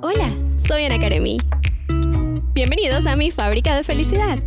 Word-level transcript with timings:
Hola, 0.00 0.32
soy 0.64 0.84
Ana 0.84 1.00
Karemi. 1.00 1.38
Bienvenidos 2.52 3.04
a 3.06 3.16
mi 3.16 3.32
fábrica 3.32 3.74
de 3.74 3.82
felicidad. 3.82 4.38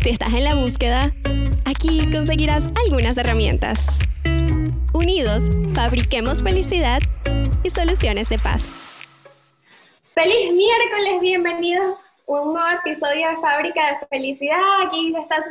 Si 0.00 0.10
estás 0.10 0.32
en 0.34 0.42
la 0.42 0.56
búsqueda, 0.56 1.14
aquí 1.64 2.00
conseguirás 2.10 2.66
algunas 2.84 3.16
herramientas. 3.16 3.98
Unidos, 4.92 5.44
fabriquemos 5.74 6.42
felicidad 6.42 7.00
y 7.62 7.70
soluciones 7.70 8.28
de 8.28 8.38
paz. 8.38 8.74
Feliz 10.14 10.52
miércoles, 10.52 11.20
bienvenidos 11.20 11.96
un 12.26 12.54
nuevo 12.54 12.78
episodio 12.80 13.28
de 13.28 13.36
Fábrica 13.36 14.00
de 14.00 14.06
Felicidad. 14.08 14.58
Aquí 14.86 15.14
está 15.14 15.42
su 15.42 15.50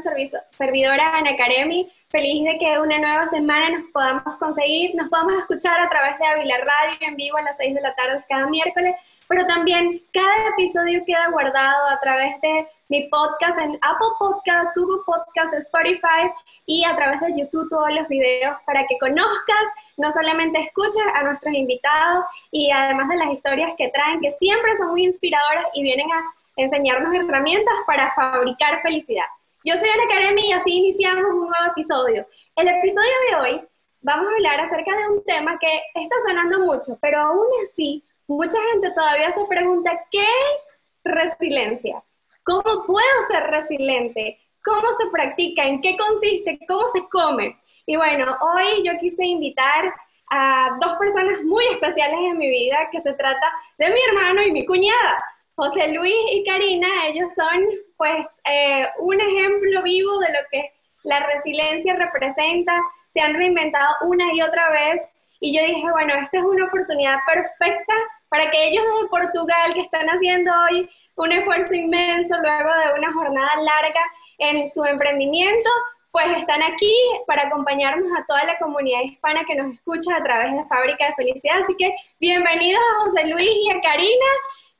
servidora 0.49 1.17
Ana 1.17 1.35
Karemi. 1.37 1.91
Feliz 2.13 2.43
de 2.43 2.59
que 2.59 2.79
una 2.79 2.99
nueva 2.99 3.27
semana 3.27 3.69
nos 3.71 3.89
podamos 3.91 4.37
conseguir, 4.37 4.93
nos 4.93 5.09
podamos 5.09 5.33
escuchar 5.33 5.79
a 5.81 5.89
través 5.89 6.19
de 6.19 6.27
Avila 6.27 6.57
Radio 6.59 6.95
en 7.01 7.15
vivo 7.15 7.37
a 7.37 7.41
las 7.41 7.57
6 7.57 7.73
de 7.73 7.81
la 7.81 7.95
tarde 7.95 8.23
cada 8.29 8.45
miércoles, 8.45 8.93
pero 9.27 9.47
también 9.47 9.99
cada 10.13 10.49
episodio 10.49 11.03
queda 11.07 11.31
guardado 11.31 11.87
a 11.89 11.99
través 12.01 12.39
de 12.41 12.67
mi 12.89 13.09
podcast 13.09 13.57
en 13.57 13.79
Apple 13.81 14.13
Podcasts, 14.19 14.73
Google 14.75 15.01
Podcasts, 15.07 15.57
Spotify 15.57 16.29
y 16.67 16.83
a 16.85 16.95
través 16.95 17.19
de 17.19 17.33
YouTube 17.33 17.67
todos 17.67 17.91
los 17.91 18.07
videos 18.07 18.57
para 18.67 18.85
que 18.85 18.99
conozcas, 18.99 19.65
no 19.97 20.11
solamente 20.11 20.59
escuches 20.59 21.01
a 21.15 21.23
nuestros 21.23 21.55
invitados 21.55 22.25
y 22.51 22.69
además 22.69 23.09
de 23.09 23.17
las 23.17 23.31
historias 23.31 23.73
que 23.75 23.89
traen, 23.89 24.21
que 24.21 24.29
siempre 24.33 24.75
son 24.75 24.91
muy 24.91 25.05
inspiradoras 25.05 25.65
y 25.73 25.81
vienen 25.81 26.11
a 26.11 26.23
enseñarnos 26.57 27.15
herramientas 27.15 27.73
para 27.87 28.11
fabricar 28.11 28.83
felicidad. 28.83 29.25
Yo 29.65 29.77
soy 29.77 29.87
Ana 29.87 30.03
Karemi 30.09 30.49
y 30.49 30.51
así 30.51 30.71
iniciamos 30.71 31.31
un 31.31 31.47
nuevo 31.47 31.71
episodio. 31.71 32.27
El 32.57 32.67
episodio 32.67 33.13
de 33.29 33.35
hoy 33.37 33.61
vamos 34.01 34.27
a 34.27 34.35
hablar 34.35 34.59
acerca 34.59 34.91
de 34.97 35.07
un 35.07 35.23
tema 35.23 35.57
que 35.57 35.69
está 35.95 36.15
sonando 36.27 36.59
mucho, 36.65 36.97
pero 37.01 37.21
aún 37.21 37.47
así 37.63 38.03
mucha 38.27 38.57
gente 38.71 38.91
todavía 38.91 39.31
se 39.31 39.45
pregunta, 39.45 40.05
¿qué 40.11 40.19
es 40.19 40.75
resiliencia? 41.05 42.03
¿Cómo 42.43 42.83
puedo 42.85 43.27
ser 43.29 43.43
resiliente? 43.51 44.37
¿Cómo 44.65 44.85
se 44.97 45.09
practica? 45.09 45.63
¿En 45.63 45.79
qué 45.79 45.95
consiste? 45.95 46.59
¿Cómo 46.67 46.83
se 46.89 47.07
come? 47.07 47.57
Y 47.85 47.95
bueno, 47.95 48.37
hoy 48.41 48.83
yo 48.83 48.97
quise 48.99 49.25
invitar 49.25 49.93
a 50.29 50.77
dos 50.81 50.93
personas 50.95 51.41
muy 51.43 51.63
especiales 51.67 52.19
en 52.19 52.37
mi 52.37 52.49
vida, 52.49 52.89
que 52.91 52.99
se 52.99 53.13
trata 53.13 53.49
de 53.77 53.91
mi 53.91 53.99
hermano 54.09 54.43
y 54.43 54.51
mi 54.51 54.65
cuñada. 54.65 55.23
José 55.55 55.87
Luis 55.89 56.15
y 56.31 56.43
Karina, 56.45 56.87
ellos 57.07 57.33
son 57.35 57.69
pues 57.97 58.41
eh, 58.49 58.87
un 58.99 59.19
ejemplo 59.21 59.83
vivo 59.83 60.19
de 60.19 60.29
lo 60.29 60.39
que 60.51 60.71
la 61.03 61.19
resiliencia 61.19 61.95
representa, 61.95 62.73
se 63.09 63.21
han 63.21 63.35
reinventado 63.35 63.95
una 64.01 64.33
y 64.33 64.41
otra 64.41 64.69
vez. 64.71 65.09
Y 65.39 65.55
yo 65.55 65.63
dije, 65.63 65.91
bueno, 65.91 66.15
esta 66.15 66.39
es 66.39 66.43
una 66.43 66.65
oportunidad 66.65 67.17
perfecta 67.27 67.93
para 68.29 68.49
que 68.49 68.69
ellos 68.69 68.83
de 69.01 69.09
Portugal, 69.09 69.73
que 69.75 69.81
están 69.81 70.07
haciendo 70.07 70.51
hoy 70.63 70.89
un 71.17 71.31
esfuerzo 71.31 71.75
inmenso 71.75 72.35
luego 72.39 72.71
de 72.73 72.99
una 72.99 73.13
jornada 73.13 73.55
larga 73.57 74.01
en 74.39 74.67
su 74.69 74.83
emprendimiento, 74.85 75.69
pues 76.11 76.25
están 76.37 76.63
aquí 76.63 76.95
para 77.27 77.43
acompañarnos 77.43 78.07
a 78.17 78.25
toda 78.25 78.43
la 78.45 78.57
comunidad 78.57 79.01
hispana 79.01 79.43
que 79.45 79.55
nos 79.55 79.73
escucha 79.73 80.15
a 80.15 80.23
través 80.23 80.51
de 80.51 80.65
Fábrica 80.65 81.07
de 81.07 81.15
Felicidad. 81.15 81.61
Así 81.61 81.75
que 81.75 81.93
bienvenidos 82.19 82.81
a 82.81 83.03
José 83.03 83.27
Luis 83.27 83.49
y 83.49 83.71
a 83.71 83.81
Karina 83.81 84.25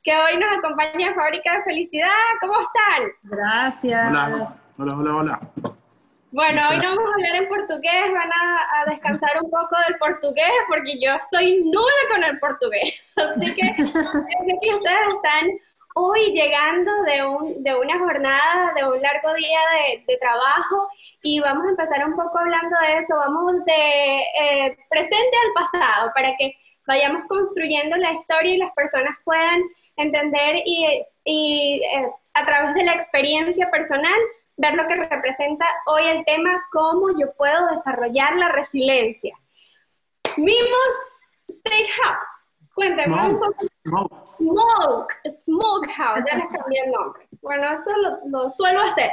que 0.04 0.16
hoy 0.16 0.38
nos 0.38 0.58
acompaña 0.58 1.08
en 1.08 1.16
Fábrica 1.16 1.58
de 1.58 1.64
Felicidad. 1.64 2.09
¿Cómo 2.42 2.54
están? 2.59 3.12
Gracias. 3.23 4.09
Hola, 4.09 4.56
hola, 4.78 4.96
hola, 4.98 5.16
hola. 5.16 5.40
Bueno, 6.32 6.62
hoy 6.70 6.78
no 6.78 6.96
vamos 6.96 7.12
a 7.12 7.14
hablar 7.14 7.36
en 7.36 7.48
portugués, 7.48 8.12
van 8.12 8.31
a, 8.31 8.90
descansar 8.90 9.42
un 9.42 9.52
poco 9.52 9.78
del 9.88 9.98
portugués 10.00 10.52
porque 10.68 11.00
yo 11.00 11.14
estoy 11.14 11.64
nula 11.64 12.04
con 12.09 12.24
el 12.24 12.40
portugués. 12.40 13.00
Así 13.16 13.54
que 13.56 13.86
sé 13.86 14.59
que 14.62 14.70
ustedes 14.72 15.14
están 15.14 15.52
hoy 15.96 16.31
llegando 16.34 16.92
de, 17.04 17.24
un, 17.24 17.64
de 17.64 17.76
una 17.76 18.00
jornada, 18.00 18.74
de 18.76 18.84
un 18.84 19.00
largo 19.00 19.34
día 19.36 19.59
de, 19.78 20.04
de, 20.08 20.18
trabajo 20.18 20.90
y 21.22 21.40
vamos 21.40 21.68
a 21.68 21.70
empezar 21.70 22.03
un 22.03 22.16
poco 22.16 22.40
hablando 22.40 22.75
de 22.80 22.97
eso. 22.97 23.16
Vamos 23.16 23.64
de 23.66 24.18
eh, 24.41 24.78
presente 24.90 25.38
al 25.46 25.64
pasado 25.64 26.12
para 26.16 26.35
que 26.35 26.56
vayamos 26.88 27.28
construyendo 27.28 27.96
la 27.97 28.12
historia 28.12 28.56
y 28.56 28.58
las 28.58 28.72
personas 28.72 29.16
puedan 29.24 29.62
entender 29.98 30.58
y, 30.66 30.86
eh, 31.26 32.12
a 32.34 32.46
través 32.46 32.74
de 32.76 32.84
la 32.84 32.94
experiencia 32.94 33.70
personal 33.72 34.20
ver 34.58 34.74
lo 34.76 34.88
que 34.88 34.96
representa 34.96 35.66
hoy 35.88 36.08
el 36.08 36.26
tema, 36.26 36.50
cómo 36.72 37.09
yo 37.20 37.34
puedo 37.38 37.68
desarrollar 37.72 38.36
la 38.38 38.50
resiliencia. 38.50 39.34
Mimos 40.38 41.34
Steakhouse. 41.50 42.44
Cuéntame 42.76 43.30
un 43.30 43.40
poco. 43.40 43.66
Smoke. 44.38 45.14
Smoke, 45.30 45.92
House, 45.92 46.24
ya 46.28 46.36
les 46.38 46.48
cambié 46.48 46.82
el 46.86 46.92
nombre. 46.92 47.28
Bueno, 47.42 47.72
eso 47.74 47.92
lo, 48.26 48.50
suelo 48.50 48.82
hacer. 48.82 49.12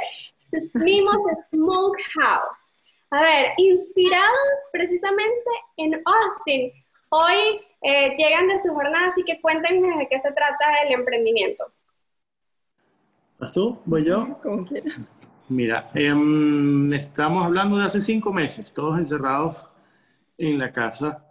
Mimos 0.75 1.17
Smoke 1.49 2.01
House. 2.15 2.81
A 3.11 3.21
ver, 3.21 3.53
inspirados 3.57 4.69
precisamente 4.71 5.51
en 5.77 6.01
Austin. 6.05 6.71
Hoy 7.09 7.61
eh, 7.81 8.13
llegan 8.15 8.47
de 8.47 8.59
su 8.59 8.73
jornada, 8.73 9.07
así 9.07 9.23
que 9.23 9.41
cuéntenme 9.41 9.97
de 9.97 10.07
qué 10.07 10.19
se 10.19 10.31
trata 10.31 10.65
el 10.85 10.93
emprendimiento. 10.93 11.65
¿Vas 13.39 13.51
tú? 13.51 13.79
¿Voy 13.85 14.05
yo? 14.05 14.39
Como 14.43 14.65
quieras. 14.65 15.09
Mira, 15.49 15.89
em, 15.93 16.93
estamos 16.93 17.43
hablando 17.43 17.77
de 17.77 17.85
hace 17.85 17.99
cinco 17.99 18.31
meses, 18.31 18.71
todos 18.71 18.97
encerrados 18.97 19.65
en 20.37 20.59
la 20.59 20.71
casa. 20.71 21.25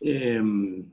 Em, 0.00 0.86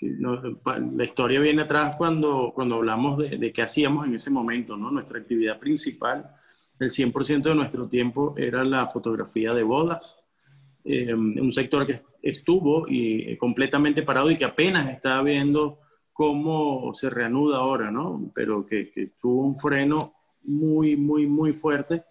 la 0.00 1.04
historia 1.04 1.38
viene 1.38 1.62
atrás 1.62 1.96
cuando, 1.96 2.50
cuando 2.54 2.76
hablamos 2.76 3.18
de, 3.18 3.36
de, 3.36 3.52
qué 3.52 3.62
hacíamos 3.62 4.06
en 4.06 4.14
ese 4.14 4.30
momento, 4.30 4.76
¿no? 4.76 4.90
Nuestra 4.90 5.18
actividad 5.18 5.58
principal, 5.58 6.34
el 6.78 6.90
100% 6.90 7.42
de 7.42 7.54
nuestro 7.54 7.86
tiempo 7.86 8.34
era 8.36 8.64
la 8.64 8.86
fotografía 8.86 9.50
de 9.50 9.62
bodas, 9.62 10.18
em, 10.88 11.40
un 11.40 11.50
sector 11.50 11.84
que 11.86 12.00
estuvo 12.22 12.86
y, 12.88 13.32
eh, 13.32 13.38
completamente 13.38 14.02
parado 14.02 14.30
y 14.30 14.36
que 14.36 14.44
apenas 14.44 14.88
está 14.88 15.20
viendo 15.22 15.80
cómo 16.12 16.94
se 16.94 17.10
reanuda 17.10 17.58
ahora, 17.58 17.90
¿no? 17.90 18.30
Pero 18.34 18.64
que, 18.64 19.12
tuvo 19.20 19.42
un 19.42 19.56
freno 19.56 20.14
muy, 20.44 20.96
muy, 20.96 21.26
muy 21.26 21.52
fuerte. 21.52 22.04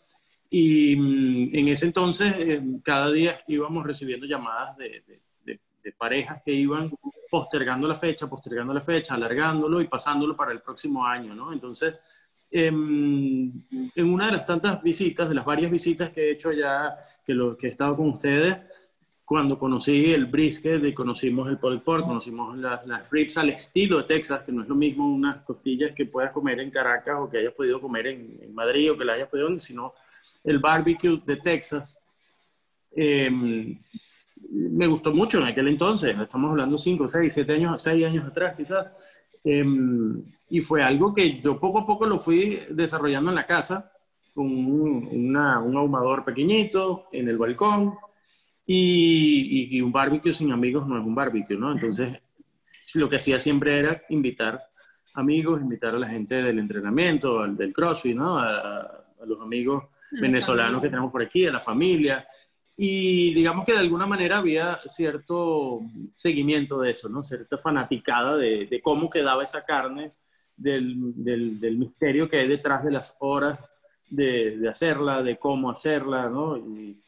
Y 0.49 0.95
mm, 0.95 1.55
en 1.55 1.67
ese 1.69 1.85
entonces, 1.87 2.35
eh, 2.37 2.61
cada 2.83 3.11
día 3.11 3.39
íbamos 3.47 3.85
recibiendo 3.85 4.25
llamadas 4.25 4.75
de, 4.77 5.03
de, 5.07 5.91
parejas 5.97 6.41
que 6.43 6.51
iban 6.51 6.91
postergando 7.29 7.87
la 7.87 7.95
fecha, 7.95 8.27
postergando 8.27 8.73
la 8.73 8.81
fecha, 8.81 9.13
alargándolo 9.13 9.79
y 9.79 9.87
pasándolo 9.87 10.35
para 10.35 10.51
el 10.51 10.61
próximo 10.61 11.05
año, 11.05 11.35
¿no? 11.35 11.53
Entonces, 11.53 11.93
em, 11.93 12.24
en 12.51 13.65
una 13.97 14.27
de 14.27 14.31
las 14.31 14.45
tantas 14.45 14.81
visitas, 14.81 15.29
de 15.29 15.35
las 15.35 15.45
varias 15.45 15.71
visitas 15.71 16.09
que 16.11 16.21
he 16.21 16.31
hecho 16.31 16.49
allá, 16.49 16.95
que, 17.25 17.33
lo, 17.33 17.57
que 17.57 17.67
he 17.67 17.69
estado 17.71 17.95
con 17.95 18.09
ustedes, 18.09 18.57
cuando 19.25 19.57
conocí 19.57 20.13
el 20.13 20.27
brisket 20.27 20.85
y 20.85 20.93
conocimos 20.93 21.49
el 21.49 21.57
pulled 21.57 21.81
pork, 21.81 22.05
conocimos 22.05 22.55
las, 22.57 22.85
las, 22.85 23.09
ribs 23.09 23.37
al 23.39 23.49
estilo 23.49 23.97
de 23.97 24.03
Texas, 24.03 24.43
que 24.45 24.51
no 24.51 24.61
es 24.61 24.69
lo 24.69 24.75
mismo 24.75 25.11
unas 25.11 25.37
costillas 25.43 25.93
que 25.93 26.05
puedas 26.05 26.31
comer 26.31 26.59
en 26.59 26.69
Caracas 26.69 27.15
o 27.19 27.29
que 27.29 27.39
hayas 27.39 27.53
podido 27.53 27.81
comer 27.81 28.05
en, 28.07 28.53
Madrid 28.53 28.91
o 28.91 28.97
que 28.97 29.03
la 29.03 29.13
hayas 29.13 29.27
podido, 29.27 29.57
sino 29.57 29.93
el 30.43 30.59
barbecue 30.59 31.19
de 31.25 31.37
Texas. 31.37 31.99
Em, 32.91 33.79
me 34.51 34.85
gustó 34.85 35.11
mucho 35.11 35.39
en 35.39 35.45
aquel 35.45 35.69
entonces, 35.69 36.15
estamos 36.17 36.51
hablando 36.51 36.77
5, 36.77 37.09
6, 37.09 37.33
7 37.33 37.53
años, 37.53 37.81
6 37.81 38.05
años 38.05 38.27
atrás 38.27 38.55
quizás, 38.55 38.85
em, 39.45 40.23
y 40.49 40.61
fue 40.61 40.83
algo 40.83 41.13
que 41.13 41.39
yo 41.41 41.59
poco 41.59 41.79
a 41.79 41.85
poco 41.85 42.05
lo 42.05 42.19
fui 42.19 42.59
desarrollando 42.69 43.31
en 43.31 43.35
la 43.35 43.45
casa, 43.45 43.91
con 44.33 44.47
un, 44.47 45.07
un 45.11 45.77
ahumador 45.77 46.25
pequeñito 46.25 47.05
en 47.13 47.29
el 47.29 47.37
balcón, 47.37 47.93
y, 48.65 49.81
un 49.81 49.91
barbecue 49.91 50.33
sin 50.33 50.51
amigos 50.51 50.87
no 50.87 50.97
es 50.97 51.05
un 51.05 51.13
barbecue, 51.13 51.57
¿no? 51.57 51.71
Entonces, 51.71 52.19
lo 52.95 53.09
que 53.09 53.17
hacía 53.17 53.39
siempre 53.39 53.77
era 53.77 54.01
invitar 54.09 54.61
amigos, 55.13 55.61
invitar 55.61 55.95
a 55.95 55.99
la 55.99 56.09
gente 56.09 56.41
del 56.41 56.59
entrenamiento, 56.59 57.47
del 57.47 57.73
CrossFit, 57.73 58.15
¿no? 58.15 58.37
A, 58.37 59.01
los 59.25 59.41
amigos 59.41 59.85
venezolanos 60.21 60.83
que 60.83 60.89
tenemos 60.89 61.11
por 61.11 61.23
aquí, 61.23 61.47
a 61.47 61.51
la 61.51 61.59
familia. 61.59 62.27
Y 62.77 63.33
digamos 63.33 63.65
que 63.65 63.71
de 63.71 63.79
alguna 63.79 64.05
manera 64.05 64.37
había 64.37 64.81
cierto 64.85 65.79
seguimiento 66.09 66.81
de 66.81 66.91
eso, 66.91 67.07
¿no? 67.07 67.23
Cierta 67.23 67.57
fanaticada 67.57 68.35
de, 68.35 68.65
de 68.65 68.81
cómo 68.81 69.09
quedaba 69.09 69.43
esa 69.43 69.63
carne, 69.63 70.13
del, 70.57 70.95
del, 71.15 71.59
del, 71.59 71.77
misterio 71.77 72.29
que 72.29 72.37
hay 72.37 72.47
detrás 72.47 72.83
de 72.83 72.91
las 72.91 73.15
horas 73.19 73.59
de, 74.09 74.57
de 74.57 74.69
hacerla, 74.69 75.21
de 75.21 75.37
cómo 75.37 75.69
hacerla, 75.69 76.29
¿no? 76.29 76.57
Y, 76.57 77.01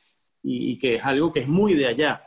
y, 0.43 0.79
que 0.79 0.95
es 0.95 1.05
algo 1.05 1.31
que 1.31 1.41
es 1.41 1.47
muy 1.47 1.73
de 1.73 1.87
allá. 1.87 2.23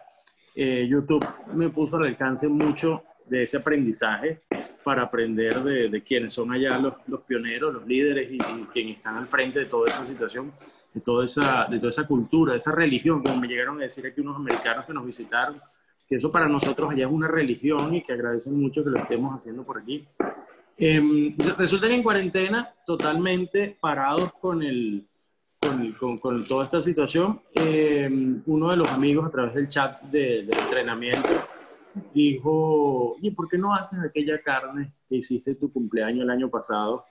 Eh, 0.54 0.86
YouTube 0.88 1.26
me 1.54 1.70
puso 1.70 1.96
al 1.96 2.06
alcance 2.06 2.48
mucho 2.48 3.04
de 3.26 3.44
ese 3.44 3.58
aprendizaje 3.58 4.42
para 4.84 5.02
aprender 5.02 5.62
de, 5.62 5.88
de 5.88 6.02
quiénes 6.02 6.32
son 6.32 6.52
allá 6.52 6.78
los, 6.78 6.94
los 7.06 7.22
los 7.28 7.86
líderes 7.86 8.30
y, 8.32 8.38
quienes 8.72 8.96
están 8.96 9.16
al 9.16 9.26
frente 9.26 9.60
de 9.60 9.66
toda 9.66 9.88
esa 9.88 10.04
situación, 10.04 10.52
de 10.92 11.00
toda 11.00 11.24
esa, 11.24 11.66
de 11.70 11.78
toda 11.78 11.90
esa 11.90 12.06
cultura, 12.06 12.52
de 12.52 12.58
esa 12.58 12.72
religión, 12.72 13.22
como 13.22 13.36
me 13.36 13.48
llegaron 13.48 13.78
a 13.78 13.84
decir 13.84 14.06
aquí 14.06 14.20
unos 14.20 14.36
americanos 14.36 14.84
que 14.84 14.92
nos 14.92 15.06
visitaron, 15.06 15.60
que 16.08 16.16
eso 16.16 16.32
para 16.32 16.48
nosotros 16.48 16.90
allá 16.90 17.06
es 17.06 17.12
una 17.12 17.28
religión 17.28 17.94
y 17.94 18.02
que 18.02 18.12
agradecen 18.12 18.60
mucho 18.60 18.82
que 18.82 18.90
lo 18.90 18.98
estemos 18.98 19.34
haciendo 19.34 19.62
por 19.64 19.78
aquí. 19.78 20.06
Em, 20.76 21.36
resulta 21.58 21.86
que 21.86 21.94
en 21.94 22.02
cuarentena, 22.02 22.74
totalmente 22.86 23.76
parados 23.80 24.32
con, 24.40 24.62
el, 24.62 25.06
con, 25.98 26.18
con, 26.18 26.46
toda 26.46 26.64
esta 26.64 26.80
situación, 26.80 27.40
em, 27.54 28.42
uno 28.46 28.70
de 28.70 28.76
los 28.76 28.88
amigos 28.88 29.26
a 29.26 29.30
través 29.30 29.54
del 29.54 29.68
chat 29.68 30.02
de, 30.02 30.44
del 30.44 30.58
entrenamiento 30.58 31.28
dijo, 32.14 33.16
¿y 33.20 33.30
por 33.30 33.48
qué 33.48 33.58
no 33.58 33.74
haces 33.74 34.00
aquella 34.00 34.40
carne 34.42 34.92
que 35.08 35.16
hiciste 35.16 35.54
tu 35.54 35.72
cumpleaños 35.72 36.24
el 36.24 36.30
año 36.30 36.48
pasado? 36.48 37.04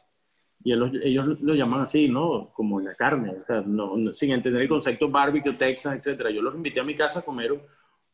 Y 0.64 0.74
ellos, 0.74 0.92
ellos 1.02 1.40
lo 1.42 1.56
llaman 1.56 1.82
así, 1.82 2.10
¿no? 2.10 2.52
Como 2.54 2.82
la 2.82 2.94
carne, 2.96 3.32
o 3.40 3.44
sea, 3.44 3.62
no, 3.62 4.14
sin 4.14 4.32
entender 4.32 4.62
el 4.62 4.68
concepto 4.68 5.10
barbecue, 5.10 5.54
Texas, 5.54 6.06
etc. 6.06 6.30
Yo 6.30 6.42
los 6.42 6.56
invité 6.56 6.82
a 6.82 6.84
mi 6.84 6.96
casa 6.96 7.20
a 7.20 7.24
comer 7.24 7.58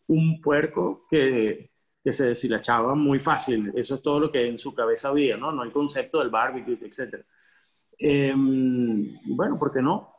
un 0.07 0.39
puerco 0.41 1.05
que, 1.09 1.71
que 2.03 2.13
se 2.13 2.27
deshilachaba 2.27 2.93
muy 2.93 3.17
fácil. 3.17 3.71
Eso 3.75 3.95
es 3.95 4.01
todo 4.03 4.19
lo 4.19 4.31
que 4.31 4.45
en 4.45 4.59
su 4.59 4.75
cabeza 4.75 5.09
había, 5.09 5.37
¿no? 5.37 5.51
No 5.51 5.63
el 5.63 5.71
concepto 5.71 6.19
del 6.19 6.29
barbecue, 6.29 6.77
etc. 6.81 7.25
Em, 7.97 9.17
bueno, 9.25 9.57
¿por 9.57 9.73
qué 9.73 9.81
no? 9.81 10.13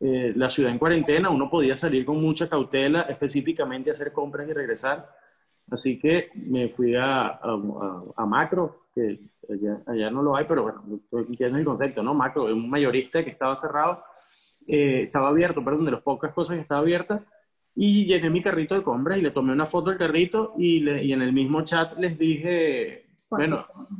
Eh, 0.00 0.32
la 0.36 0.48
ciudad 0.48 0.70
en 0.70 0.78
cuarentena, 0.78 1.30
uno 1.30 1.48
podía 1.50 1.76
salir 1.76 2.04
con 2.04 2.20
mucha 2.20 2.48
cautela, 2.48 3.02
específicamente 3.02 3.90
a 3.90 3.94
hacer 3.94 4.12
compras 4.12 4.48
y 4.48 4.52
regresar. 4.52 5.08
Así 5.70 5.98
que 5.98 6.30
me 6.34 6.68
fui 6.68 6.94
a, 6.94 7.40
a, 7.42 8.26
Macro, 8.26 8.88
que 8.94 9.20
allá, 9.86 10.10
no 10.10 10.22
lo 10.22 10.36
hay, 10.36 10.44
pero 10.46 10.62
bueno, 10.62 10.82
entiendes 11.12 11.60
el 11.60 11.64
concepto, 11.64 12.02
¿no? 12.02 12.14
Macro, 12.14 12.44
un 12.44 12.68
mayorista 12.68 13.24
que 13.24 13.30
estaba 13.30 13.56
cerrado, 13.56 14.04
eh, 14.66 15.02
estaba 15.02 15.28
abierto, 15.28 15.64
perdón, 15.64 15.86
de 15.86 15.92
las 15.92 16.02
pocas 16.02 16.32
cosas 16.32 16.56
que 16.56 16.62
estaba 16.62 16.80
abierta, 16.80 17.24
y 17.74 18.06
llené 18.06 18.28
mi 18.28 18.42
carrito 18.42 18.74
de 18.74 18.82
compras 18.82 19.18
y 19.18 19.22
le 19.22 19.30
tomé 19.30 19.52
una 19.52 19.66
foto 19.66 19.90
del 19.90 19.98
carrito 19.98 20.52
y, 20.58 20.80
le, 20.80 21.04
y 21.04 21.12
en 21.12 21.22
el 21.22 21.32
mismo 21.32 21.62
chat 21.62 21.96
les 21.98 22.18
dije, 22.18 23.06
bueno, 23.30 23.56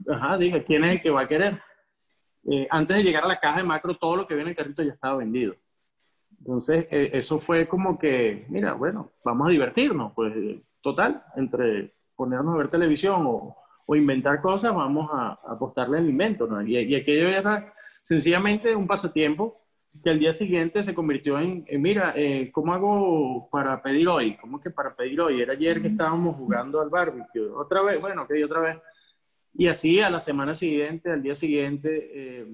ajá, 0.09 0.37
dije, 0.37 0.65
¿quién 0.65 0.85
es 0.85 0.93
el 0.93 1.03
que 1.03 1.11
va 1.11 1.23
a 1.23 1.29
querer? 1.29 1.61
Eh, 2.45 2.67
antes 2.71 2.97
de 2.97 3.03
llegar 3.05 3.25
a 3.25 3.29
la 3.29 3.39
caja 3.39 3.59
de 3.59 3.65
macro, 3.65 3.95
todo 3.95 4.17
lo 4.17 4.27
que 4.27 4.35
viene 4.35 4.51
en 4.51 4.53
el 4.53 4.57
carrito 4.57 4.83
ya 4.83 4.93
estaba 4.93 5.19
vendido. 5.19 5.55
Entonces, 6.39 6.87
eh, 6.91 7.11
eso 7.13 7.39
fue 7.39 7.69
como 7.69 7.99
que, 7.99 8.47
mira, 8.49 8.73
bueno, 8.75 9.13
vamos 9.25 9.49
a 9.49 9.51
divertirnos, 9.51 10.13
pues 10.15 10.35
total, 10.81 11.23
entre 11.37 11.95
ponernos 12.17 12.55
a 12.55 12.59
ver 12.59 12.69
televisión 12.69 13.25
o, 13.27 13.57
o 13.91 13.97
inventar 13.97 14.43
cosas, 14.43 14.75
vamos 14.75 15.09
a, 15.11 15.41
apostarle 15.49 15.97
al 15.97 16.09
invento, 16.09 16.47
¿no? 16.47 16.61
Y, 16.61 16.77
y 16.77 16.95
aquello 16.95 17.27
era 17.27 17.73
sencillamente 18.03 18.77
un 18.77 18.87
pasatiempo 18.87 19.63
que 20.03 20.11
al 20.11 20.19
día 20.19 20.35
siguiente 20.35 20.83
se 20.83 20.95
convirtió 20.95 21.39
en, 21.39 21.65
mira, 21.81 22.13
eh, 22.15 22.51
¿cómo 22.53 22.75
hago 22.75 23.49
para 23.51 23.83
pedir 23.83 24.07
hoy? 24.07 24.37
¿Cómo 24.37 24.61
que 24.61 24.71
para 24.71 24.95
pedir 24.95 25.19
hoy? 25.23 25.41
Era 25.41 25.55
ayer 25.55 25.81
que 25.81 25.89
estábamos 25.89 26.37
jugando 26.37 26.83
al 26.83 26.91
barbecue. 26.91 27.49
Otra 27.49 27.83
vez, 27.83 27.99
bueno, 27.99 28.29
que 28.29 28.45
otra 28.45 28.61
vez. 28.61 28.79
Y 29.55 29.69
así 29.69 30.01
a 30.03 30.11
la 30.11 30.21
semana 30.21 30.55
siguiente, 30.55 31.11
al 31.11 31.23
día 31.23 31.35
siguiente, 31.35 32.11
eh, 32.13 32.47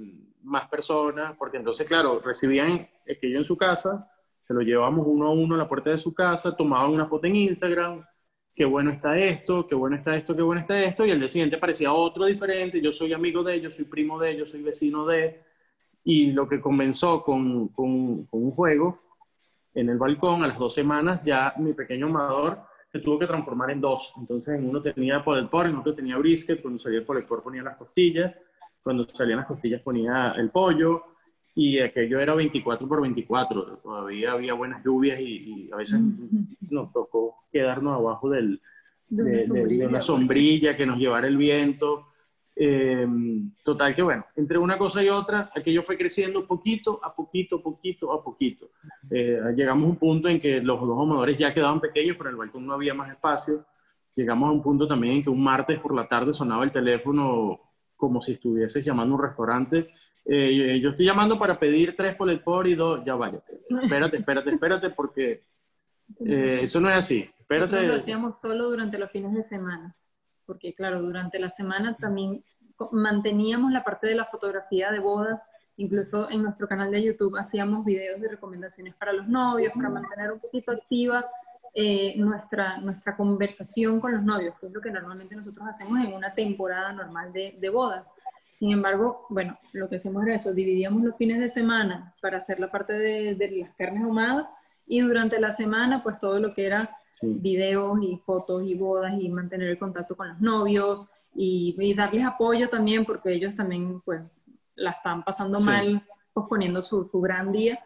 más 0.42 0.68
personas, 0.68 1.34
porque 1.36 1.56
entonces, 1.56 1.84
claro, 1.84 2.20
recibían 2.24 2.88
aquello 3.10 3.38
en 3.38 3.44
su 3.44 3.56
casa, 3.56 4.08
se 4.46 4.54
lo 4.54 4.60
llevamos 4.60 5.04
uno 5.04 5.26
a 5.26 5.32
uno 5.32 5.56
a 5.56 5.58
la 5.58 5.68
puerta 5.68 5.90
de 5.90 5.98
su 5.98 6.14
casa, 6.14 6.56
tomaban 6.56 6.92
una 6.92 7.06
foto 7.06 7.26
en 7.26 7.34
Instagram, 7.34 8.04
qué 8.54 8.64
bueno 8.64 8.90
está 8.90 9.16
esto, 9.16 9.66
qué 9.66 9.74
bueno 9.74 9.96
está 9.96 10.16
esto, 10.16 10.36
qué 10.36 10.42
bueno 10.42 10.60
está 10.60 10.80
esto, 10.82 11.04
y 11.04 11.10
al 11.10 11.18
día 11.18 11.28
siguiente 11.28 11.56
aparecía 11.56 11.92
otro 11.92 12.24
diferente, 12.26 12.80
yo 12.80 12.92
soy 12.92 13.12
amigo 13.12 13.42
de 13.42 13.54
ellos, 13.54 13.74
soy 13.74 13.84
primo 13.84 14.18
de 14.18 14.30
ellos, 14.30 14.50
soy 14.50 14.62
vecino 14.62 15.04
de 15.06 15.42
y 16.04 16.32
lo 16.32 16.46
que 16.46 16.60
comenzó 16.60 17.22
con, 17.22 17.68
con, 17.68 18.28
un 18.30 18.50
juego 18.52 19.00
en 19.72 19.88
el 19.88 19.98
balcón, 19.98 20.44
a 20.44 20.46
las 20.46 20.58
dos 20.58 20.74
semanas 20.74 21.20
ya 21.24 21.54
mi 21.58 21.72
pequeño 21.72 22.06
amador 22.06 22.62
se 22.86 23.00
tuvo 23.00 23.18
que 23.18 23.26
transformar 23.26 23.70
en 23.70 23.80
dos. 23.80 24.12
Entonces 24.18 24.54
en 24.56 24.68
uno 24.68 24.80
tenía 24.80 25.24
por 25.24 25.36
en 25.38 25.76
otro 25.76 25.94
tenía 25.94 26.16
brisket, 26.18 26.62
cuando 26.62 26.78
salía 26.78 26.98
el 27.00 27.04
por 27.04 27.42
ponía 27.42 27.62
las 27.62 27.76
costillas, 27.76 28.32
cuando 28.82 29.04
salían 29.08 29.38
las 29.38 29.46
costillas 29.46 29.80
ponía 29.80 30.34
el 30.36 30.50
pollo, 30.50 31.13
y 31.54 31.78
aquello 31.78 32.18
era 32.18 32.34
24 32.34 32.88
por 32.88 33.00
24. 33.02 33.78
Todavía 33.82 34.32
había 34.32 34.54
buenas 34.54 34.84
lluvias 34.84 35.20
y, 35.20 35.70
a 35.72 35.76
veces 35.76 36.00
nos 36.60 36.92
tocó 36.92 37.44
quedarnos 37.52 37.96
abajo 37.96 38.28
del, 38.28 38.60
de, 39.08 39.46
de, 39.46 39.86
una 39.86 40.00
sombrilla 40.00 40.76
que 40.76 40.86
nos 40.86 40.98
llevara 40.98 41.28
el 41.28 41.36
viento. 41.36 42.08
Eh, 42.56 43.06
total 43.64 43.94
que 43.96 44.02
bueno, 44.02 44.26
entre 44.36 44.58
una 44.58 44.78
cosa 44.78 45.02
y 45.02 45.08
otra, 45.08 45.50
aquello 45.54 45.82
fue 45.82 45.98
creciendo 45.98 46.46
poquito 46.46 47.00
a 47.02 47.14
poquito, 47.14 47.60
poquito 47.62 48.12
a 48.12 48.22
poquito. 48.22 48.70
Eh, 49.10 49.40
llegamos 49.56 49.86
a 49.86 49.90
un 49.90 49.96
punto 49.96 50.28
en 50.28 50.40
que 50.40 50.60
los 50.60 50.80
dos 50.80 51.00
amadores 51.00 51.36
ya 51.36 51.52
quedaban 51.52 51.80
pequeños, 51.80 52.16
pero 52.16 52.30
en 52.30 52.34
el 52.34 52.38
balcón 52.38 52.66
no 52.66 52.72
había 52.72 52.94
más 52.94 53.10
espacio. 53.10 53.64
Llegamos 54.16 54.48
a 54.48 54.52
un 54.52 54.62
punto 54.62 54.86
también 54.86 55.14
en 55.14 55.22
que 55.22 55.30
un 55.30 55.42
martes 55.42 55.80
por 55.80 55.94
la 55.94 56.06
tarde 56.06 56.32
sonaba 56.32 56.64
el 56.64 56.70
teléfono 56.70 57.60
como 57.96 58.20
si 58.20 58.32
estuvieses 58.32 58.84
llamando 58.84 59.14
a 59.14 59.18
un 59.18 59.24
restaurante. 59.24 59.90
Eh, 60.26 60.80
yo 60.80 60.90
estoy 60.90 61.06
llamando 61.06 61.38
para 61.38 61.58
pedir 61.58 61.94
tres 61.96 62.14
polet 62.16 62.42
por 62.42 62.66
y 62.66 62.74
dos, 62.74 63.04
ya 63.04 63.14
vaya. 63.14 63.40
Espérate, 63.82 64.16
espérate, 64.16 64.50
espérate, 64.50 64.90
porque 64.90 65.42
eso 66.08 66.80
no 66.80 66.88
es 66.88 66.96
así. 66.96 67.30
Espérate. 67.38 67.72
Nosotros 67.72 67.88
lo 67.88 67.94
hacíamos 67.96 68.40
solo 68.40 68.70
durante 68.70 68.98
los 68.98 69.10
fines 69.10 69.34
de 69.34 69.42
semana 69.42 69.94
porque 70.46 70.74
claro, 70.74 71.02
durante 71.02 71.38
la 71.38 71.48
semana 71.48 71.96
también 71.96 72.44
manteníamos 72.92 73.72
la 73.72 73.84
parte 73.84 74.06
de 74.06 74.14
la 74.14 74.24
fotografía 74.24 74.90
de 74.90 74.98
bodas, 74.98 75.40
incluso 75.76 76.30
en 76.30 76.42
nuestro 76.42 76.68
canal 76.68 76.90
de 76.90 77.02
YouTube 77.02 77.36
hacíamos 77.36 77.84
videos 77.84 78.20
de 78.20 78.28
recomendaciones 78.28 78.94
para 78.94 79.12
los 79.12 79.26
novios, 79.28 79.72
para 79.74 79.90
mantener 79.90 80.32
un 80.32 80.40
poquito 80.40 80.72
activa 80.72 81.26
eh, 81.72 82.14
nuestra, 82.16 82.78
nuestra 82.78 83.16
conversación 83.16 84.00
con 84.00 84.12
los 84.12 84.22
novios, 84.22 84.54
que 84.60 84.66
es 84.66 84.72
lo 84.72 84.80
que 84.80 84.90
normalmente 84.90 85.34
nosotros 85.34 85.66
hacemos 85.68 85.98
en 86.04 86.12
una 86.12 86.32
temporada 86.34 86.92
normal 86.92 87.32
de, 87.32 87.56
de 87.58 87.68
bodas. 87.68 88.10
Sin 88.54 88.72
embargo, 88.72 89.26
bueno, 89.28 89.58
lo 89.72 89.88
que 89.88 89.96
hacemos 89.96 90.24
era 90.24 90.36
eso, 90.36 90.54
dividíamos 90.54 91.02
los 91.02 91.16
fines 91.16 91.38
de 91.38 91.48
semana 91.48 92.14
para 92.22 92.38
hacer 92.38 92.58
la 92.58 92.70
parte 92.70 92.94
de, 92.94 93.34
de 93.34 93.50
las 93.50 93.74
carnes 93.74 94.02
ahumadas 94.02 94.46
y 94.86 95.00
durante 95.00 95.40
la 95.40 95.50
semana, 95.50 96.02
pues 96.02 96.18
todo 96.18 96.40
lo 96.40 96.52
que 96.52 96.66
era 96.66 96.96
videos 97.22 97.98
y 98.02 98.16
fotos 98.24 98.64
y 98.64 98.74
bodas 98.74 99.14
y 99.20 99.28
mantener 99.28 99.68
el 99.68 99.78
contacto 99.78 100.16
con 100.16 100.28
los 100.28 100.40
novios 100.40 101.06
y, 101.34 101.94
darles 101.94 102.24
apoyo 102.24 102.68
también 102.68 103.04
porque 103.04 103.32
ellos 103.32 103.54
también 103.54 104.00
pues 104.04 104.22
la 104.76 104.90
están 104.90 105.24
pasando 105.24 105.60
mal 105.60 106.02
posponiendo 106.32 106.82
su, 106.82 107.04
su 107.04 107.20
gran 107.20 107.52
día. 107.52 107.78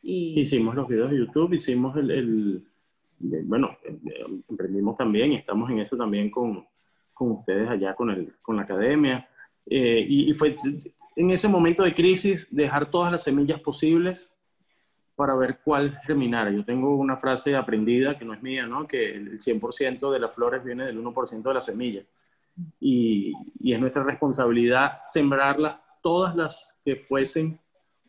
Y... 0.00 0.40
Hicimos 0.40 0.74
los 0.74 0.88
videos 0.88 1.10
de 1.10 1.18
YouTube, 1.18 1.54
hicimos 1.54 1.96
el, 1.96 2.10
el, 2.10 2.64
bueno, 3.44 3.76
emprendimos 4.48 4.96
también 4.96 5.32
y 5.32 5.36
estamos 5.36 5.68
en 5.70 5.80
eso 5.80 5.96
también 5.96 6.30
con, 6.30 6.64
con 7.12 7.32
ustedes 7.32 7.68
allá 7.68 7.94
con, 7.94 8.10
el, 8.10 8.34
con 8.40 8.56
la 8.56 8.62
academia. 8.62 9.28
Eh, 9.70 10.04
y, 10.08 10.30
y, 10.30 10.34
fue 10.34 10.54
en 11.16 11.30
ese 11.30 11.48
momento 11.48 11.82
de 11.82 11.94
crisis 11.94 12.46
dejar 12.50 12.90
todas 12.90 13.12
las 13.12 13.24
semillas 13.24 13.60
posibles 13.60 14.32
para 15.18 15.34
ver 15.34 15.58
cuál 15.64 15.98
germinar. 16.06 16.48
Yo 16.52 16.64
tengo 16.64 16.94
una 16.94 17.16
frase 17.16 17.56
aprendida 17.56 18.16
que 18.16 18.24
no 18.24 18.34
es 18.34 18.40
mía, 18.40 18.68
¿no? 18.68 18.86
Que 18.86 19.16
el 19.16 19.40
100% 19.40 20.12
de 20.12 20.20
las 20.20 20.32
flores 20.32 20.62
viene 20.62 20.86
del 20.86 21.02
1% 21.02 21.42
de 21.42 21.54
la 21.54 21.60
semilla. 21.60 22.04
Y, 22.78 23.32
y, 23.58 23.72
es 23.72 23.80
nuestra 23.80 24.04
responsabilidad 24.04 25.00
sembrarlas, 25.06 25.76
todas 26.02 26.36
las 26.36 26.78
que 26.84 26.94
fuesen 26.94 27.58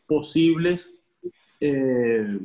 posibles, 0.06 0.94
eh, 1.60 2.38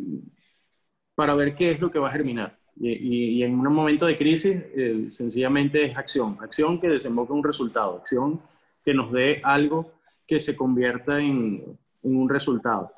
para 1.14 1.36
ver 1.36 1.54
qué 1.54 1.70
es 1.70 1.80
lo 1.80 1.92
que 1.92 2.00
va 2.00 2.10
a 2.10 2.14
germinar. 2.14 2.58
Y, 2.76 3.38
y, 3.38 3.44
en 3.44 3.60
un 3.60 3.72
momento 3.72 4.08
de 4.08 4.18
crisis, 4.18 4.58
eh, 4.76 5.06
sencillamente 5.12 5.84
es 5.84 5.96
acción. 5.96 6.40
Acción 6.42 6.80
que 6.80 6.90
desemboque 6.90 7.34
un 7.34 7.44
resultado. 7.44 7.98
Acción 7.98 8.42
que 8.86 8.94
nos 8.94 9.12
dé 9.12 9.42
algo 9.44 9.92
que 10.28 10.40
se 10.40 10.56
convierta 10.56 11.20
en, 11.20 11.78
en 12.04 12.16
un 12.16 12.30
resultado 12.30 12.92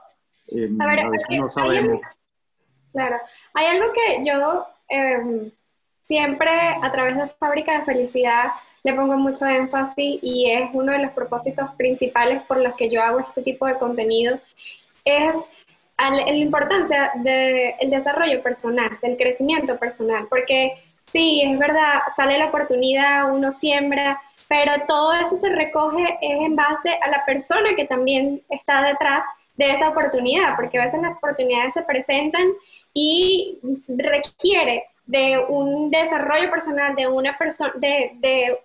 a, 0.80 0.88
ver, 0.88 1.06
no 1.40 1.50
sabemos. 1.50 2.02
claro, 2.92 3.18
hay 3.54 3.66
algo 3.66 3.94
que 3.94 4.24
yo 4.24 4.66
em, 4.90 5.52
siempre 6.02 6.52
a 6.82 6.92
través 6.92 7.18
de 7.18 7.28
Fábrica 7.28 7.80
de 7.80 7.86
Felicidad 7.86 8.52
le 8.84 8.94
pongo 8.94 9.18
mucho 9.18 9.46
énfasis 9.46 10.20
y 10.22 10.50
es 10.50 10.70
uno 10.74 10.94
de 10.94 11.00
los 11.00 11.12
propósitos 11.12 11.70
principales 11.76 12.42
por 12.44 12.62
los 12.62 12.76
que 12.76 12.90
yo 12.90 13.02
hago 13.02 13.20
este 13.20 13.42
tipo 13.42 13.66
de 13.66 13.78
contenido, 13.78 14.40
es 15.04 15.50
lo 16.00 16.36
importante 16.36 16.96
del 17.16 17.90
desarrollo 17.90 18.42
personal, 18.42 18.98
del 19.02 19.18
crecimiento 19.18 19.78
personal, 19.78 20.28
porque 20.30 20.82
sí, 21.08 21.42
es 21.44 21.58
verdad, 21.58 22.02
sale 22.16 22.38
la 22.38 22.48
oportunidad, 22.48 23.32
uno 23.32 23.52
siembra, 23.52 24.22
pero 24.48 24.72
todo 24.88 25.14
eso 25.14 25.36
se 25.36 25.50
recoge 25.50 26.18
es 26.22 26.40
en 26.40 26.56
base 26.56 26.98
a 27.02 27.10
la 27.10 27.26
persona 27.26 27.76
que 27.76 27.86
también 27.86 28.42
está 28.50 28.82
detrás 28.84 29.24
de 29.56 29.72
esa 29.72 29.90
oportunidad, 29.90 30.56
porque 30.56 30.80
a 30.80 30.84
veces 30.84 31.02
las 31.02 31.18
oportunidades 31.18 31.74
se 31.74 31.82
presentan 31.82 32.48
y 32.94 33.60
requiere 33.98 34.86
de 35.06 35.40
un 35.50 35.90
desarrollo 35.90 36.50
personal, 36.52 36.96
de 36.96 37.08
una 37.08 37.38
persona, 37.38 37.74
de, 37.76 38.12
de 38.16 38.60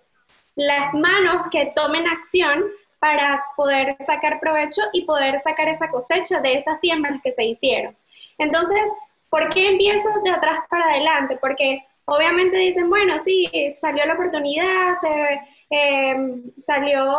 las 0.55 0.93
manos 0.93 1.47
que 1.51 1.71
tomen 1.75 2.07
acción 2.07 2.63
para 2.99 3.43
poder 3.57 3.97
sacar 4.05 4.39
provecho 4.39 4.81
y 4.93 5.05
poder 5.05 5.39
sacar 5.39 5.67
esa 5.67 5.89
cosecha 5.89 6.39
de 6.41 6.53
esas 6.53 6.79
siembras 6.79 7.19
que 7.21 7.31
se 7.31 7.43
hicieron. 7.43 7.97
Entonces, 8.37 8.81
¿por 9.29 9.49
qué 9.49 9.69
empiezo 9.69 10.09
de 10.23 10.31
atrás 10.31 10.59
para 10.69 10.85
adelante? 10.85 11.37
Porque 11.37 11.85
obviamente 12.05 12.57
dicen, 12.57 12.89
bueno, 12.89 13.17
sí, 13.19 13.49
salió 13.79 14.05
la 14.05 14.13
oportunidad, 14.13 14.93
se, 14.99 15.41
em, 15.69 16.51
salió, 16.57 17.15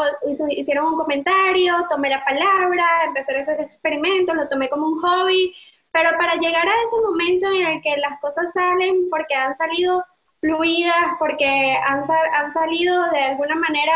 hicieron 0.51 0.87
un 0.87 0.97
comentario, 0.97 1.75
tomé 1.89 2.11
la 2.11 2.25
palabra, 2.25 2.85
empecé 3.07 3.37
a 3.37 3.41
hacer 3.41 3.61
experimentos, 3.61 4.35
lo 4.35 4.49
tomé 4.49 4.69
como 4.69 4.87
un 4.89 5.01
hobby, 5.01 5.55
pero 5.91 6.11
para 6.19 6.35
llegar 6.35 6.67
a 6.67 6.83
ese 6.85 7.01
momento 7.03 7.47
en 7.49 7.67
el 7.67 7.83
que 7.83 7.97
las 7.97 8.19
cosas 8.21 8.53
salen 8.53 9.09
porque 9.11 9.35
han 9.35 9.57
salido 9.57 10.05
fluidas, 10.41 11.15
porque 11.19 11.77
han, 11.87 12.03
han 12.35 12.53
salido 12.53 13.11
de 13.11 13.21
alguna 13.21 13.55
manera, 13.55 13.93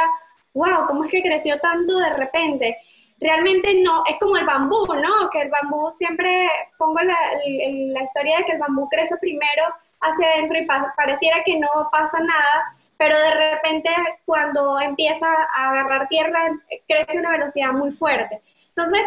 wow, 0.55 0.87
¿cómo 0.87 1.05
es 1.05 1.11
que 1.11 1.23
creció 1.23 1.59
tanto 1.61 1.99
de 1.99 2.11
repente? 2.15 2.79
Realmente 3.21 3.83
no, 3.83 4.03
es 4.09 4.17
como 4.19 4.37
el 4.37 4.47
bambú, 4.47 4.87
¿no? 4.95 5.31
Que 5.31 5.43
el 5.43 5.51
bambú 5.51 5.91
siempre, 5.93 6.49
pongo 6.79 7.01
la, 7.01 7.17
la 7.47 8.03
historia 8.03 8.39
de 8.39 8.45
que 8.45 8.53
el 8.53 8.59
bambú 8.59 8.89
crece 8.89 9.17
primero 9.19 9.65
hacia 10.01 10.29
adentro 10.35 10.59
y 10.59 10.67
pareciera 10.97 11.43
que 11.45 11.59
no 11.59 11.69
pasa 11.91 12.19
nada, 12.21 12.73
pero 12.97 13.19
de 13.19 13.31
repente 13.31 13.91
cuando 14.25 14.81
empieza 14.81 15.27
a 15.57 15.71
agarrar 15.71 16.09
tierra 16.09 16.41
crece 16.87 17.19
a 17.19 17.21
una 17.21 17.33
velocidad 17.33 17.73
muy 17.73 17.93
fuerte. 17.93 18.41
Entonces, 18.69 19.03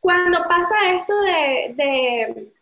cuando 0.00 0.42
pasa 0.48 0.74
esto 0.94 1.18
de, 1.20 1.74
de, 1.76 2.52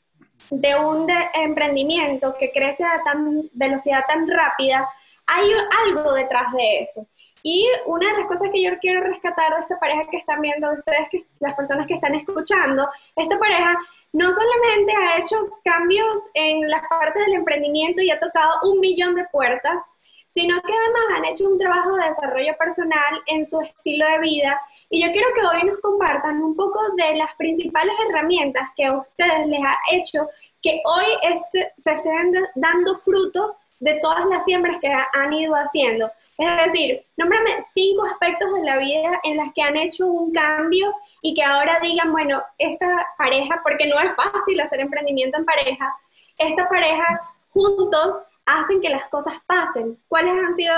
de 0.50 0.76
un 0.80 1.08
emprendimiento 1.34 2.34
que 2.36 2.50
crece 2.50 2.84
a 2.84 3.02
tan 3.04 3.48
velocidad 3.52 4.04
tan 4.08 4.28
rápida, 4.28 4.88
hay 5.26 5.52
algo 5.86 6.12
detrás 6.14 6.52
de 6.52 6.80
eso. 6.80 7.06
Y 7.50 7.66
una 7.86 8.12
de 8.12 8.18
las 8.18 8.26
cosas 8.26 8.50
que 8.52 8.62
yo 8.62 8.78
quiero 8.78 9.00
rescatar 9.00 9.54
de 9.54 9.60
esta 9.60 9.80
pareja 9.80 10.02
que 10.10 10.18
están 10.18 10.42
viendo 10.42 10.70
ustedes, 10.70 11.08
que, 11.10 11.24
las 11.40 11.54
personas 11.54 11.86
que 11.86 11.94
están 11.94 12.14
escuchando, 12.14 12.86
esta 13.16 13.38
pareja 13.38 13.74
no 14.12 14.30
solamente 14.30 14.92
ha 14.94 15.18
hecho 15.18 15.48
cambios 15.64 16.28
en 16.34 16.68
las 16.68 16.86
partes 16.90 17.24
del 17.24 17.36
emprendimiento 17.36 18.02
y 18.02 18.10
ha 18.10 18.18
tocado 18.18 18.52
un 18.64 18.80
millón 18.80 19.14
de 19.14 19.24
puertas, 19.32 19.82
sino 20.28 20.60
que 20.60 20.74
además 20.74 21.04
han 21.16 21.24
hecho 21.24 21.48
un 21.48 21.56
trabajo 21.56 21.94
de 21.94 22.04
desarrollo 22.04 22.54
personal 22.58 23.22
en 23.24 23.46
su 23.46 23.62
estilo 23.62 24.06
de 24.06 24.18
vida. 24.18 24.60
Y 24.90 25.02
yo 25.02 25.10
quiero 25.10 25.28
que 25.34 25.40
hoy 25.40 25.64
nos 25.64 25.80
compartan 25.80 26.42
un 26.42 26.54
poco 26.54 26.78
de 26.96 27.16
las 27.16 27.34
principales 27.36 27.94
herramientas 28.10 28.68
que 28.76 28.84
a 28.84 28.98
ustedes 28.98 29.46
les 29.46 29.60
ha 29.64 29.78
hecho 29.90 30.28
que 30.62 30.82
hoy 30.84 31.06
este, 31.22 31.72
se 31.78 31.94
estén 31.94 32.34
dando 32.56 32.94
fruto 32.98 33.56
de 33.80 33.98
todas 34.00 34.26
las 34.26 34.44
siembras 34.44 34.78
que 34.80 34.88
han 34.88 35.32
ido 35.32 35.54
haciendo. 35.54 36.10
Es 36.36 36.66
decir, 36.66 37.02
nómbrame 37.16 37.50
cinco 37.72 38.04
aspectos 38.06 38.52
de 38.54 38.62
la 38.62 38.78
vida 38.78 39.20
en 39.22 39.36
las 39.36 39.52
que 39.52 39.62
han 39.62 39.76
hecho 39.76 40.06
un 40.06 40.32
cambio 40.32 40.94
y 41.22 41.34
que 41.34 41.42
ahora 41.42 41.78
digan, 41.80 42.10
bueno, 42.12 42.42
esta 42.58 42.86
pareja, 43.16 43.60
porque 43.62 43.86
no 43.86 43.98
es 43.98 44.14
fácil 44.14 44.60
hacer 44.60 44.80
emprendimiento 44.80 45.38
en 45.38 45.44
pareja, 45.44 45.94
esta 46.38 46.68
pareja 46.68 47.04
juntos 47.50 48.16
hacen 48.46 48.80
que 48.80 48.88
las 48.88 49.04
cosas 49.06 49.34
pasen. 49.46 49.98
¿Cuáles 50.08 50.32
han 50.32 50.54
sido 50.54 50.74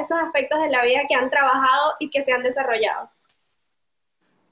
esos 0.00 0.18
aspectos 0.18 0.60
de 0.60 0.70
la 0.70 0.84
vida 0.84 1.02
que 1.08 1.14
han 1.14 1.30
trabajado 1.30 1.92
y 2.00 2.10
que 2.10 2.22
se 2.22 2.32
han 2.32 2.42
desarrollado? 2.42 3.10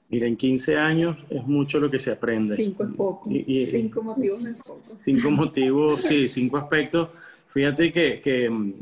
Mira, 0.09 0.27
en 0.27 0.37
15 0.37 0.77
años 0.77 1.17
es 1.29 1.43
mucho 1.43 1.79
lo 1.79 1.89
que 1.89 1.97
se 1.97 2.11
aprende. 2.11 2.55
Cinco 2.55 2.83
es 2.83 2.89
poco. 2.95 3.29
cinco 3.29 4.03
motivos 4.03 4.45
es 4.45 4.55
poco. 4.57 4.81
Cinco 4.99 5.31
motivos, 5.31 6.01
sí, 6.01 6.27
cinco 6.27 6.57
aspectos 6.57 7.09
Fíjate 7.53 7.91
que, 7.91 8.49
mm, 8.49 8.73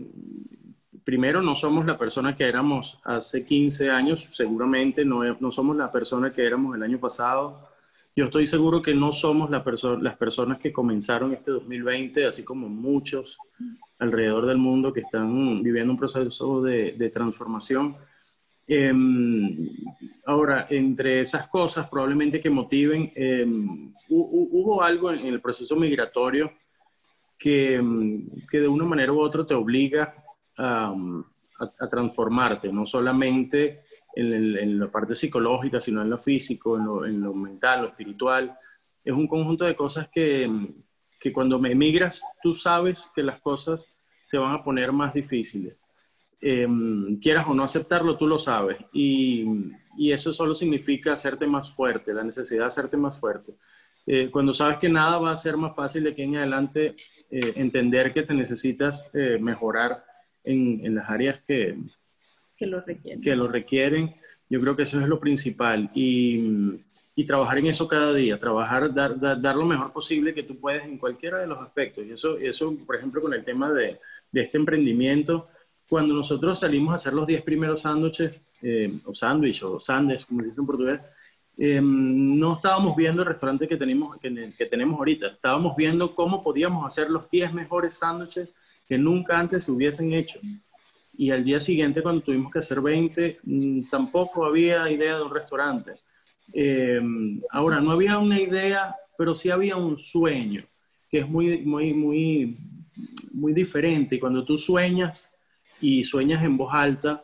primero 1.04 1.42
no 1.42 1.56
somos 1.56 1.86
la 1.86 1.98
persona 1.98 2.38
que 2.38 2.46
éramos 2.46 3.00
hace 3.04 3.44
15 3.44 3.90
años, 3.90 4.30
seguramente 4.32 5.04
no, 5.04 5.24
no 5.42 5.52
somos 5.52 5.76
la 5.76 5.92
persona 5.92 6.32
que 6.32 6.46
éramos 6.46 6.78
el 6.78 6.84
año 6.84 6.98
pasado. 6.98 7.68
Yo 8.16 8.26
estoy 8.26 8.46
seguro 8.46 8.82
que 8.82 8.94
no 8.94 9.12
somos 9.12 9.50
la 9.50 9.62
las 10.02 10.16
personas 10.16 10.58
que 10.58 10.72
comenzaron 10.72 11.34
este 11.34 11.52
2020, 11.52 12.26
así 12.26 12.44
como 12.44 12.70
muchos 12.70 13.38
alrededor 14.00 14.46
del 14.46 14.58
mundo 14.58 14.94
que 14.94 15.02
están 15.02 15.62
viviendo 15.62 15.92
un 15.92 16.00
proceso 16.00 16.62
de, 16.62 17.10
transformación. 17.14 17.98
Em, 18.68 19.70
ahora, 20.26 20.68
entre 20.70 21.20
esas 21.20 21.50
cosas 21.50 21.90
probablemente 21.90 22.40
que 22.40 22.50
motiven, 22.50 23.12
em, 23.16 23.94
hubo 24.08 24.82
algo 24.82 25.12
en 25.12 25.26
el 25.26 25.42
proceso 25.42 25.76
migratorio 25.76 26.52
Mm, 27.44 28.46
que, 28.50 28.60
de 28.60 28.68
una 28.68 28.86
manera 28.86 29.12
u 29.12 29.20
otra 29.20 29.46
te 29.46 29.54
obliga 29.54 30.16
a, 30.58 30.94
transformarte, 31.90 32.72
no 32.74 32.88
solamente 32.88 33.84
en, 34.16 34.80
la 34.80 34.90
parte 34.90 35.14
psicológica, 35.14 35.80
sino 35.80 36.02
en 36.02 36.10
lo 36.10 36.18
físico, 36.18 36.76
en 37.06 37.22
lo, 37.22 37.34
mental, 37.34 37.82
lo 37.82 37.88
espiritual. 37.88 38.58
Es 39.04 39.14
un 39.14 39.28
conjunto 39.28 39.66
de 39.66 39.76
cosas 39.76 40.10
que, 40.12 40.48
mm, 40.48 40.68
que 41.20 41.34
cuando 41.34 41.60
me 41.60 41.72
emigras, 41.72 42.24
tú 42.42 42.54
sabes 42.54 43.10
que 43.16 43.24
las 43.24 43.42
cosas 43.42 43.88
se 44.24 44.38
van 44.38 44.54
a 44.54 44.64
poner 44.64 44.92
más 44.92 45.14
difíciles. 45.14 45.78
Em, 46.40 47.20
quieras 47.20 47.46
o 47.48 47.54
no 47.54 47.64
aceptarlo, 47.64 48.18
tú 48.18 48.28
lo 48.28 48.40
sabes. 48.40 48.78
Y, 48.94 49.46
y, 49.98 50.12
eso 50.12 50.34
solo 50.34 50.56
significa 50.56 51.14
hacerte 51.14 51.46
más 51.46 51.72
fuerte, 51.72 52.14
la 52.14 52.24
necesidad 52.24 52.62
de 52.62 52.68
hacerte 52.68 52.98
más 52.98 53.20
fuerte. 53.20 53.54
Eh, 54.06 54.30
cuando 54.32 54.54
sabes 54.54 54.78
que 54.78 54.90
nada 54.90 55.18
va 55.18 55.32
a 55.32 55.38
ser 55.38 55.58
más 55.58 55.76
fácil 55.76 56.04
de 56.04 56.12
aquí 56.12 56.24
en 56.24 56.38
adelante, 56.38 56.96
eh, 57.30 57.54
entender 57.56 58.12
que 58.14 58.24
te 58.24 58.34
necesitas 58.34 59.10
eh, 59.14 59.38
mejorar 59.40 60.04
en, 60.44 60.86
en, 60.86 60.96
las 60.96 61.10
áreas 61.10 61.40
que, 61.48 61.78
que, 62.58 62.66
lo 62.66 62.82
requieren. 62.82 63.22
que 63.22 63.36
lo 63.36 63.48
requieren. 63.48 64.16
Yo 64.50 64.60
creo 64.60 64.76
que 64.76 64.84
eso 64.84 65.00
es 65.00 65.08
lo 65.08 65.20
principal. 65.20 65.90
Y, 65.94 66.82
y 67.16 67.26
trabajar 67.26 67.60
en 67.60 67.68
eso 67.68 67.88
cada 67.88 68.14
día, 68.14 68.40
trabajar, 68.40 68.94
dar, 68.94 69.20
dar, 69.20 69.56
lo 69.56 69.66
mejor 69.66 69.94
posible 69.94 70.34
que 70.34 70.44
tú 70.44 70.60
puedes 70.60 70.84
en 70.84 70.98
cualquiera 70.98 71.38
de 71.38 71.48
los 71.48 71.60
aspectos. 71.60 72.06
Y 72.06 72.12
eso, 72.12 72.38
eso 72.38 72.76
por 72.86 72.96
ejemplo, 72.96 73.22
con 73.22 73.34
el 73.34 73.44
tema 73.44 73.72
de, 73.72 74.00
de 74.32 74.42
este 74.42 74.58
emprendimiento, 74.58 75.48
cuando 75.88 76.14
nosotros 76.14 76.60
salimos 76.60 76.92
a 76.92 76.96
hacer 76.96 77.14
los 77.14 77.28
10 77.28 77.44
primeros 77.44 77.82
sándwiches, 77.82 78.42
o 79.06 79.14
sándwich, 79.14 79.64
o 79.64 79.80
sándwich, 79.80 80.26
como 80.26 80.42
se 80.42 80.48
dice 80.48 80.62
en 80.62 80.68
portugués, 80.68 81.00
Em, 81.58 82.40
no 82.40 82.56
estábamos 82.56 82.96
viendo 82.96 83.22
el 83.22 83.28
restaurante 83.28 83.68
que 83.68 83.78
tenemos, 83.78 84.18
que, 84.18 84.66
tenemos 84.66 84.98
ahorita, 84.98 85.28
estábamos 85.28 85.76
viendo 85.76 86.16
cómo 86.16 86.42
podíamos 86.42 86.86
hacer 86.86 87.10
los 87.10 87.30
10 87.30 87.54
mejores 87.54 87.94
sándwiches 87.96 88.50
que 88.88 88.98
nunca 88.98 89.38
antes 89.38 89.64
se 89.64 89.72
hubiesen 89.72 90.14
hecho. 90.14 90.40
Y 91.18 91.30
al 91.30 91.44
día 91.44 91.60
siguiente, 91.60 92.02
cuando 92.02 92.22
tuvimos 92.22 92.52
que 92.52 92.60
hacer 92.60 92.82
20, 92.82 93.38
mm, 93.44 93.90
tampoco 93.90 94.46
había 94.46 94.90
idea 94.90 95.18
de 95.18 95.24
un 95.24 95.34
restaurante. 95.34 95.92
Em, 96.54 97.42
ahora, 97.52 97.80
no 97.80 97.92
había 97.92 98.18
una 98.18 98.40
idea, 98.40 98.96
pero 99.18 99.36
sí 99.36 99.50
había 99.50 99.76
un 99.76 99.98
sueño, 99.98 100.66
que 101.10 101.20
es 101.20 101.30
muy, 101.30 101.60
muy, 101.60 101.94
muy, 101.94 102.58
muy 103.34 103.54
diferente. 103.54 104.16
Y 104.16 104.20
cuando 104.20 104.44
tú 104.44 104.58
sueñas 104.58 105.36
y 105.80 106.04
sueñas 106.04 106.44
en 106.44 106.58
voz 106.58 106.74
alta, 106.74 107.24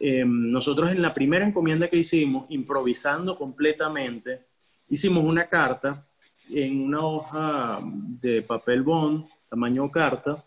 Em, 0.00 0.50
nosotros 0.50 0.92
en 0.92 1.02
la 1.02 1.12
primera 1.12 1.44
encomienda 1.44 1.88
que 1.88 1.96
hicimos, 1.96 2.46
improvisando 2.50 3.36
completamente, 3.36 4.46
hicimos 4.88 5.24
una 5.24 5.48
carta 5.48 6.06
en 6.50 6.80
una 6.80 7.00
hoja 7.04 7.80
de 7.82 8.42
papel 8.42 8.82
bond, 8.82 9.26
tamaño 9.48 9.90
carta, 9.90 10.44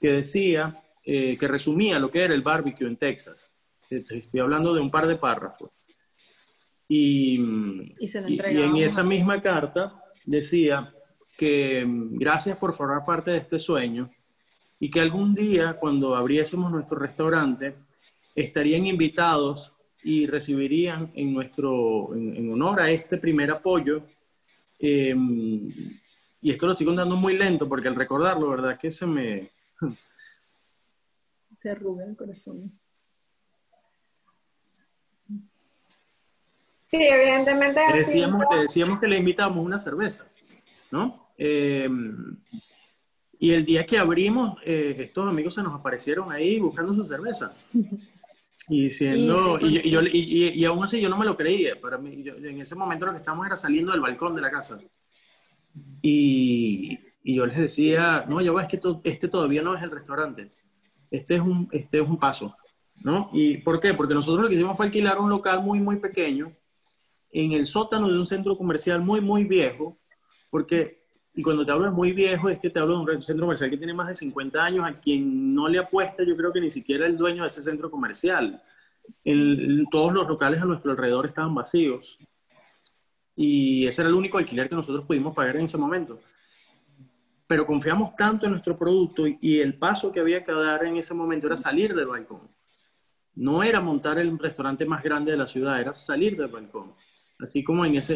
que 0.00 0.12
decía, 0.12 0.82
eh, 1.02 1.36
que 1.38 1.48
resumía 1.48 1.98
lo 1.98 2.10
que 2.10 2.22
era 2.22 2.34
el 2.34 2.42
barbecue 2.42 2.86
en 2.86 2.96
Texas. 2.96 3.50
Estoy 3.88 4.40
hablando 4.40 4.74
de 4.74 4.80
un 4.80 4.90
par 4.90 5.06
de 5.06 5.16
párrafos. 5.16 5.70
Y, 6.86 7.36
y 7.98 8.40
en 8.40 8.76
esa 8.76 9.02
misma 9.02 9.40
carta 9.40 10.02
decía 10.26 10.92
que 11.38 11.80
em, 11.80 12.16
gracias 12.16 12.58
por 12.58 12.74
formar 12.74 13.04
parte 13.04 13.30
de 13.30 13.38
este 13.38 13.58
sueño 13.58 14.10
y 14.78 14.90
que 14.90 15.00
algún 15.00 15.34
día 15.34 15.78
cuando 15.78 16.14
abriésemos 16.14 16.70
nuestro 16.70 16.98
restaurante 16.98 17.74
estarían 18.34 18.86
invitados 18.86 19.72
y 20.02 20.26
recibirían 20.26 21.10
en 21.14 21.32
nuestro, 21.32 22.14
en, 22.14 22.52
honor 22.52 22.80
a 22.80 22.90
este 22.90 23.16
primer 23.16 23.50
apoyo, 23.50 24.04
em, 24.78 25.70
y 26.40 26.50
esto 26.50 26.66
lo 26.66 26.72
estoy 26.72 26.86
contando 26.86 27.16
muy 27.16 27.36
lento 27.36 27.68
porque 27.68 27.88
al 27.88 27.94
recordarlo, 27.94 28.50
¿verdad? 28.50 28.78
Que 28.78 28.90
se 28.90 29.06
me... 29.06 29.50
Se 31.56 31.70
arruga 31.70 32.04
el 32.04 32.14
corazón. 32.14 32.78
Sí, 36.88 36.98
evidentemente. 37.00 37.80
Le 37.90 37.98
decíamos, 38.00 38.44
le 38.50 38.58
decíamos 38.64 39.00
que 39.00 39.08
le 39.08 39.16
invitábamos 39.16 39.64
una 39.64 39.78
cerveza, 39.78 40.26
¿no? 40.90 41.30
Em, 41.38 42.36
y 43.38 43.52
el 43.52 43.64
día 43.64 43.86
que 43.86 43.96
abrimos, 43.96 44.58
eh, 44.64 44.94
estos 44.98 45.26
amigos 45.26 45.54
se 45.54 45.62
nos 45.62 45.74
aparecieron 45.74 46.30
ahí 46.30 46.60
buscando 46.60 46.92
su 46.92 47.06
cerveza. 47.06 47.54
Y 48.68 48.84
diciendo, 48.84 49.58
y, 49.60 49.90
yo, 49.90 50.00
y, 50.02 50.64
aún 50.64 50.84
así 50.84 51.00
yo 51.00 51.08
no 51.08 51.18
me 51.18 51.26
lo 51.26 51.36
creía. 51.36 51.78
Para 51.80 51.98
mí, 51.98 52.24
en 52.26 52.60
ese 52.60 52.74
momento 52.74 53.04
lo 53.04 53.12
que 53.12 53.18
estábamos 53.18 53.46
era 53.46 53.56
saliendo 53.56 53.92
del 53.92 54.00
balcón 54.00 54.34
de 54.34 54.40
la 54.40 54.50
casa. 54.50 54.78
Y, 56.00 56.98
yo 57.22 57.46
les 57.46 57.56
decía, 57.56 58.24
no, 58.28 58.40
ya 58.40 58.52
ves 58.52 58.68
que 58.68 58.80
este 59.04 59.28
todavía 59.28 59.62
no 59.62 59.76
es 59.76 59.82
el 59.82 59.90
restaurante. 59.90 60.52
Este 61.10 61.36
es 61.36 61.40
un, 61.40 61.68
este 61.72 62.00
es 62.00 62.08
un 62.08 62.18
paso. 62.18 62.56
¿no? 63.02 63.28
¿Y 63.32 63.58
por 63.58 63.80
qué? 63.80 63.94
Porque 63.94 64.14
nosotros 64.14 64.42
lo 64.42 64.48
que 64.48 64.54
hicimos 64.54 64.76
fue 64.76 64.86
alquilar 64.86 65.18
un 65.18 65.30
local 65.30 65.62
muy, 65.62 65.80
muy 65.80 65.96
pequeño 65.96 66.52
en 67.30 67.52
el 67.52 67.66
sótano 67.66 68.08
de 68.08 68.18
un 68.18 68.26
centro 68.26 68.56
comercial 68.56 69.02
muy, 69.02 69.20
muy 69.20 69.44
viejo, 69.44 69.98
porque 70.50 71.03
Y 71.36 71.42
cuando 71.42 71.66
te 71.66 71.72
hablo 71.72 71.86
de 71.86 71.90
muy 71.90 72.12
viejo, 72.12 72.48
es 72.48 72.60
que 72.60 72.70
te 72.70 72.78
hablo 72.78 73.04
de 73.04 73.16
un 73.16 73.22
centro 73.22 73.44
comercial 73.46 73.68
que 73.68 73.76
tiene 73.76 73.92
más 73.92 74.06
de 74.06 74.14
50 74.14 74.62
años, 74.62 74.86
a 74.86 75.00
quien 75.00 75.52
no 75.52 75.68
le 75.68 75.80
apuesta, 75.80 76.22
yo 76.22 76.36
creo 76.36 76.52
que 76.52 76.60
ni 76.60 76.70
siquiera 76.70 77.06
el 77.06 77.16
dueño 77.16 77.42
de 77.42 77.48
ese 77.48 77.62
centro 77.62 77.90
comercial. 77.90 78.62
todos 79.90 80.12
los 80.12 80.28
locales 80.28 80.62
a 80.62 80.64
nuestro 80.64 80.92
alrededor 80.92 81.26
estaban 81.26 81.52
vacíos. 81.52 82.18
Y 83.34 83.84
ese 83.84 84.02
era 84.02 84.10
el 84.10 84.14
único 84.14 84.38
alquiler 84.38 84.68
que 84.68 84.76
nosotros 84.76 85.04
pudimos 85.06 85.34
pagar 85.34 85.56
en 85.56 85.64
ese 85.64 85.76
momento. 85.76 86.20
Pero 87.48 87.66
confiamos 87.66 88.14
tanto 88.14 88.46
en 88.46 88.52
nuestro 88.52 88.78
producto 88.78 89.26
y, 89.26 89.36
y 89.40 89.58
el 89.58 89.74
paso 89.74 90.12
que 90.12 90.20
había 90.20 90.44
que 90.44 90.52
dar 90.52 90.84
en 90.84 90.96
ese 90.96 91.14
momento 91.14 91.48
era 91.48 91.56
salir 91.56 91.94
del 91.94 92.06
balcón. 92.06 92.42
No 93.34 93.64
era 93.64 93.80
montar 93.80 94.20
el 94.20 94.38
restaurante 94.38 94.86
más 94.86 95.02
grande 95.02 95.32
de 95.32 95.36
la 95.36 95.48
ciudad, 95.48 95.80
era 95.80 95.92
salir 95.92 96.36
del 96.36 96.48
balcón 96.48 96.94
Así 97.38 97.64
como 97.64 97.84
en 97.84 97.96
ese, 97.96 98.14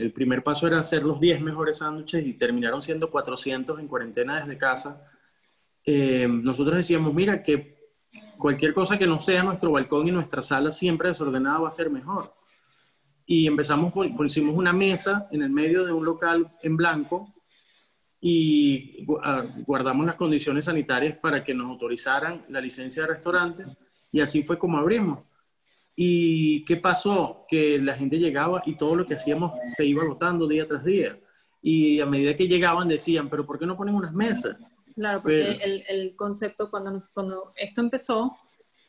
el 0.00 0.12
primer 0.12 0.42
paso 0.44 0.66
era 0.66 0.78
hacer 0.78 1.02
los 1.02 1.20
10 1.20 1.40
mejores 1.42 1.78
sándwiches 1.78 2.24
y 2.24 2.34
terminaron 2.34 2.80
siendo 2.80 3.10
400 3.10 3.78
en 3.80 3.88
cuarentena 3.88 4.40
desde 4.40 4.56
casa, 4.56 5.04
eh, 5.84 6.28
nosotros 6.28 6.76
decíamos, 6.76 7.12
mira, 7.12 7.42
que 7.42 7.80
cualquier 8.38 8.72
cosa 8.72 8.98
que 8.98 9.06
no 9.06 9.18
sea 9.18 9.42
nuestro 9.42 9.72
balcón 9.72 10.06
y 10.06 10.10
nuestra 10.10 10.42
sala 10.42 10.70
siempre 10.70 11.08
desordenada 11.08 11.58
va 11.58 11.68
a 11.68 11.72
ser 11.72 11.90
mejor. 11.90 12.34
Y 13.26 13.46
empezamos, 13.46 13.92
pusimos 14.16 14.56
una 14.56 14.72
mesa 14.72 15.28
en 15.30 15.42
el 15.42 15.50
medio 15.50 15.84
de 15.84 15.92
un 15.92 16.04
local 16.04 16.52
en 16.62 16.76
blanco 16.76 17.32
y 18.20 19.06
ah, 19.22 19.44
guardamos 19.66 20.04
las 20.04 20.16
condiciones 20.16 20.66
sanitarias 20.66 21.16
para 21.16 21.42
que 21.42 21.54
nos 21.54 21.70
autorizaran 21.70 22.42
la 22.48 22.60
licencia 22.60 23.02
de 23.02 23.08
restaurante 23.08 23.64
y 24.12 24.20
así 24.20 24.42
fue 24.42 24.58
como 24.58 24.78
abrimos. 24.78 25.20
¿Y 25.96 26.64
qué 26.64 26.76
pasó? 26.76 27.44
Que 27.48 27.78
la 27.78 27.94
gente 27.94 28.18
llegaba 28.18 28.62
y 28.64 28.76
todo 28.76 28.96
lo 28.96 29.06
que 29.06 29.14
hacíamos 29.14 29.52
se 29.68 29.84
iba 29.84 30.02
agotando 30.02 30.46
día 30.46 30.66
tras 30.66 30.84
día. 30.84 31.18
Y 31.62 32.00
a 32.00 32.06
medida 32.06 32.36
que 32.36 32.48
llegaban 32.48 32.88
decían, 32.88 33.28
pero 33.28 33.46
¿por 33.46 33.58
qué 33.58 33.66
no 33.66 33.76
ponen 33.76 33.94
unas 33.94 34.14
mesas? 34.14 34.56
Claro, 34.94 35.22
porque 35.22 35.52
el, 35.62 35.84
el, 35.88 36.16
concepto 36.16 36.70
cuando, 36.70 37.02
cuando 37.12 37.52
esto 37.56 37.80
empezó, 37.80 38.36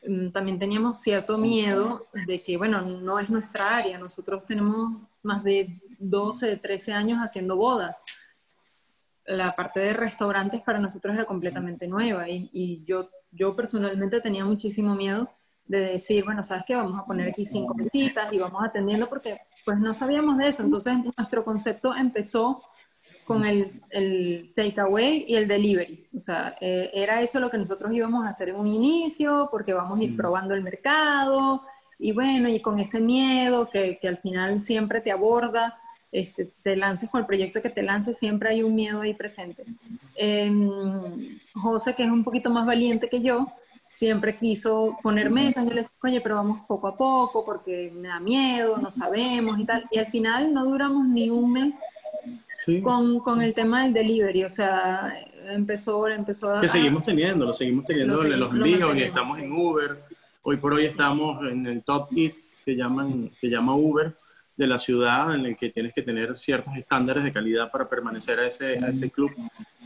mm, 0.06 0.30
también 0.30 0.58
teníamos 0.58 1.00
cierto 1.00 1.38
miedo 1.38 2.06
de 2.26 2.42
que, 2.42 2.56
bueno, 2.56 2.80
no 2.80 3.18
es 3.18 3.30
nuestra 3.30 3.76
área. 3.76 3.98
Nosotros 3.98 4.44
tenemos 4.46 5.02
más 5.22 5.44
de 5.44 5.80
12, 5.98 6.56
13 6.56 6.92
años 6.92 7.18
haciendo 7.18 7.56
bodas. 7.56 8.04
La 9.24 9.54
parte 9.54 9.80
de 9.80 9.92
restaurantes 9.92 10.62
para 10.62 10.78
nosotros 10.80 11.14
era 11.14 11.24
completamente 11.24 11.86
nueva 11.86 12.28
y, 12.28 12.50
y 12.52 12.82
yo, 12.84 13.10
yo 13.30 13.54
personalmente 13.54 14.20
tenía 14.20 14.44
muchísimo 14.44 14.96
miedo 14.96 15.30
de 15.72 15.92
decir, 15.92 16.22
bueno, 16.24 16.42
¿sabes 16.42 16.64
qué? 16.66 16.76
Vamos 16.76 17.00
a 17.00 17.06
poner 17.06 17.30
aquí 17.30 17.46
cinco 17.46 17.74
mesitas 17.74 18.30
y 18.30 18.38
vamos 18.38 18.62
atendiendo 18.62 19.08
porque 19.08 19.38
pues 19.64 19.78
no 19.80 19.94
sabíamos 19.94 20.36
de 20.36 20.48
eso. 20.48 20.62
Entonces 20.62 20.94
nuestro 21.16 21.44
concepto 21.44 21.96
empezó 21.96 22.62
con 23.24 23.46
el, 23.46 23.80
el 23.88 24.52
takeaway 24.54 25.24
y 25.26 25.34
el 25.36 25.48
delivery. 25.48 26.08
O 26.14 26.20
sea, 26.20 26.56
eh, 26.60 26.90
era 26.92 27.22
eso 27.22 27.40
lo 27.40 27.50
que 27.50 27.56
nosotros 27.56 27.90
íbamos 27.94 28.26
a 28.26 28.28
hacer 28.28 28.50
en 28.50 28.56
un 28.56 28.66
inicio 28.66 29.48
porque 29.50 29.72
vamos 29.72 29.98
a 29.98 30.02
ir 30.02 30.14
probando 30.14 30.52
el 30.54 30.62
mercado 30.62 31.62
y 31.98 32.12
bueno, 32.12 32.50
y 32.50 32.60
con 32.60 32.78
ese 32.78 33.00
miedo 33.00 33.70
que, 33.70 33.98
que 33.98 34.08
al 34.08 34.18
final 34.18 34.60
siempre 34.60 35.00
te 35.00 35.10
aborda. 35.10 35.78
Este, 36.10 36.50
te 36.62 36.76
lances 36.76 37.08
con 37.08 37.22
el 37.22 37.26
proyecto 37.26 37.62
que 37.62 37.70
te 37.70 37.82
lances, 37.82 38.18
siempre 38.18 38.50
hay 38.50 38.62
un 38.62 38.74
miedo 38.74 39.00
ahí 39.00 39.14
presente. 39.14 39.64
Eh, 40.14 40.52
José, 41.54 41.94
que 41.94 42.02
es 42.02 42.10
un 42.10 42.22
poquito 42.22 42.50
más 42.50 42.66
valiente 42.66 43.08
que 43.08 43.22
yo, 43.22 43.46
siempre 43.92 44.36
quiso 44.36 44.96
poner 45.02 45.30
mesas, 45.30 45.64
yo 45.64 45.70
le 45.70 45.76
decía, 45.76 45.94
oye, 46.02 46.20
pero 46.20 46.36
vamos 46.36 46.60
poco 46.66 46.88
a 46.88 46.96
poco 46.96 47.44
porque 47.44 47.92
me 47.94 48.08
da 48.08 48.20
miedo, 48.20 48.78
no 48.78 48.90
sabemos 48.90 49.58
y 49.58 49.64
tal. 49.64 49.86
Y 49.90 49.98
al 49.98 50.06
final 50.06 50.52
no 50.52 50.64
duramos 50.64 51.06
ni 51.06 51.30
un 51.30 51.52
mes 51.52 51.74
con, 52.82 53.20
con, 53.20 53.42
el 53.42 53.54
tema 53.54 53.82
del 53.82 53.92
delivery, 53.92 54.44
o 54.44 54.50
sea, 54.50 55.14
empezó, 55.48 56.06
empezó 56.08 56.54
a... 56.54 56.60
Que 56.60 56.68
seguimos 56.68 57.02
teniendo, 57.02 57.44
lo 57.44 57.52
seguimos 57.52 57.84
teniendo 57.84 58.24
en 58.24 58.40
los 58.40 58.52
envíos 58.52 58.96
y 58.96 59.02
estamos 59.02 59.38
en 59.38 59.52
Uber. 59.52 60.02
Hoy 60.42 60.56
por 60.56 60.72
hoy 60.72 60.84
estamos 60.84 61.44
en 61.46 61.66
el 61.66 61.82
Top 61.82 62.08
Hits 62.10 62.56
que, 62.64 62.76
llaman, 62.76 63.30
que 63.40 63.48
llama 63.48 63.74
Uber 63.74 64.14
de 64.62 64.68
la 64.68 64.78
ciudad 64.78 65.34
en 65.34 65.46
el 65.46 65.56
que 65.56 65.70
tienes 65.70 65.92
que 65.92 66.02
tener 66.02 66.36
ciertos 66.36 66.76
estándares 66.76 67.24
de 67.24 67.32
calidad 67.32 67.70
para 67.70 67.88
permanecer 67.88 68.38
a 68.38 68.46
ese, 68.46 68.78
a 68.78 68.88
ese 68.88 69.10
club 69.10 69.30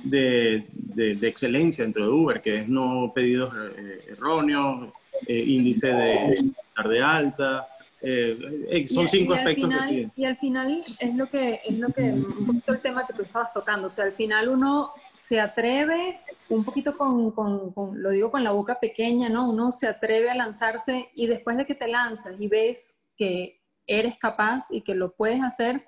de, 0.02 0.66
de, 0.72 1.28
excelencia 1.28 1.84
dentro 1.84 2.04
de 2.04 2.10
Uber, 2.10 2.40
que 2.40 2.60
es 2.60 2.68
no 2.68 3.12
pedidos 3.14 3.54
eh, 3.54 4.04
erróneos, 4.10 4.92
eh, 5.26 5.44
índice 5.46 5.92
de 5.92 6.52
estar 6.68 6.88
de 6.88 7.02
alta. 7.02 7.68
Eh, 8.02 8.86
son 8.86 9.08
cinco 9.08 9.32
aspectos 9.32 9.70
que 9.88 10.10
Y 10.14 10.24
al 10.24 10.36
final 10.36 10.82
es 11.00 11.14
lo 11.14 11.28
que, 11.28 11.60
es 11.64 11.78
lo 11.78 11.88
que, 11.88 12.02
un 12.12 12.46
poquito 12.46 12.72
el 12.72 12.80
tema 12.80 13.06
que 13.06 13.14
tú 13.14 13.22
estabas 13.22 13.52
tocando, 13.52 13.86
o 13.86 13.90
sea, 13.90 14.04
al 14.04 14.12
final 14.12 14.48
uno 14.48 14.92
se 15.12 15.40
atreve 15.40 16.20
un 16.50 16.62
poquito 16.62 16.96
con, 16.96 17.30
con, 17.32 17.72
con, 17.72 18.00
lo 18.00 18.10
digo 18.10 18.30
con 18.30 18.44
la 18.44 18.52
boca 18.52 18.78
pequeña, 18.78 19.28
¿no? 19.28 19.48
Uno 19.48 19.72
se 19.72 19.88
atreve 19.88 20.30
a 20.30 20.34
lanzarse 20.36 21.08
y 21.14 21.26
después 21.26 21.56
de 21.56 21.64
que 21.64 21.74
te 21.74 21.88
lanzas 21.88 22.34
y 22.38 22.46
ves 22.46 22.98
que 23.16 23.55
eres 23.86 24.18
capaz 24.18 24.66
y 24.70 24.82
que 24.82 24.94
lo 24.94 25.14
puedes 25.14 25.42
hacer, 25.42 25.86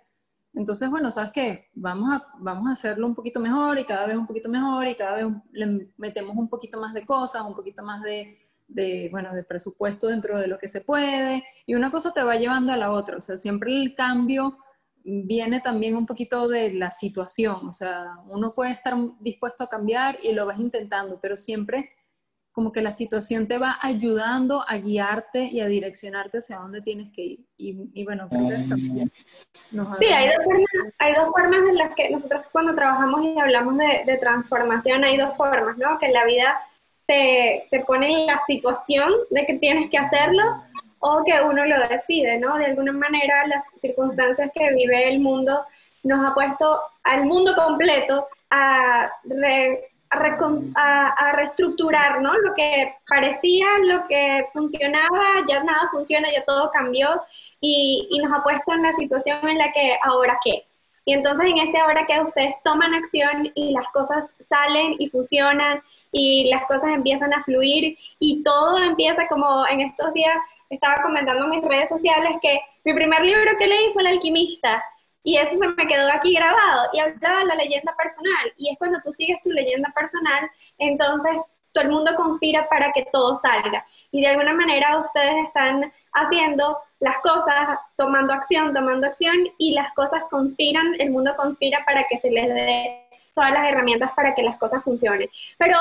entonces, 0.54 0.90
bueno, 0.90 1.10
¿sabes 1.10 1.30
qué? 1.32 1.68
Vamos 1.74 2.12
a, 2.12 2.26
vamos 2.38 2.68
a 2.68 2.72
hacerlo 2.72 3.06
un 3.06 3.14
poquito 3.14 3.38
mejor 3.38 3.78
y 3.78 3.84
cada 3.84 4.06
vez 4.06 4.16
un 4.16 4.26
poquito 4.26 4.48
mejor 4.48 4.88
y 4.88 4.94
cada 4.94 5.16
vez 5.16 5.26
le 5.52 5.92
metemos 5.96 6.36
un 6.36 6.48
poquito 6.48 6.80
más 6.80 6.94
de 6.94 7.04
cosas, 7.04 7.42
un 7.42 7.54
poquito 7.54 7.82
más 7.82 8.02
de, 8.02 8.38
de, 8.66 9.08
bueno, 9.10 9.34
de 9.34 9.44
presupuesto 9.44 10.08
dentro 10.08 10.38
de 10.38 10.46
lo 10.46 10.58
que 10.58 10.68
se 10.68 10.80
puede 10.80 11.44
y 11.66 11.74
una 11.74 11.90
cosa 11.90 12.12
te 12.12 12.22
va 12.22 12.36
llevando 12.36 12.72
a 12.72 12.76
la 12.76 12.90
otra. 12.90 13.18
O 13.18 13.20
sea, 13.20 13.36
siempre 13.36 13.76
el 13.76 13.94
cambio 13.94 14.58
viene 15.04 15.60
también 15.60 15.96
un 15.96 16.06
poquito 16.06 16.48
de 16.48 16.74
la 16.74 16.90
situación. 16.90 17.68
O 17.68 17.72
sea, 17.72 18.16
uno 18.26 18.54
puede 18.54 18.72
estar 18.72 18.94
dispuesto 19.20 19.64
a 19.64 19.68
cambiar 19.68 20.18
y 20.22 20.32
lo 20.32 20.46
vas 20.46 20.58
intentando, 20.58 21.20
pero 21.20 21.36
siempre 21.36 21.90
como 22.58 22.72
que 22.72 22.82
la 22.82 22.90
situación 22.90 23.46
te 23.46 23.56
va 23.56 23.78
ayudando 23.80 24.64
a 24.66 24.78
guiarte 24.78 25.44
y 25.44 25.60
a 25.60 25.68
direccionarte 25.68 26.38
hacia 26.38 26.58
dónde 26.58 26.82
tienes 26.82 27.12
que 27.14 27.22
ir. 27.22 27.38
Y, 27.94 28.04
bueno, 28.04 28.28
creo 28.28 28.48
que 28.48 28.68
también 28.68 29.12
Sí, 30.00 30.06
hay 30.06 30.26
dos, 30.26 30.44
formas, 30.44 30.66
hay 30.98 31.14
dos 31.14 31.30
formas 31.30 31.60
en 31.60 31.76
las 31.76 31.94
que 31.94 32.10
nosotros 32.10 32.46
cuando 32.50 32.74
trabajamos 32.74 33.22
y 33.22 33.38
hablamos 33.38 33.76
de, 33.78 34.16
transformación, 34.16 35.04
hay 35.04 35.16
dos 35.18 35.36
formas, 35.36 35.78
¿no? 35.78 36.00
Que 36.00 36.08
la 36.08 36.24
vida 36.24 36.60
te, 37.06 37.68
te 37.70 37.84
pone 37.84 38.08
en 38.08 38.26
la 38.26 38.40
situación 38.44 39.12
de 39.30 39.46
que 39.46 39.54
tienes 39.54 39.88
que 39.88 39.98
hacerlo 39.98 40.42
o 40.98 41.22
que 41.24 41.40
uno 41.40 41.64
lo 41.64 41.76
decide, 41.86 42.40
¿no? 42.40 42.58
De 42.58 42.64
alguna 42.64 42.90
manera 42.90 43.46
las 43.46 43.62
circunstancias 43.76 44.50
que 44.52 44.72
vive 44.72 45.08
el 45.08 45.20
mundo 45.20 45.60
nos 46.02 46.28
ha 46.28 46.34
puesto 46.34 46.80
al 47.04 47.24
mundo 47.24 47.54
completo 47.54 48.26
a 48.50 49.12
a, 50.10 51.32
reestructurar, 51.32 52.20
¿no? 52.22 52.36
Lo 52.38 52.54
que 52.54 52.94
parecía, 53.08 53.66
lo 53.84 54.06
que 54.08 54.46
funcionaba, 54.52 55.44
ya 55.48 55.62
nada 55.64 55.88
funciona, 55.90 56.28
ya 56.32 56.44
todo 56.44 56.70
cambió 56.70 57.22
y, 57.60 58.08
nos 58.22 58.32
ha 58.32 58.42
puesto 58.42 58.72
en 58.72 58.82
la 58.82 58.92
situación 58.92 59.46
en 59.48 59.58
la 59.58 59.72
que 59.72 59.98
ahora 60.02 60.38
qué. 60.44 60.64
Y 61.04 61.14
entonces 61.14 61.46
en 61.46 61.58
ese 61.58 61.78
ahora 61.78 62.06
que 62.06 62.20
ustedes 62.20 62.56
toman 62.62 62.94
acción 62.94 63.50
y 63.54 63.72
las 63.72 63.88
cosas 63.92 64.34
salen 64.38 64.96
y 64.98 65.08
funcionan 65.08 65.82
y 66.12 66.50
las 66.50 66.66
cosas 66.66 66.90
empiezan 66.90 67.32
a 67.32 67.42
fluir 67.44 67.96
y 68.18 68.42
todo 68.42 68.78
empieza 68.78 69.26
como 69.28 69.66
en 69.68 69.80
estos 69.80 70.12
días 70.12 70.36
estaba 70.68 71.02
comentando 71.02 71.44
en 71.44 71.50
mis 71.50 71.64
redes 71.64 71.88
sociales 71.88 72.32
que 72.42 72.60
mi 72.84 72.92
primer 72.92 73.22
libro 73.22 73.52
que 73.58 73.66
leí 73.66 73.92
fue 73.94 74.02
El 74.02 74.08
alquimista 74.08 74.84
y 75.28 75.36
eso 75.36 75.56
se 75.58 75.68
me 75.68 75.86
quedó 75.86 76.10
aquí 76.10 76.34
grabado. 76.34 76.88
Y 76.94 77.00
hablaba 77.00 77.44
la 77.44 77.54
leyenda 77.56 77.94
personal. 77.96 78.50
Y 78.56 78.70
es 78.72 78.78
cuando 78.78 78.98
tú 79.04 79.12
sigues 79.12 79.36
tu 79.42 79.50
leyenda 79.50 79.92
personal, 79.94 80.50
entonces 80.78 81.32
todo 81.72 81.84
el 81.84 81.90
mundo 81.90 82.14
conspira 82.16 82.66
para 82.70 82.90
que 82.94 83.04
todo 83.12 83.36
salga. 83.36 83.84
Y 84.10 84.22
de 84.22 84.28
alguna 84.28 84.54
manera 84.54 84.96
ustedes 85.04 85.34
están 85.44 85.92
haciendo 86.14 86.78
las 87.00 87.18
cosas, 87.18 87.78
tomando 87.98 88.32
acción, 88.32 88.72
tomando 88.72 89.06
acción, 89.06 89.36
y 89.58 89.72
las 89.72 89.92
cosas 89.92 90.22
conspiran, 90.30 90.98
el 90.98 91.10
mundo 91.10 91.36
conspira 91.36 91.84
para 91.84 92.06
que 92.08 92.16
se 92.16 92.30
les 92.30 92.48
dé 92.48 93.06
todas 93.34 93.52
las 93.52 93.68
herramientas 93.68 94.10
para 94.16 94.34
que 94.34 94.42
las 94.42 94.56
cosas 94.56 94.82
funcionen. 94.82 95.28
Pero 95.58 95.76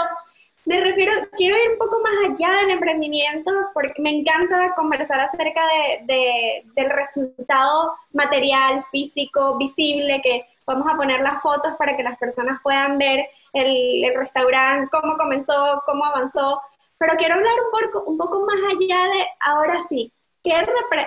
me 0.67 0.81
refiero, 0.81 1.13
quiero 1.37 1.55
ir 1.55 1.71
un 1.71 1.77
poco 1.77 2.01
más 2.01 2.13
allá 2.29 2.59
del 2.59 2.71
emprendimiento 2.71 3.49
porque 3.73 4.01
me 4.01 4.09
encanta 4.09 4.75
conversar 4.75 5.21
acerca 5.21 5.61
de, 6.05 6.65
del 6.75 6.89
resultado 6.89 7.93
material, 8.11 8.83
físico, 8.91 9.57
visible, 9.57 10.21
que 10.21 10.45
vamos 10.65 10.85
a 10.91 10.97
poner 10.97 11.21
las 11.21 11.41
fotos 11.41 11.73
para 11.79 11.95
que 11.95 12.03
las 12.03 12.17
personas 12.17 12.59
puedan 12.61 12.97
ver 12.97 13.29
el, 13.53 14.13
restaurante, 14.13 14.89
cómo 14.91 15.15
comenzó, 15.15 15.81
cómo 15.85 16.03
avanzó. 16.03 16.61
Pero 16.97 17.15
quiero 17.15 17.35
hablar 17.35 17.53
un 17.63 17.71
poco, 17.71 18.09
un 18.09 18.17
poco 18.17 18.45
más 18.45 18.59
allá 18.63 19.03
de, 19.13 19.25
ahora 19.39 19.77
sí, 19.87 20.11
¿qué, 20.43 20.51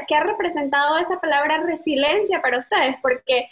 ¿qué 0.09 0.15
ha 0.15 0.23
representado 0.23 0.97
esa 0.97 1.21
palabra 1.21 1.59
resiliencia 1.59 2.41
para 2.41 2.61
ustedes? 2.61 2.97
Porque 3.03 3.51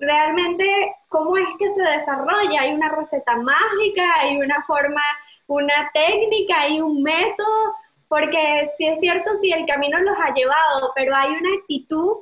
realmente 0.00 0.66
cómo 1.08 1.36
es 1.36 1.46
que 1.58 1.70
se 1.70 1.82
desarrolla. 1.82 2.60
Hay 2.60 2.74
una 2.74 2.90
receta 2.90 3.36
mágica, 3.36 4.04
hay 4.20 4.38
una 4.38 4.62
forma, 4.64 5.02
una 5.46 5.90
técnica, 5.92 6.62
hay 6.62 6.80
un 6.80 7.02
método, 7.02 7.74
porque 8.08 8.68
si 8.76 8.86
es 8.86 9.00
cierto, 9.00 9.30
si 9.40 9.52
el 9.52 9.66
camino 9.66 9.98
los 9.98 10.18
ha 10.18 10.32
llevado, 10.32 10.92
pero 10.94 11.14
hay 11.14 11.30
una 11.30 11.54
actitud 11.60 12.18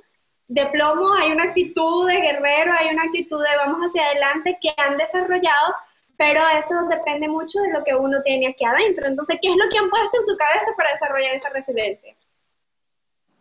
de 0.49 0.67
plomo, 0.67 1.15
hay 1.15 1.33
una 1.33 1.45
actitud 1.45 2.07
de 2.09 2.21
guerrero, 2.21 2.73
hay 2.79 2.89
una 2.95 3.05
actitud 3.05 3.43
de 3.43 3.57
vamos 3.57 3.81
hacia 3.81 4.07
adelante 4.07 4.59
que 4.61 4.71
han 4.77 4.97
desarrollado, 4.97 5.75
pero 6.17 6.41
eso 6.59 6.75
depende 6.89 7.29
mucho 7.29 7.61
de 7.61 7.73
lo 7.73 7.83
que 7.83 7.95
uno 7.95 8.23
tiene 8.23 8.49
aquí 8.49 8.65
adentro. 8.65 9.07
Entonces, 9.07 9.39
¿qué 9.43 9.49
es 9.49 9.57
lo 9.57 9.69
que 9.71 9.79
han 9.79 9.91
puesto 9.91 10.19
en 10.19 10.23
su 10.23 10.37
cabeza 10.37 10.67
para 10.77 10.93
desarrollar 10.93 11.35
esa 11.35 11.51
resiliencia? 11.51 12.15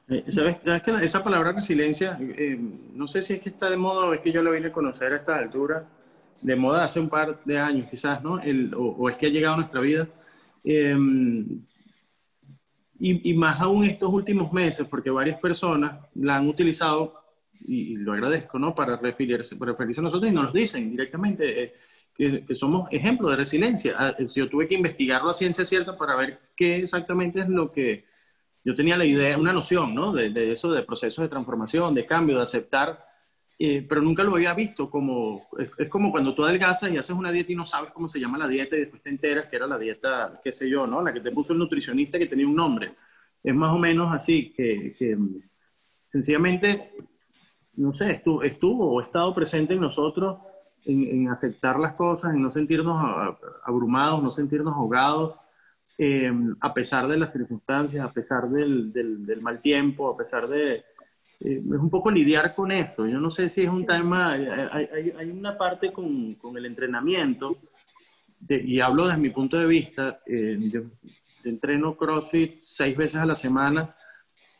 Eh, 0.09 0.23
¿Sabes, 0.29 0.57
que 0.57 1.05
esa 1.05 1.23
palabra 1.23 1.53
resiliencia, 1.53 2.17
eh, 2.19 2.57
no 2.93 3.07
sé 3.07 3.21
si 3.21 3.33
es 3.33 3.41
que 3.41 3.49
está 3.49 3.69
de 3.69 3.77
moda 3.77 4.07
o 4.07 4.13
es 4.13 4.21
que 4.21 4.31
yo 4.31 4.41
la 4.41 4.51
vine 4.51 4.67
a 4.67 4.71
conocer 4.71 5.13
a 5.13 5.17
esta 5.17 5.37
altura, 5.37 5.85
de 6.43 6.55
moda 6.55 6.83
hace 6.83 6.99
un 6.99 7.09
par 7.09 7.41
de 7.45 7.57
años 7.57 7.89
quizás, 7.89 8.21
¿no? 8.21 8.39
El, 8.39 8.73
o, 8.75 9.09
es 9.09 9.15
que 9.17 9.27
ha 9.27 9.29
llegado 9.29 9.55
a 9.55 9.57
nuestra 9.57 9.79
vida. 9.79 10.07
Em, 10.63 11.61
y, 12.99 13.33
más 13.33 13.59
aún 13.59 13.83
estos 13.85 14.13
últimos 14.13 14.53
meses, 14.53 14.87
porque 14.87 15.09
varias 15.09 15.39
personas 15.39 15.97
la 16.15 16.37
han 16.37 16.47
utilizado, 16.47 17.21
y, 17.65 17.95
lo 17.95 18.13
agradezco, 18.13 18.59
¿no? 18.59 18.75
Para 18.75 18.97
referirse, 18.97 19.55
para 19.55 19.71
referirse 19.71 20.01
a 20.01 20.03
nosotros 20.03 20.31
y 20.31 20.35
nos 20.35 20.53
dicen 20.53 20.91
directamente 20.91 21.63
eh, 21.63 21.73
que, 22.15 22.55
somos 22.55 22.87
ejemplos 22.91 23.31
de 23.31 23.37
resiliencia. 23.37 23.95
Ah, 23.97 24.15
yo 24.35 24.49
tuve 24.49 24.67
que 24.67 24.75
investigarlo 24.75 25.29
a 25.29 25.33
ciencia 25.33 25.65
cierta 25.65 25.97
para 25.97 26.15
ver 26.15 26.39
qué 26.55 26.77
exactamente 26.77 27.39
es 27.39 27.49
lo 27.49 27.71
que 27.71 28.05
yo 28.65 28.75
tenía 28.75 28.97
la 28.97 29.05
idea, 29.05 29.37
una 29.37 29.53
noción, 29.53 29.95
¿no? 29.95 30.13
De 30.13 30.51
eso, 30.51 30.71
de 30.71 30.83
procesos 30.83 31.23
de 31.23 31.29
transformación, 31.29 31.93
de 31.93 32.05
cambio, 32.05 32.37
de 32.37 32.43
aceptar, 32.43 33.12
eh, 33.59 33.85
pero 33.87 34.01
nunca 34.01 34.23
lo 34.23 34.35
había 34.35 34.53
visto 34.53 34.89
como, 34.89 35.47
es, 35.57 35.89
como 35.89 36.11
cuando 36.11 36.33
tú 36.33 36.43
adelgazas 36.43 36.91
y 36.91 36.97
haces 36.97 37.15
una 37.15 37.31
dieta 37.31 37.51
y 37.51 37.55
no 37.55 37.65
sabes 37.65 37.91
cómo 37.91 38.07
se 38.07 38.19
llama 38.19 38.37
la 38.37 38.47
dieta 38.47 38.75
y 38.75 38.79
después 38.79 39.01
te 39.01 39.09
enteras 39.09 39.47
que 39.47 39.55
era 39.55 39.67
la 39.67 39.77
dieta, 39.77 40.33
qué 40.43 40.51
sé 40.51 40.69
yo, 40.69 40.87
¿no? 40.87 41.01
La 41.01 41.13
que 41.13 41.21
te 41.21 41.31
puso 41.31 41.53
el 41.53 41.59
nutricionista 41.59 42.17
que 42.17 42.27
tenía 42.27 42.47
un 42.47 42.55
nombre. 42.55 42.95
Es 43.43 43.53
más 43.53 43.73
o 43.73 43.77
menos 43.77 44.13
así, 44.13 44.53
que, 44.53 44.95
que 44.97 45.17
sencillamente, 46.07 46.93
no 47.75 47.93
sé, 47.93 48.23
estuvo, 48.43 48.93
o 48.93 48.99
ha 48.99 49.03
estado 49.03 49.33
presente 49.33 49.73
en 49.73 49.81
nosotros 49.81 50.39
en, 50.85 51.29
aceptar 51.29 51.79
las 51.79 51.93
cosas, 51.93 52.33
en 52.33 52.41
no 52.41 52.51
sentirnos 52.51 53.37
abrumados, 53.65 54.21
no 54.21 54.31
sentirnos 54.31 54.73
ahogados, 54.73 55.39
Em, 55.95 56.55
a 56.59 56.73
pesar 56.73 57.07
de 57.07 57.17
las 57.17 57.31
circunstancias, 57.31 58.03
a 58.03 58.11
pesar 58.11 58.49
del, 58.49 58.91
mal 59.41 59.61
tiempo, 59.61 60.09
a 60.09 60.17
pesar 60.17 60.47
de... 60.47 60.83
Eh, 61.43 61.61
es 61.63 61.79
un 61.79 61.89
poco 61.89 62.09
lidiar 62.09 62.55
con 62.55 62.71
eso. 62.71 63.05
Yo 63.05 63.19
no 63.19 63.29
sé 63.29 63.49
si 63.49 63.63
es 63.63 63.69
un 63.69 63.85
tema, 63.85 64.31
hay, 64.31 64.47
hay, 64.71 65.13
hay, 65.17 65.29
una 65.29 65.57
parte 65.57 65.91
con, 65.91 66.35
con 66.35 66.55
el 66.57 66.65
entrenamiento, 66.65 67.57
y 68.47 68.79
hablo 68.79 69.07
desde 69.07 69.19
mi 69.19 69.29
punto 69.29 69.57
de 69.57 69.67
vista, 69.67 70.21
eh, 70.25 70.57
yo, 70.71 70.81
entreno 71.43 71.95
CrossFit 71.95 72.59
seis 72.61 72.95
veces 72.95 73.17
a 73.17 73.25
la 73.25 73.35
semana 73.35 73.95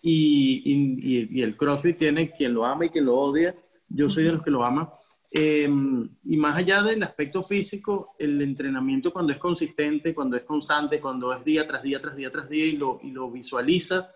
y, 0.02 0.62
y, 0.66 1.40
y, 1.40 1.42
el 1.42 1.56
CrossFit 1.56 1.98
tiene 1.98 2.32
quien 2.32 2.54
lo 2.54 2.66
ama 2.66 2.86
y 2.86 2.90
quien 2.90 3.06
lo 3.06 3.16
odia. 3.16 3.56
Yo 3.88 4.10
soy 4.10 4.24
de 4.26 4.34
los 4.34 4.44
que 4.44 4.52
lo 4.52 4.64
ama. 4.64 4.94
Em, 5.32 6.10
y 6.26 6.38
más 6.38 6.58
allá 6.58 6.84
del 6.84 7.02
aspecto 7.04 7.42
físico, 7.42 8.16
el 8.20 8.42
entrenamiento 8.42 9.12
cuando 9.12 9.32
es 9.32 9.40
consistente, 9.40 10.14
cuando 10.14 10.36
es 10.36 10.44
constante, 10.44 11.00
cuando 11.00 11.34
es 11.34 11.44
día 11.44 11.66
tras 11.66 11.82
día, 11.84 12.02
tras 12.02 12.16
día, 12.16 12.32
tras 12.32 12.50
día 12.50 12.66
y 12.66 12.74
lo, 12.74 13.00
y 13.02 13.12
lo 13.12 13.32
visualizas 13.32 14.12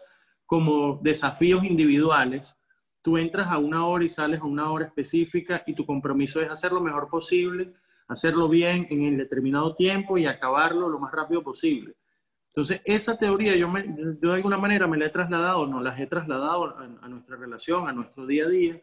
como 0.46 1.00
desafíos 1.02 1.64
individuales, 1.64 2.57
tú 3.08 3.17
entras 3.17 3.48
a 3.48 3.58
una 3.58 3.86
hora 3.86 4.04
y 4.04 4.10
sales 4.10 4.41
a 4.41 4.43
una 4.43 4.70
hora 4.70 4.84
específica 4.84 5.63
y 5.65 5.74
tu 5.74 5.86
compromiso 5.86 6.41
es 6.41 6.50
hacer 6.50 6.74
lo 6.74 6.82
mejor 6.82 7.08
posible, 7.08 7.74
hacerlo 8.10 8.50
bien 8.50 8.86
en 8.89 9.04
el 9.04 9.15
determinado 9.15 9.74
tiempo 9.74 10.17
y 10.17 10.26
acabarlo 10.26 10.89
lo 10.89 11.00
más 11.00 11.13
rápido 11.13 11.41
posible. 11.41 11.96
Entonces, 12.50 12.82
esa 12.84 13.17
teoría 13.17 13.56
yo, 13.56 13.72
de 13.72 14.34
alguna 14.34 14.58
manera 14.58 14.88
me 14.88 14.98
la 14.98 15.06
he 15.06 15.10
trasladado, 15.10 15.65
no 15.67 15.80
las 15.80 15.98
he 16.02 16.08
trasladado 16.08 16.65
a, 16.65 16.84
a 17.02 17.08
nuestra 17.08 17.38
relación, 17.38 17.88
a 17.88 17.93
nuestro 17.93 18.26
día 18.26 18.43
a 18.43 18.50
día 18.50 18.82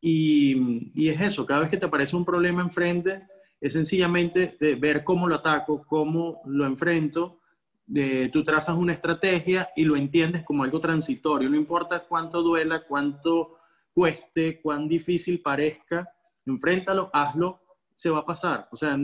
y, 0.00 1.08
es 1.10 1.20
eso, 1.20 1.44
cada 1.44 1.60
vez 1.60 1.68
que 1.68 1.76
te 1.76 1.84
aparece 1.84 2.16
un 2.16 2.24
problema 2.24 2.62
enfrente, 2.62 3.28
es 3.60 3.74
sencillamente 3.74 4.56
de 4.58 4.76
ver 4.76 5.04
cómo 5.04 5.28
lo 5.28 5.34
ataco, 5.34 5.84
cómo 5.86 6.40
lo 6.46 6.64
enfrento. 6.64 7.41
De, 7.84 8.28
tú 8.28 8.44
trazas 8.44 8.76
una 8.76 8.92
estrategia 8.92 9.70
y 9.76 9.84
lo 9.84 9.96
entiendes 9.96 10.44
como 10.44 10.64
algo 10.64 10.80
transitorio. 10.80 11.48
No 11.48 11.56
importa 11.56 12.04
cuánto 12.06 12.42
duela, 12.42 12.84
cuánto 12.86 13.58
cueste, 13.92 14.60
cuán 14.60 14.88
difícil 14.88 15.42
parezca, 15.42 16.08
enfréntalo, 16.46 17.10
hazlo, 17.12 17.60
se 17.92 18.10
va 18.10 18.20
a 18.20 18.26
pasar. 18.26 18.68
O 18.72 18.76
sea, 18.76 18.96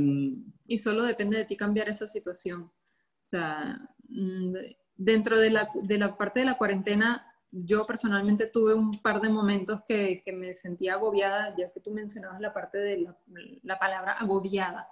y 0.66 0.78
solo 0.78 1.02
depende 1.02 1.38
de 1.38 1.44
ti 1.44 1.56
cambiar 1.56 1.88
esa 1.88 2.06
situación. 2.06 2.62
O 2.62 3.26
sea, 3.30 3.78
mm, 4.08 4.54
dentro 4.96 5.38
de 5.38 5.50
la, 5.50 5.68
de 5.74 5.98
la 5.98 6.16
parte 6.16 6.40
de 6.40 6.46
la 6.46 6.56
cuarentena, 6.56 7.28
yo 7.50 7.82
personalmente 7.84 8.46
tuve 8.46 8.74
un 8.74 8.90
par 9.00 9.20
de 9.20 9.30
momentos 9.30 9.82
que, 9.86 10.22
me 10.34 10.52
sentía 10.52 10.94
agobiada, 10.94 11.54
ya 11.56 11.70
que 11.72 11.80
tú 11.80 11.90
mencionabas 11.92 12.40
la 12.40 12.52
parte 12.52 12.78
de 12.78 13.06
la, 13.62 13.78
palabra 13.78 14.12
agobiada. 14.12 14.88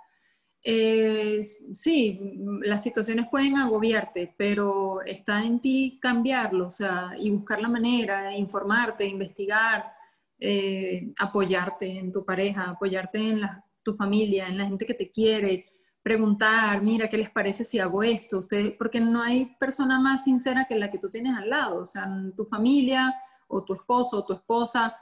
Eh, 0.69 1.45
sí, 1.75 2.19
las 2.63 2.83
situaciones 2.83 3.29
pueden 3.31 3.57
agobiarte, 3.57 4.35
pero 4.37 5.01
está 5.03 5.45
en 5.45 5.61
ti 5.61 5.97
cambiarlo, 6.03 6.67
o 6.67 6.71
sea, 6.71 7.13
y 7.17 7.31
buscar 7.31 7.61
la 7.61 7.69
manera, 7.69 8.37
informarte, 8.37 9.07
investigar, 9.07 9.93
eh, 10.41 11.13
apoyarte 11.21 12.01
en 12.01 12.11
tu 12.11 12.25
pareja, 12.25 12.71
apoyarte 12.71 13.19
en 13.19 13.43
tu 13.85 13.95
familia, 13.95 14.49
en 14.49 14.59
la 14.59 14.67
gente 14.67 14.87
que 14.87 14.95
te 14.95 15.13
quiere, 15.13 15.67
preguntar, 16.03 16.83
mira, 16.83 17.09
¿qué 17.09 17.19
les 17.19 17.31
parece 17.31 17.65
si 17.65 17.79
hago 17.79 18.03
esto? 18.03 18.39
Usted, 18.39 18.77
porque 18.77 19.01
no 19.01 19.23
hay 19.23 19.55
persona 19.61 20.01
más 20.01 20.25
sincera 20.25 20.67
que 20.69 20.75
la 20.75 20.91
que 20.91 20.99
tú 20.99 21.09
tienes 21.09 21.37
al 21.39 21.49
lado, 21.49 21.83
o 21.83 21.87
sea, 21.87 22.11
tu 22.37 22.45
familia 22.45 23.15
o 23.47 23.65
tu 23.65 23.75
esposo 23.75 24.19
o 24.19 24.25
tu 24.27 24.33
esposa, 24.33 24.97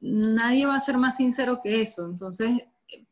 nadie 0.00 0.64
va 0.64 0.76
a 0.76 0.80
ser 0.80 0.96
más 0.96 1.16
sincero 1.16 1.58
que 1.60 1.82
eso. 1.82 2.06
Entonces, 2.06 2.62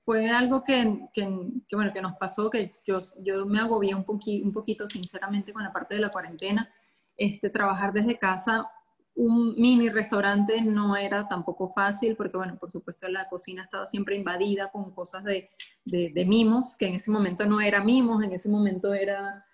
fue 0.02 0.28
algo 0.30 0.64
que, 0.64 1.08
que, 1.12 1.28
que 1.68 1.76
bueno, 1.76 1.92
que 1.92 2.02
nos 2.02 2.16
pasó, 2.16 2.50
que 2.50 2.72
yo, 2.86 3.00
yo 3.22 3.46
me 3.46 3.60
agobié 3.60 3.94
un, 3.94 4.04
poqui, 4.04 4.42
un 4.42 4.52
poquito 4.52 4.86
sinceramente 4.86 5.52
con 5.52 5.62
la 5.62 5.72
parte 5.72 5.94
de 5.94 6.00
la 6.00 6.10
cuarentena. 6.10 6.70
Este, 7.16 7.48
trabajar 7.48 7.92
desde 7.92 8.18
casa 8.18 8.70
un 9.16 9.54
mini 9.56 9.88
restaurante 9.88 10.60
no 10.60 10.94
era 10.94 11.26
tampoco 11.26 11.72
fácil 11.72 12.16
porque, 12.16 12.36
bueno, 12.36 12.56
por 12.58 12.70
supuesto 12.70 13.08
la 13.08 13.28
cocina 13.28 13.64
estaba 13.64 13.86
siempre 13.86 14.14
invadida 14.14 14.70
con 14.70 14.90
cosas 14.92 15.24
de, 15.24 15.50
de, 15.84 16.24
mimos, 16.26 16.76
que 16.76 16.86
en 16.86 16.96
ese 16.96 17.10
momento 17.10 17.46
no 17.46 17.60
era 17.60 17.82
mimos, 17.82 18.22
en 18.22 18.32
ese 18.32 18.50
momento 18.50 18.92
era, 18.92 19.46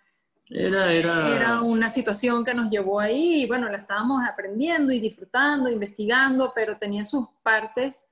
era, 0.51 0.93
era... 0.93 1.29
era 1.37 1.63
una 1.63 1.89
situación 1.89 2.45
que 2.45 2.55
nos 2.55 2.71
llevó 2.71 2.99
ahí 2.99 3.43
y, 3.43 3.47
bueno, 3.47 3.69
la 3.69 3.79
estábamos 3.79 4.21
aprendiendo 4.29 4.91
y 4.91 4.99
disfrutando, 4.99 5.71
investigando, 5.71 6.53
pero 6.53 6.77
tenía 6.77 7.07
sus 7.07 7.29
partes 7.45 8.09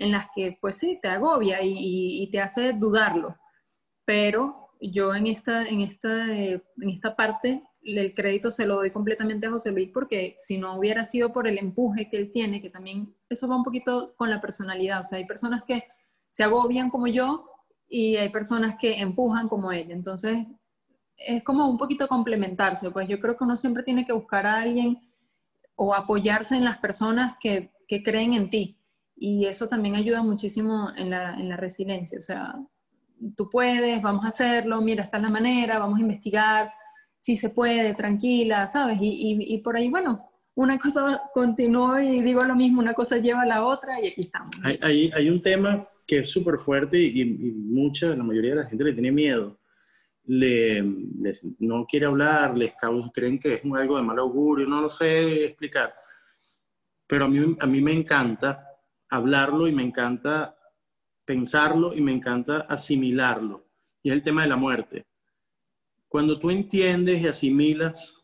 en 0.00 0.12
las 0.12 0.28
que, 0.34 0.58
pues 0.60 0.78
sí, 0.78 0.98
te 1.00 1.08
agobia 1.08 1.58
y, 1.62 2.28
te 2.32 2.40
hace 2.40 2.72
dudarlo. 2.72 3.36
Pero 4.06 4.70
yo 4.80 5.14
en 5.14 5.26
esta, 5.26 5.64
en 5.66 5.82
esta, 5.82 6.24
en 6.24 6.62
esta 6.88 7.14
parte 7.14 7.62
el 7.82 8.14
crédito 8.14 8.50
se 8.50 8.66
lo 8.66 8.76
doy 8.76 8.90
completamente 8.90 9.46
a 9.46 9.50
José 9.50 9.72
Luis 9.72 9.90
porque 9.92 10.36
si 10.38 10.58
no 10.58 10.78
hubiera 10.78 11.04
sido 11.04 11.32
por 11.32 11.46
el 11.46 11.58
empuje 11.58 12.08
que 12.08 12.16
él 12.16 12.30
tiene, 12.32 12.60
que 12.60 12.70
también 12.70 13.14
eso 13.28 13.46
va 13.46 13.56
un 13.56 13.62
poquito 13.62 14.14
con 14.16 14.30
la 14.30 14.40
personalidad, 14.40 15.00
o 15.00 15.04
sea, 15.04 15.18
hay 15.18 15.26
personas 15.26 15.64
que 15.66 15.84
se 16.30 16.44
agobian 16.44 16.90
como 16.90 17.06
yo 17.06 17.46
y 17.88 18.16
hay 18.16 18.28
personas 18.30 18.76
que 18.78 18.98
empujan 18.98 19.48
como 19.48 19.72
él, 19.72 19.90
entonces 19.90 20.46
es 21.16 21.42
como 21.42 21.68
un 21.68 21.78
poquito 21.78 22.06
complementarse, 22.08 22.90
pues 22.90 23.08
yo 23.08 23.18
creo 23.18 23.36
que 23.36 23.44
uno 23.44 23.56
siempre 23.56 23.82
tiene 23.82 24.06
que 24.06 24.12
buscar 24.12 24.46
a 24.46 24.60
alguien 24.60 24.98
o 25.74 25.94
apoyarse 25.94 26.56
en 26.56 26.64
las 26.64 26.78
personas 26.78 27.36
que, 27.40 27.72
que 27.88 28.02
creen 28.02 28.34
en 28.34 28.50
ti 28.50 28.79
y 29.22 29.44
eso 29.44 29.68
también 29.68 29.96
ayuda 29.96 30.22
muchísimo 30.22 30.90
en 30.96 31.10
la, 31.10 31.34
en 31.34 31.50
la 31.50 31.56
resiliencia, 31.58 32.18
o 32.18 32.22
sea, 32.22 32.54
tú 33.36 33.50
puedes, 33.50 34.00
vamos 34.00 34.24
a 34.24 34.28
hacerlo, 34.28 34.80
mira, 34.80 35.04
esta 35.04 35.18
es 35.18 35.22
la 35.22 35.28
manera, 35.28 35.78
vamos 35.78 35.98
a 35.98 36.02
investigar, 36.02 36.72
si 37.18 37.36
se 37.36 37.50
puede, 37.50 37.94
tranquila, 37.94 38.66
¿sabes? 38.66 38.96
Y, 38.98 39.58
por 39.58 39.76
ahí, 39.76 39.90
bueno, 39.90 40.26
una 40.54 40.78
cosa 40.78 41.20
continúa 41.34 42.02
y 42.02 42.22
digo 42.22 42.42
lo 42.44 42.56
mismo, 42.56 42.80
una 42.80 42.94
cosa 42.94 43.18
lleva 43.18 43.42
a 43.42 43.46
la 43.46 43.62
otra 43.62 43.92
y 44.02 44.08
aquí 44.08 44.22
estamos. 44.22 44.56
Hay, 44.62 45.10
hay, 45.14 45.28
un 45.28 45.42
tema 45.42 45.86
que 46.06 46.20
es 46.20 46.30
súper 46.30 46.58
fuerte 46.58 46.98
y, 46.98 47.26
mucha, 47.26 48.08
la 48.16 48.24
mayoría 48.24 48.54
de 48.54 48.62
la 48.62 48.68
gente 48.68 48.84
le 48.84 48.94
tiene 48.94 49.12
miedo. 49.12 49.58
Le, 50.24 50.82
no 51.58 51.84
quiere 51.84 52.06
hablar, 52.06 52.56
les 52.56 52.72
creen 53.12 53.38
que 53.38 53.54
es 53.54 53.62
algo 53.64 53.98
de 53.98 54.02
mal 54.02 54.18
augurio, 54.18 54.66
no 54.66 54.80
lo 54.80 54.88
sé 54.88 55.44
explicar. 55.44 55.94
Pero 57.06 57.26
a 57.26 57.28
mí, 57.28 57.56
a 57.60 57.66
mí 57.66 57.82
me 57.82 57.92
encanta 57.92 58.69
hablarlo 59.10 59.68
y 59.68 59.72
me 59.72 59.82
encanta 59.82 60.56
pensarlo 61.24 61.94
y 61.94 62.00
me 62.00 62.12
encanta 62.12 62.60
asimilarlo. 62.68 63.66
Y 64.02 64.08
es 64.08 64.14
el 64.14 64.22
tema 64.22 64.42
de 64.42 64.48
la 64.48 64.56
muerte. 64.56 65.06
Cuando 66.08 66.38
tú 66.38 66.50
entiendes 66.50 67.20
y 67.20 67.28
asimilas 67.28 68.16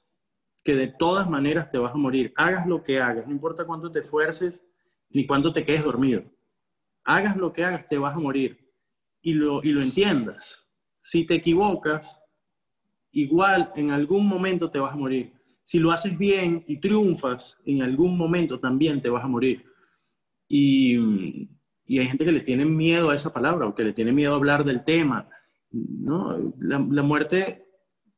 que 0.64 0.74
de 0.74 0.88
todas 0.88 1.28
maneras 1.30 1.70
te 1.70 1.78
vas 1.78 1.92
a 1.92 1.98
morir, 1.98 2.32
hagas 2.36 2.66
lo 2.66 2.82
que 2.82 3.00
hagas, 3.00 3.26
no 3.26 3.32
importa 3.32 3.64
cuánto 3.64 3.90
te 3.90 4.00
esfuerces 4.00 4.64
ni 5.10 5.24
cuánto 5.26 5.52
te 5.52 5.64
quedes 5.64 5.84
dormido, 5.84 6.24
hagas 7.04 7.36
lo 7.36 7.52
que 7.52 7.64
hagas, 7.64 7.88
te 7.88 7.98
vas 7.98 8.16
a 8.16 8.18
morir 8.18 8.72
y 9.22 9.34
lo, 9.34 9.62
y 9.62 9.68
lo 9.68 9.82
entiendas. 9.82 10.68
Si 10.98 11.24
te 11.24 11.36
equivocas, 11.36 12.20
igual 13.12 13.70
en 13.76 13.92
algún 13.92 14.26
momento 14.26 14.70
te 14.70 14.80
vas 14.80 14.92
a 14.92 14.96
morir. 14.96 15.32
si 15.62 15.80
lo 15.80 15.90
haces 15.90 16.16
bien 16.16 16.64
y 16.68 16.78
triunfas, 16.78 17.58
en 17.64 17.82
algún 17.82 18.16
momento 18.16 18.60
también 18.60 19.02
te 19.02 19.08
vas 19.08 19.24
a 19.24 19.28
morir. 19.28 19.64
Y, 20.48 21.48
hay 21.88 22.06
gente 22.06 22.24
que 22.24 22.32
le 22.32 22.40
tiene 22.40 22.64
miedo 22.64 23.10
a 23.10 23.14
esa 23.14 23.32
palabra 23.32 23.66
o 23.66 23.74
que 23.74 23.84
le 23.84 23.92
tiene 23.92 24.12
miedo 24.12 24.32
a 24.32 24.36
hablar 24.36 24.64
del 24.64 24.84
tema. 24.84 25.28
¿no? 25.70 26.52
La, 26.58 26.78
muerte 26.78 27.66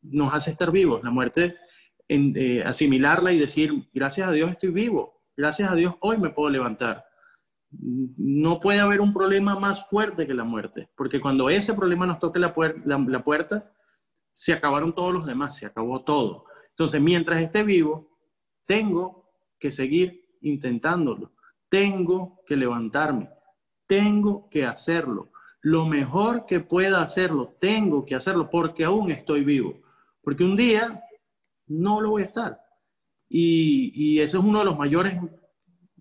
nos 0.03 0.33
hace 0.33 0.53
estar 0.53 0.71
vivos, 0.71 1.03
la 1.05 1.11
muerte 1.11 1.57
en, 2.09 2.33
eh, 2.37 2.62
asimilarla 2.64 3.33
y 3.33 3.38
decir, 3.38 3.88
gracias 3.93 4.29
a 4.29 4.33
Dios 4.33 4.51
estoy 4.51 4.71
vivo, 4.71 5.23
gracias 5.37 5.71
a 5.71 5.75
Dios 5.75 5.95
hoy 6.01 6.17
me 6.19 6.31
puedo 6.31 6.51
levantar. 6.51 7.05
No 7.71 8.61
puede 8.61 8.81
haber 8.81 9.03
un 9.03 9.12
problema 9.12 9.59
más 9.59 9.88
fuerte 9.91 10.27
que 10.27 10.33
la 10.33 10.45
muerte, 10.45 10.88
porque 10.97 11.21
cuando 11.21 11.51
ese 11.51 11.75
problema 11.75 12.07
nos 12.07 12.19
toque 12.19 12.38
la 12.38 12.55
puerta, 12.55 13.71
se 14.33 14.53
acabaron 14.53 14.95
todos 14.95 15.12
los 15.12 15.27
demás, 15.27 15.57
se 15.57 15.67
acabó 15.67 16.05
todo. 16.05 16.45
Entonces, 16.71 17.03
mientras 17.03 17.43
esté 17.43 17.64
vivo, 17.64 18.17
tengo 18.67 19.29
que 19.59 19.73
seguir 19.73 20.29
intentándolo, 20.43 21.33
tengo 21.68 22.40
que 22.46 22.57
levantarme, 22.57 23.31
tengo 23.87 24.48
que 24.50 24.64
hacerlo. 24.64 25.31
Lo 25.61 25.87
mejor 25.87 26.46
que 26.46 26.61
pueda 26.61 27.02
hacerlo, 27.02 27.57
tengo 27.61 28.04
que 28.04 28.14
hacerlo 28.14 28.48
porque 28.50 28.85
aún 28.85 29.11
estoy 29.11 29.44
vivo. 29.44 29.81
Porque 30.22 30.44
un 30.44 30.57
día 30.57 31.02
no 31.66 32.00
lo 32.00 32.11
voy 32.11 32.22
a 32.22 32.26
estar. 32.26 32.61
Y, 33.28 33.92
y 33.94 34.20
ese 34.20 34.38
es 34.38 34.42
uno 34.42 34.61
de 34.61 34.64
los 34.64 34.78
mayores, 34.78 35.18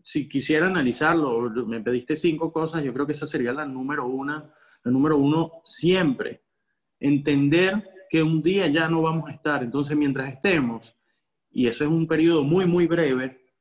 si 0.04 0.30
quisiera 0.30 0.68
analizarlo, 0.68 1.50
me 1.66 1.82
pediste 1.82 2.16
cinco 2.16 2.54
cosas, 2.54 2.84
yo 2.84 2.94
creo 2.94 3.06
que 3.06 3.12
esa 3.12 3.28
sería 3.28 3.52
la 3.52 3.66
número 3.66 4.08
una, 4.08 4.54
la 4.84 4.92
número 4.92 5.18
uno 5.18 5.62
siempre. 5.66 6.44
Entender 7.00 7.84
que 8.10 8.24
un 8.24 8.42
día 8.42 8.68
ya 8.68 8.88
no 8.88 9.02
vamos 9.02 9.30
a 9.30 9.34
estar. 9.34 9.64
Entonces, 9.64 9.98
mientras 9.98 10.32
estemos, 10.32 10.96
y 11.52 11.68
eso 11.68 11.84
es 11.84 11.90
un 11.90 12.08
periodo 12.08 12.44
muy, 12.44 12.66
muy 12.66 12.88
breve, 12.88 13.54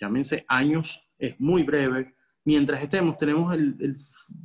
llámense 0.00 0.44
años, 0.46 1.07
es 1.18 1.38
muy 1.40 1.62
breve, 1.62 2.14
mientras 2.44 2.82
estemos 2.82 3.16
tenemos 3.16 3.52
el, 3.54 3.76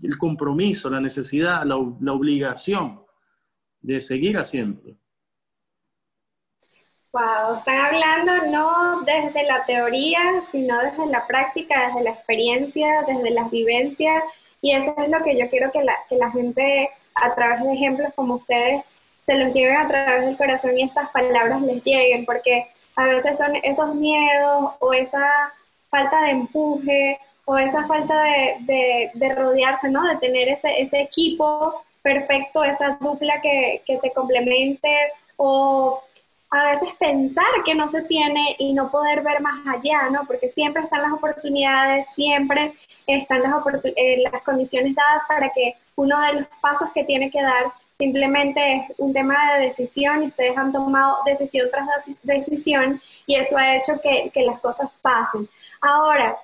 el, 0.03 0.17
compromiso, 0.17 0.89
la 0.89 0.99
necesidad, 0.99 1.63
la, 1.63 1.77
la, 2.01 2.13
obligación 2.13 3.01
de 3.81 4.01
seguir 4.01 4.37
haciéndolo. 4.37 4.97
Wow, 7.11 7.59
están 7.59 7.77
hablando 7.77 8.47
no 8.51 9.01
desde 9.05 9.45
la 9.45 9.65
teoría, 9.65 10.19
sino 10.51 10.79
desde 10.79 11.05
la 11.05 11.27
práctica, 11.27 11.87
desde 11.87 12.03
la 12.03 12.09
experiencia, 12.09 13.03
desde 13.07 13.29
las 13.29 13.51
vivencias, 13.51 14.23
y 14.61 14.71
eso 14.71 14.95
es 14.97 15.09
lo 15.09 15.21
que 15.23 15.37
yo 15.37 15.47
quiero 15.49 15.71
que 15.71 15.83
la, 15.83 15.95
que 16.09 16.17
la 16.17 16.31
gente, 16.31 16.89
a 17.15 17.35
través 17.35 17.63
de 17.63 17.73
ejemplos 17.73 18.11
como 18.15 18.35
ustedes, 18.35 18.83
se 19.25 19.35
los 19.35 19.53
lleven 19.53 19.77
a 19.77 19.87
través 19.87 20.25
del 20.25 20.37
corazón 20.37 20.77
y 20.77 20.83
estas 20.83 21.09
palabras 21.11 21.61
les 21.61 21.83
lleguen, 21.83 22.25
porque 22.25 22.67
a 22.95 23.05
veces 23.05 23.37
son 23.37 23.55
esos 23.57 23.95
miedos 23.95 24.71
o 24.79 24.93
esa 24.93 25.53
falta 25.93 26.21
de 26.23 26.31
empuje 26.31 27.19
o 27.45 27.55
esa 27.55 27.85
falta 27.85 28.15
de, 28.23 29.11
de, 29.13 29.35
rodearse, 29.35 29.89
¿no? 29.89 30.01
De 30.07 30.15
tener 30.17 30.49
ese, 30.49 30.81
ese 30.81 31.01
equipo 31.01 31.83
perfecto, 32.01 32.63
esa 32.63 32.97
dupla 32.99 33.39
que, 33.41 33.83
que 33.85 33.97
te 33.99 34.11
complemente 34.11 34.89
o 35.37 36.01
a 36.49 36.65
veces 36.71 36.89
pensar 36.99 37.51
que 37.63 37.75
no 37.75 37.87
se 37.87 38.01
tiene 38.03 38.55
y 38.57 38.73
no 38.73 38.89
poder 38.89 39.21
ver 39.21 39.39
más 39.41 39.59
allá, 39.67 40.09
¿no? 40.09 40.25
Porque 40.25 40.49
siempre 40.49 40.83
están 40.83 41.03
las 41.03 41.13
oportunidades, 41.13 42.09
siempre 42.09 42.73
están 43.05 43.43
las, 43.43 43.53
eh, 43.95 44.23
las 44.31 44.41
condiciones 44.41 44.95
dadas 44.95 45.23
para 45.27 45.49
que 45.49 45.75
uno 45.95 46.19
de 46.21 46.33
los 46.33 46.47
pasos 46.59 46.89
que 46.93 47.03
tiene 47.03 47.29
que 47.29 47.41
dar 47.41 47.65
Simplemente 48.03 48.75
es 48.75 48.95
un 48.97 49.13
tema 49.13 49.35
de 49.53 49.67
decisión 49.67 50.23
y 50.23 50.27
ustedes 50.27 50.57
han 50.57 50.71
tomado 50.71 51.19
decisión 51.25 51.69
tras 51.71 51.87
decisión 52.23 53.01
y 53.27 53.35
eso 53.35 53.57
ha 53.57 53.77
hecho 53.77 53.93
que, 54.01 54.29
que 54.33 54.41
las 54.43 54.59
cosas 54.59 54.89
pasen. 55.01 55.47
Ahora, 55.85 56.37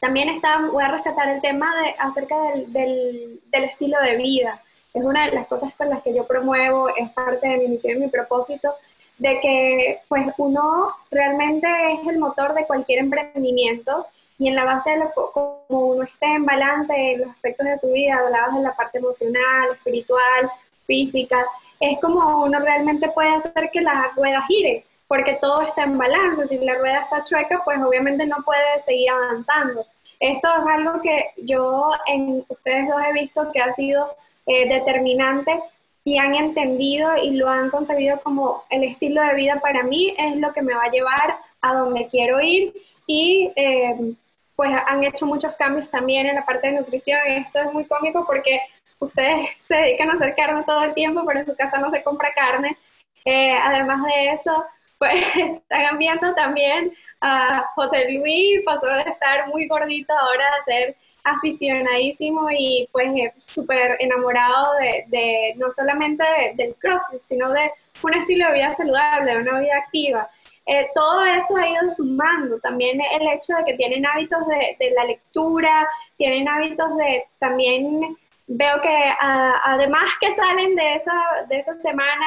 también 0.00 0.30
está, 0.30 0.58
voy 0.72 0.82
a 0.82 0.88
rescatar 0.88 1.28
el 1.28 1.42
tema 1.42 1.70
de, 1.82 1.94
acerca 1.98 2.34
del, 2.50 2.72
del, 2.72 3.64
estilo 3.64 4.00
de 4.00 4.16
vida. 4.16 4.62
Es 4.94 5.04
una 5.04 5.26
de 5.26 5.32
las 5.32 5.46
cosas 5.48 5.74
con 5.74 5.90
las 5.90 6.02
que 6.02 6.14
yo 6.14 6.26
promuevo, 6.26 6.88
es 6.96 7.10
parte 7.10 7.46
de 7.46 7.58
mi 7.58 7.68
misión 7.68 7.98
y 7.98 8.06
mi 8.06 8.08
propósito, 8.08 8.72
de 9.18 9.38
que 9.40 10.00
pues 10.08 10.26
uno 10.38 10.96
realmente 11.10 11.68
es 11.92 12.08
el 12.08 12.18
motor 12.18 12.54
de 12.54 12.64
cualquier 12.64 13.00
emprendimiento 13.00 14.06
y 14.38 14.48
en 14.48 14.54
la 14.54 14.64
base 14.64 14.92
de 14.92 14.96
lo 14.96 15.12
como 15.12 15.60
uno 15.68 16.04
esté 16.04 16.26
en 16.32 16.46
balance 16.46 16.94
en 16.94 17.20
los 17.20 17.30
aspectos 17.32 17.66
de 17.66 17.78
tu 17.80 17.92
vida, 17.92 18.16
hablabas 18.16 18.54
de 18.54 18.62
la 18.62 18.74
parte 18.74 18.96
emocional, 18.96 19.72
espiritual, 19.74 20.50
física, 20.86 21.44
es 21.80 22.00
como 22.00 22.44
uno 22.44 22.58
realmente 22.60 23.10
puede 23.10 23.34
hacer 23.34 23.70
que 23.70 23.82
la 23.82 24.10
rueda 24.16 24.42
gire, 24.46 24.86
porque 25.08 25.38
todo 25.40 25.62
está 25.62 25.82
en 25.82 25.98
balance. 25.98 26.48
Si 26.48 26.58
la 26.58 26.74
rueda 26.74 27.00
está 27.00 27.22
chueca, 27.22 27.62
pues 27.64 27.78
obviamente 27.82 28.26
no 28.26 28.36
puede 28.44 28.80
seguir 28.80 29.10
avanzando. 29.10 29.86
Esto 30.20 30.48
es 30.48 30.66
algo 30.66 31.00
que 31.00 31.32
yo 31.38 31.90
en 32.06 32.44
ustedes 32.48 32.88
dos 32.88 33.02
he 33.06 33.12
visto 33.12 33.52
que 33.52 33.60
ha 33.60 33.72
sido 33.74 34.16
eh, 34.46 34.68
determinante 34.68 35.60
y 36.04 36.18
han 36.18 36.34
entendido 36.34 37.16
y 37.16 37.30
lo 37.32 37.48
han 37.48 37.70
concebido 37.70 38.20
como 38.22 38.64
el 38.70 38.84
estilo 38.84 39.22
de 39.22 39.34
vida 39.34 39.58
para 39.60 39.82
mí 39.82 40.14
es 40.18 40.36
lo 40.36 40.52
que 40.52 40.62
me 40.62 40.74
va 40.74 40.84
a 40.84 40.90
llevar 40.90 41.38
a 41.62 41.74
donde 41.74 42.08
quiero 42.08 42.40
ir 42.40 42.74
y 43.06 43.50
eh, 43.56 44.14
pues 44.56 44.70
han 44.86 45.02
hecho 45.02 45.26
muchos 45.26 45.54
cambios 45.56 45.90
también 45.90 46.26
en 46.26 46.36
la 46.36 46.44
parte 46.44 46.68
de 46.68 46.74
nutrición. 46.74 47.18
Esto 47.26 47.60
es 47.60 47.72
muy 47.72 47.84
cómico 47.86 48.24
porque 48.26 48.60
ustedes 48.98 49.48
se 49.66 49.74
dedican 49.74 50.10
a 50.10 50.14
hacer 50.14 50.34
carne 50.36 50.62
todo 50.64 50.84
el 50.84 50.94
tiempo, 50.94 51.24
pero 51.26 51.40
en 51.40 51.46
su 51.46 51.56
casa 51.56 51.78
no 51.78 51.90
se 51.90 52.02
compra 52.02 52.32
carne. 52.34 52.76
Eh, 53.24 53.54
además 53.54 54.02
de 54.04 54.28
eso, 54.30 54.64
pues 55.04 55.24
están 55.70 55.98
viendo 55.98 56.34
también 56.34 56.92
a 57.20 57.70
José 57.74 58.10
Luis, 58.12 58.62
pasó 58.64 58.86
de 58.88 59.00
estar 59.00 59.48
muy 59.48 59.66
gordito 59.66 60.12
ahora 60.12 60.44
a 60.46 60.64
ser 60.64 60.96
aficionadísimo 61.24 62.48
y 62.50 62.88
pues 62.92 63.08
eh, 63.16 63.32
súper 63.40 63.96
enamorado 63.98 64.74
de, 65.08 65.54
no 65.56 65.70
solamente 65.70 66.24
del 66.54 66.74
CrossFit, 66.76 67.22
sino 67.22 67.50
de 67.52 67.70
un 68.02 68.14
estilo 68.14 68.46
de 68.46 68.52
vida 68.54 68.72
saludable, 68.72 69.32
de 69.32 69.38
una 69.38 69.60
vida 69.60 69.76
activa. 69.78 70.28
Eh, 70.66 70.88
todo 70.94 71.24
eso 71.24 71.56
ha 71.56 71.68
ido 71.68 71.90
sumando. 71.90 72.58
También 72.60 73.00
el 73.00 73.28
hecho 73.28 73.54
de 73.56 73.64
que 73.64 73.74
tienen 73.74 74.06
hábitos 74.06 74.46
de, 74.46 74.76
de 74.78 74.90
la 74.92 75.04
lectura, 75.04 75.88
tienen 76.16 76.48
hábitos 76.48 76.94
de 76.96 77.24
también 77.38 78.16
veo 78.46 78.80
que 78.80 79.14
además 79.64 80.04
que 80.20 80.32
salen 80.32 80.74
de 80.74 80.94
esa, 80.94 81.12
de 81.48 81.58
esa 81.58 81.74
semana 81.74 82.26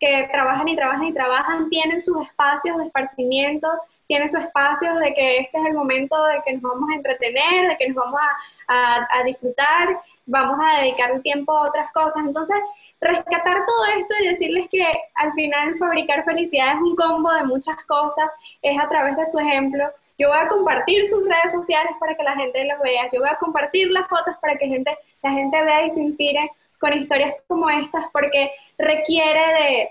que 0.00 0.28
trabajan 0.32 0.66
y 0.66 0.74
trabajan 0.74 1.04
y 1.04 1.12
trabajan, 1.12 1.68
tienen 1.68 2.00
sus 2.00 2.22
espacios 2.22 2.78
de 2.78 2.86
esparcimiento, 2.86 3.68
tienen 4.06 4.30
sus 4.30 4.40
espacios 4.40 4.98
de 4.98 5.12
que 5.12 5.36
este 5.40 5.58
es 5.58 5.66
el 5.66 5.74
momento 5.74 6.16
de 6.24 6.40
que 6.42 6.54
nos 6.54 6.62
vamos 6.62 6.88
a 6.90 6.96
entretener, 6.96 7.68
de 7.68 7.76
que 7.76 7.88
nos 7.88 7.96
vamos 7.96 8.20
a, 8.66 9.06
a, 9.18 9.22
disfrutar, 9.24 10.00
vamos 10.24 10.58
a 10.58 10.80
dedicar 10.80 11.10
el 11.10 11.22
tiempo 11.22 11.52
a 11.52 11.68
otras 11.68 11.92
cosas. 11.92 12.22
Entonces, 12.26 12.56
rescatar 13.00 13.64
todo 13.66 13.84
esto 13.98 14.14
y 14.20 14.28
decirles 14.28 14.68
que 14.70 14.82
al 15.16 15.32
final 15.34 15.76
fabricar 15.76 16.24
felicidad 16.24 16.76
es 16.76 16.80
un 16.80 16.96
combo 16.96 17.32
de 17.34 17.44
muchas 17.44 17.76
cosas, 17.86 18.30
es 18.62 18.80
a 18.80 18.88
través 18.88 19.16
de 19.18 19.26
su 19.26 19.38
ejemplo, 19.38 19.84
yo 20.20 20.28
voy 20.28 20.38
a 20.38 20.48
compartir 20.48 21.06
sus 21.06 21.22
redes 21.26 21.50
sociales 21.50 21.92
para 21.98 22.14
que 22.14 22.22
la 22.22 22.36
gente 22.36 22.62
los 22.66 22.78
vea. 22.80 23.06
Yo 23.10 23.20
voy 23.20 23.30
a 23.30 23.38
compartir 23.38 23.90
las 23.90 24.06
fotos 24.06 24.34
para 24.42 24.54
que 24.56 24.66
gente, 24.66 24.94
la 25.22 25.30
gente 25.32 25.62
vea 25.62 25.86
y 25.86 25.90
se 25.90 26.02
inspire 26.02 26.52
con 26.80 26.92
historias 26.92 27.34
como 27.46 27.68
estas, 27.70 28.06
porque 28.12 28.52
requiere 28.78 29.40
de, 29.54 29.90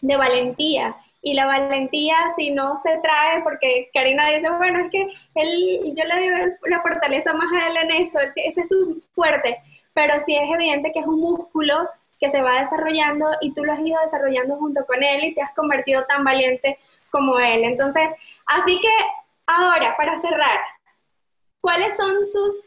de 0.00 0.16
valentía. 0.16 0.96
Y 1.22 1.34
la 1.34 1.46
valentía, 1.46 2.16
si 2.36 2.52
no 2.52 2.76
se 2.76 2.98
trae, 2.98 3.42
porque 3.42 3.90
Karina 3.92 4.28
dice, 4.28 4.48
bueno, 4.50 4.84
es 4.84 4.90
que 4.92 5.08
él, 5.34 5.94
yo 5.94 6.04
le 6.04 6.20
digo 6.20 6.36
la 6.66 6.80
fortaleza 6.82 7.32
más 7.34 7.52
a 7.52 7.68
él 7.68 7.76
en 7.76 7.90
eso, 8.02 8.18
ese 8.36 8.60
es 8.60 8.68
su 8.68 9.02
fuerte, 9.12 9.58
pero 9.92 10.20
sí 10.20 10.36
es 10.36 10.48
evidente 10.50 10.92
que 10.92 11.00
es 11.00 11.06
un 11.06 11.20
músculo 11.20 11.88
que 12.20 12.30
se 12.30 12.42
va 12.42 12.60
desarrollando 12.60 13.28
y 13.40 13.52
tú 13.54 13.64
lo 13.64 13.72
has 13.72 13.80
ido 13.80 14.00
desarrollando 14.02 14.56
junto 14.56 14.86
con 14.86 15.02
él 15.02 15.24
y 15.24 15.34
te 15.34 15.42
has 15.42 15.52
convertido 15.52 16.02
tan 16.04 16.22
valiente 16.22 16.78
como 17.10 17.38
él. 17.40 17.64
Entonces, 17.64 18.08
así 18.46 18.78
que 18.80 18.88
Ahora, 19.46 19.96
para 19.96 20.18
cerrar, 20.18 20.58
¿cuáles 21.60 21.96
son 21.96 22.24
sus 22.24 22.60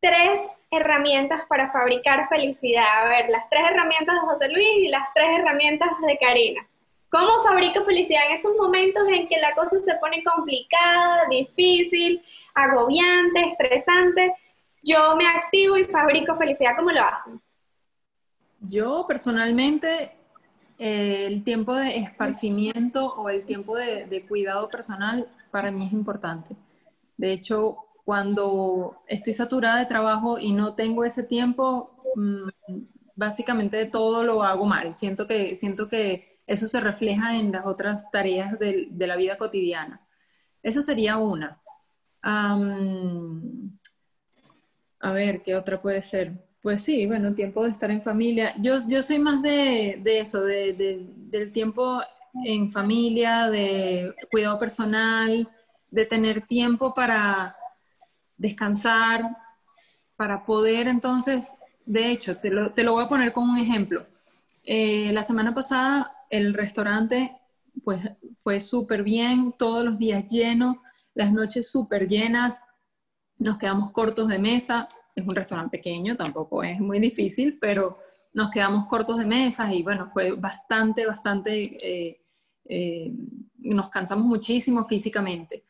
tres 0.00 0.40
herramientas 0.70 1.42
para 1.48 1.70
fabricar 1.72 2.28
felicidad? 2.28 2.84
A 3.02 3.08
ver, 3.08 3.30
las 3.30 3.48
tres 3.50 3.62
herramientas 3.70 4.14
de 4.14 4.20
José 4.20 4.48
Luis 4.48 4.68
y 4.78 4.88
las 4.88 5.04
tres 5.14 5.28
herramientas 5.38 5.88
de 6.06 6.18
Karina. 6.18 6.66
¿Cómo 7.10 7.42
fabrico 7.42 7.82
felicidad 7.84 8.26
en 8.28 8.34
esos 8.34 8.54
momentos 8.56 9.02
en 9.08 9.26
que 9.28 9.38
la 9.38 9.54
cosa 9.54 9.78
se 9.78 9.94
pone 9.94 10.22
complicada, 10.22 11.26
difícil, 11.30 12.22
agobiante, 12.54 13.40
estresante? 13.44 14.34
Yo 14.82 15.16
me 15.16 15.26
activo 15.26 15.78
y 15.78 15.84
fabrico 15.84 16.34
felicidad. 16.36 16.72
¿Cómo 16.76 16.90
lo 16.90 17.02
hacen? 17.02 17.40
Yo 18.60 19.06
personalmente, 19.08 20.12
eh, 20.78 21.24
el 21.26 21.42
tiempo 21.44 21.74
de 21.74 21.96
esparcimiento 21.96 23.14
o 23.14 23.30
el 23.30 23.44
tiempo 23.46 23.76
de, 23.76 24.04
de 24.04 24.26
cuidado 24.26 24.68
personal 24.68 25.26
para 25.50 25.70
mí 25.70 25.86
es 25.86 25.92
importante. 25.92 26.54
De 27.16 27.32
hecho, 27.32 27.87
cuando 28.08 29.02
estoy 29.06 29.34
saturada 29.34 29.80
de 29.80 29.84
trabajo 29.84 30.38
y 30.38 30.52
no 30.52 30.74
tengo 30.74 31.04
ese 31.04 31.24
tiempo, 31.24 31.90
mm, 32.14 32.48
básicamente 33.14 33.84
todo 33.84 34.24
lo 34.24 34.42
hago 34.42 34.64
mal. 34.64 34.94
Siento 34.94 35.26
que, 35.26 35.54
siento 35.56 35.90
que 35.90 36.40
eso 36.46 36.66
se 36.66 36.80
refleja 36.80 37.36
en 37.36 37.52
las 37.52 37.66
otras 37.66 38.10
tareas 38.10 38.58
de, 38.58 38.88
la 38.98 39.14
vida 39.16 39.36
cotidiana. 39.36 40.00
Esa 40.62 40.80
sería 40.82 41.18
una. 41.18 41.60
a 42.22 42.56
ver, 45.12 45.42
¿qué 45.42 45.54
otra 45.54 45.82
puede 45.82 46.00
ser? 46.00 46.32
Pues 46.62 46.82
sí, 46.82 47.06
bueno, 47.06 47.34
tiempo 47.34 47.62
de 47.64 47.72
estar 47.72 47.90
en 47.90 48.00
familia. 48.00 48.54
Yo, 48.58 48.78
yo 48.88 49.02
soy 49.02 49.18
más 49.18 49.42
de, 49.42 50.00
eso, 50.18 50.42
del 50.44 51.52
tiempo 51.52 52.00
en 52.46 52.72
familia, 52.72 53.48
de 53.50 54.14
cuidado 54.30 54.58
personal, 54.58 55.46
de 55.90 56.06
tener 56.06 56.46
tiempo 56.46 56.94
para 56.94 57.57
descansar, 58.38 59.36
para 60.16 60.44
poder 60.44 60.88
entonces, 60.88 61.58
de 61.86 62.10
hecho, 62.10 62.38
te 62.38 62.50
lo, 62.50 62.92
voy 62.92 63.04
a 63.04 63.08
poner 63.08 63.32
como 63.32 63.52
un 63.52 63.58
ejemplo. 63.58 64.06
Eh, 64.64 65.12
la 65.12 65.22
semana 65.22 65.54
pasada 65.54 66.12
el 66.28 66.54
restaurante 66.54 67.38
pues 67.84 68.00
fue 68.38 68.58
súper 68.58 69.02
bien, 69.02 69.54
todos 69.56 69.84
los 69.84 69.96
días 69.96 70.26
llenos, 70.28 70.76
las 71.14 71.32
noches 71.32 71.70
súper 71.70 72.08
llenas, 72.08 72.62
nos 73.38 73.58
quedamos 73.58 73.92
cortos 73.92 74.28
de 74.28 74.38
mesa, 74.38 74.88
es 75.14 75.24
un 75.24 75.34
restaurante 75.34 75.78
pequeño, 75.78 76.16
tampoco 76.16 76.62
es 76.64 76.80
muy 76.80 76.98
difícil, 76.98 77.58
pero 77.60 77.98
nos 78.32 78.50
quedamos 78.50 78.86
cortos 78.86 79.18
de 79.18 79.26
mesas 79.26 79.72
y 79.72 79.82
bueno, 79.82 80.10
fue 80.12 80.32
bastante, 80.32 81.06
bastante, 81.06 81.78
eh, 81.80 82.20
eh, 82.64 83.12
nos 83.58 83.88
cansamos 83.90 84.26
muchísimo 84.26 84.86
físicamente. 84.86 85.64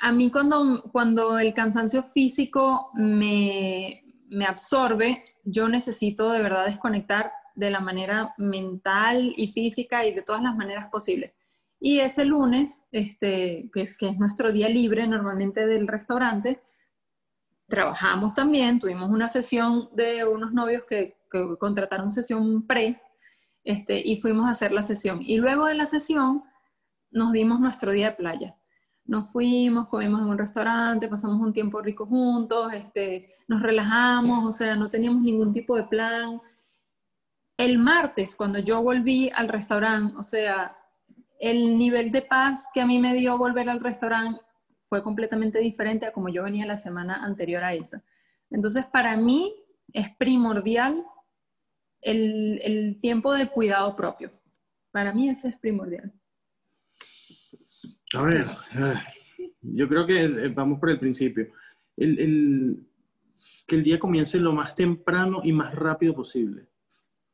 A 0.00 0.12
mí 0.12 0.30
cuando, 0.30 0.82
cuando 0.92 1.38
el 1.38 1.54
cansancio 1.54 2.04
físico 2.14 2.90
me, 2.94 4.04
me 4.28 4.44
absorbe, 4.44 5.24
yo 5.44 5.68
necesito 5.68 6.30
de 6.30 6.42
verdad 6.42 6.66
desconectar 6.66 7.32
de 7.54 7.70
la 7.70 7.80
manera 7.80 8.34
mental 8.36 9.32
y 9.36 9.52
física 9.52 10.04
y 10.04 10.12
de 10.12 10.22
todas 10.22 10.42
las 10.42 10.54
maneras 10.54 10.88
posibles. 10.90 11.32
Y 11.80 12.00
ese 12.00 12.24
lunes, 12.24 12.88
este, 12.92 13.70
que, 13.72 13.88
que 13.98 14.08
es 14.08 14.18
nuestro 14.18 14.52
día 14.52 14.68
libre 14.68 15.06
normalmente 15.06 15.66
del 15.66 15.88
restaurante, 15.88 16.60
trabajamos 17.68 18.34
también, 18.34 18.78
tuvimos 18.78 19.10
una 19.10 19.28
sesión 19.28 19.88
de 19.92 20.24
unos 20.24 20.52
novios 20.52 20.84
que, 20.88 21.16
contrataron 21.58 22.10
sesión 22.10 22.66
pre, 22.66 23.02
este, 23.62 24.00
y 24.02 24.20
fuimos 24.22 24.46
a 24.46 24.52
hacer 24.52 24.72
la 24.72 24.82
sesión. 24.82 25.20
Y 25.20 25.36
luego 25.36 25.66
de 25.66 25.74
la 25.74 25.84
sesión 25.84 26.44
nos 27.10 27.32
dimos 27.32 27.60
nuestro 27.60 27.92
día 27.92 28.10
de 28.10 28.16
playa. 28.16 28.56
Nos 29.06 29.30
fuimos, 29.30 29.88
comimos 29.88 30.20
en 30.20 30.26
un 30.26 30.38
restaurante, 30.38 31.08
pasamos 31.08 31.40
un 31.40 31.52
tiempo 31.52 31.80
rico 31.80 32.06
juntos, 32.06 32.72
este, 32.72 33.34
nos 33.46 33.62
relajamos, 33.62 34.44
o 34.44 34.52
sea, 34.52 34.74
no 34.76 34.88
teníamos 34.88 35.22
ningún 35.22 35.52
tipo 35.52 35.76
de 35.76 35.84
plan. 35.84 36.40
El 37.56 37.78
martes, 37.78 38.34
cuando 38.36 38.58
yo 38.58 38.82
volví 38.82 39.30
al 39.34 39.48
restaurante, 39.48 40.16
o 40.18 40.22
sea, 40.22 40.76
el 41.38 41.78
nivel 41.78 42.10
de 42.10 42.22
paz 42.22 42.68
que 42.72 42.80
a 42.80 42.86
mí 42.86 42.98
me 42.98 43.14
dio 43.14 43.38
volver 43.38 43.68
al 43.68 43.80
restaurante 43.80 44.40
fue 44.84 45.02
completamente 45.02 45.58
diferente 45.58 46.06
a 46.06 46.12
como 46.12 46.28
yo 46.28 46.44
venía 46.44 46.66
la 46.66 46.76
semana 46.76 47.16
anterior 47.24 47.62
a 47.62 47.74
esa. 47.74 48.02
Entonces, 48.50 48.84
para 48.86 49.16
mí 49.16 49.54
es 49.92 50.14
primordial 50.16 51.04
el, 52.00 52.98
tiempo 53.00 53.34
de 53.34 53.48
cuidado 53.48 53.96
propio. 53.96 54.30
Para 54.92 55.12
mí 55.12 55.28
ese 55.28 55.48
es 55.48 55.56
primordial. 55.58 56.12
A 58.14 58.22
ver, 58.22 58.46
yo 59.62 59.88
creo 59.88 60.06
que 60.06 60.22
eh, 60.22 60.48
vamos 60.48 60.78
por 60.78 60.90
el 60.90 60.98
principio. 60.98 61.48
El, 61.96 62.86
que 63.66 63.76
el 63.76 63.82
día 63.82 63.98
comience 63.98 64.38
lo 64.38 64.52
más 64.52 64.74
temprano 64.74 65.40
y 65.42 65.52
más 65.52 65.74
rápido 65.74 66.14
posible. 66.14 66.68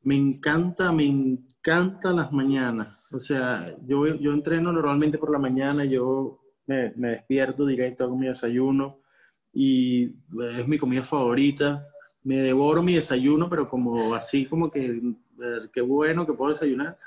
Me 0.03 0.17
encanta, 0.17 0.91
me 0.91 1.05
encanta 1.05 2.13
las 2.13 2.33
mañanas. 2.33 3.13
O 3.13 3.21
sea, 3.21 3.65
yo, 3.87 4.07
yo 4.07 4.33
entreno 4.33 4.73
normalmente 4.73 5.19
por 5.19 5.31
la 5.31 5.39
mañana, 5.39 5.85
yo 5.85 6.41
me, 6.67 6.91
despierto 6.91 7.67
directo, 7.67 8.05
hago 8.05 8.17
mi 8.17 8.27
desayuno 8.27 9.01
y 9.53 10.07
es 10.59 10.67
mi 10.67 10.79
comida 10.79 11.03
favorita. 11.03 11.87
Me 12.25 12.37
devoro 12.37 12.83
mi 12.83 12.95
desayuno, 12.95 13.49
pero 13.49 13.69
como 13.69 14.15
así, 14.15 14.47
como 14.47 14.71
que 14.71 15.01
qué 15.73 15.81
bueno 15.81 16.27
que 16.27 16.33
puedo 16.33 16.51
desayunar. 16.51 16.99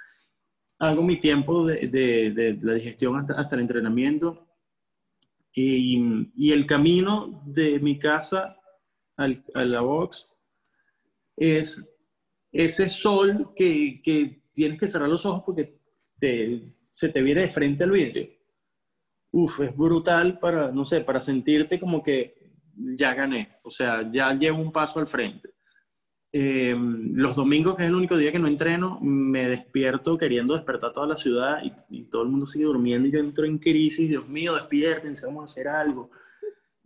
Hago 0.79 1.03
mi 1.03 1.19
tiempo 1.19 1.65
de, 1.65 1.87
de, 1.87 2.59
la 2.61 2.73
digestión 2.73 3.15
hasta, 3.17 3.33
hasta 3.33 3.55
el 3.55 3.61
entrenamiento 3.61 4.47
y, 5.53 6.27
y, 6.35 6.51
el 6.51 6.65
camino 6.65 7.41
de 7.45 7.79
mi 7.79 7.97
casa 7.97 8.57
al, 9.15 9.43
a 9.53 9.63
la 9.63 9.81
box 9.81 10.29
es 11.37 11.89
ese 12.51 12.89
sol 12.89 13.53
que, 13.55 14.01
que, 14.03 14.43
tienes 14.53 14.79
que 14.79 14.87
cerrar 14.87 15.09
los 15.09 15.25
ojos 15.25 15.43
porque 15.45 15.79
te, 16.19 16.69
se 16.69 17.09
te 17.09 17.21
viene 17.21 17.41
de 17.41 17.49
frente 17.49 17.83
al 17.83 17.91
vidrio 17.91 18.35
uf, 19.35 19.59
es 19.59 19.75
brutal 19.75 20.39
para, 20.39 20.71
no 20.71 20.85
sé, 20.85 21.01
para 21.01 21.19
sentirte 21.19 21.77
como 21.77 22.01
que 22.01 22.53
ya 22.73 23.13
gané, 23.13 23.51
o 23.63 23.69
sea, 23.69 24.09
ya 24.09 24.33
llevo 24.33 24.61
un 24.61 24.71
paso 24.71 24.99
al 24.99 25.07
frente. 25.07 25.49
Em, 26.31 27.13
los 27.13 27.35
domingos, 27.35 27.75
que 27.75 27.83
es 27.83 27.89
el 27.89 27.95
único 27.95 28.17
día 28.17 28.31
que 28.31 28.39
no 28.39 28.47
entreno, 28.47 28.99
me 29.01 29.47
despierto 29.47 30.17
queriendo 30.17 30.53
despertar 30.53 30.91
toda 30.91 31.07
la 31.07 31.15
ciudad 31.15 31.59
y, 31.89 32.03
todo 32.03 32.23
el 32.23 32.29
mundo 32.29 32.45
sigue 32.45 32.65
durmiendo 32.65 33.07
y 33.07 33.11
yo 33.11 33.19
entro 33.19 33.45
en 33.45 33.57
crisis, 33.57 34.09
Dios 34.09 34.27
mío, 34.27 34.55
despiértense, 34.55 35.25
vamos 35.25 35.41
a 35.41 35.51
hacer 35.51 35.67
algo. 35.67 36.11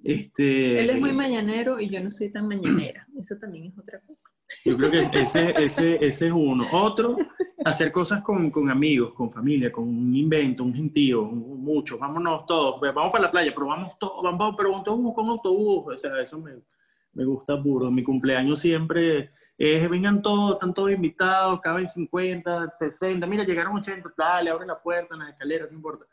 Este, 0.03 0.79
Él 0.79 0.91
es 0.91 0.99
muy 0.99 1.13
mañanero 1.13 1.79
y 1.79 1.89
yo 1.89 2.01
no 2.01 2.11
soy 2.11 2.29
tan 2.29 2.47
mañanera, 2.47 3.07
eso 3.19 3.37
también 3.37 3.65
es 3.65 3.77
otra 3.77 3.99
cosa. 4.01 4.29
Yo 4.65 4.77
creo 4.77 4.91
que 4.91 4.99
ese, 4.99 5.51
ese, 5.57 5.95
ese 5.95 6.27
es 6.27 6.31
uno. 6.31 6.65
Otro, 6.71 7.17
hacer 7.65 7.91
cosas 7.91 8.21
con, 8.21 8.51
con, 8.51 8.69
amigos, 8.69 9.13
con 9.13 9.31
familia, 9.31 9.71
con 9.71 9.87
un 9.87 10.15
invento, 10.15 10.63
un 10.63 10.73
gentío, 10.73 11.23
muchos, 11.25 11.99
vámonos 11.99 12.45
todos, 12.45 12.79
vamos 12.79 13.11
para 13.11 13.23
la 13.25 13.31
playa, 13.31 13.51
pero 13.53 13.67
vamos 13.67 13.97
todos, 13.99 14.21
vamos, 14.21 14.55
pero 14.55 14.75
autobús 14.75 15.13
con 15.13 15.27
autobús, 15.27 15.93
o 15.93 15.97
sea, 15.97 16.19
eso 16.21 16.39
me, 16.39 16.53
me 17.13 17.25
gusta 17.25 17.61
puro. 17.61 17.91
Mi 17.91 18.03
cumpleaños 18.03 18.59
siempre 18.59 19.31
es, 19.57 19.89
vengan 19.89 20.21
todos, 20.21 20.53
están 20.53 20.73
todos 20.73 20.91
invitados, 20.91 21.59
caben 21.59 21.87
50, 21.87 22.71
60, 22.71 23.27
mira, 23.27 23.43
llegaron 23.43 23.75
80, 23.75 24.13
dale, 24.17 24.49
abre 24.49 24.65
la 24.65 24.81
puerta, 24.81 25.15
en 25.15 25.19
las 25.19 25.29
escaleras, 25.29 25.69
no 25.69 25.77
importa. 25.77 26.05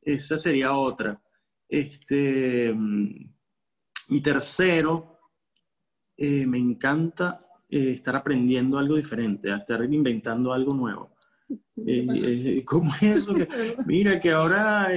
Esa 0.00 0.38
sería 0.38 0.72
otra. 0.72 1.20
Este, 1.68 2.74
mi 2.74 4.20
tercero, 4.20 5.20
eh, 6.16 6.46
me 6.46 6.58
encanta 6.58 7.46
eh, 7.68 7.92
estar 7.92 8.16
aprendiendo 8.16 8.78
algo 8.78 8.96
diferente, 8.96 9.50
a 9.50 9.56
estar 9.56 9.82
inventando 9.92 10.52
algo 10.52 10.74
nuevo. 10.74 11.12
Eh, 11.84 12.06
eh 12.58 12.64
¿Cómo 12.64 12.94
es 12.94 13.02
eso? 13.02 13.34
mira, 13.86 14.20
que 14.20 14.30
ahora, 14.30 14.88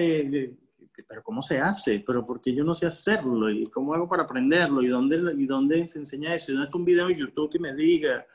pero 1.04 1.24
¿cómo 1.24 1.42
se 1.42 1.60
hace? 1.60 2.04
¿Pero 2.06 2.26
por 2.26 2.42
qué 2.42 2.54
yo 2.54 2.64
no 2.64 2.74
sé 2.74 2.86
hacerlo? 2.86 3.50
¿Y 3.50 3.66
cómo 3.68 3.94
hago 3.94 4.08
para 4.08 4.24
aprenderlo? 4.24 4.82
¿Y 4.82 4.88
dónde, 4.88 5.34
y 5.38 5.46
dónde 5.46 5.88
se 5.88 6.00
enseña 6.00 6.34
eso? 6.34 6.52
¿Y 6.52 6.56
dónde 6.56 6.66
está 6.66 6.78
un 6.78 6.86
video 6.86 7.10
en 7.10 7.16
YouTube 7.16 7.52
que 7.52 7.60
me 7.60 7.74
diga? 7.74 8.26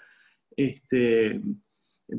Este, 0.57 1.41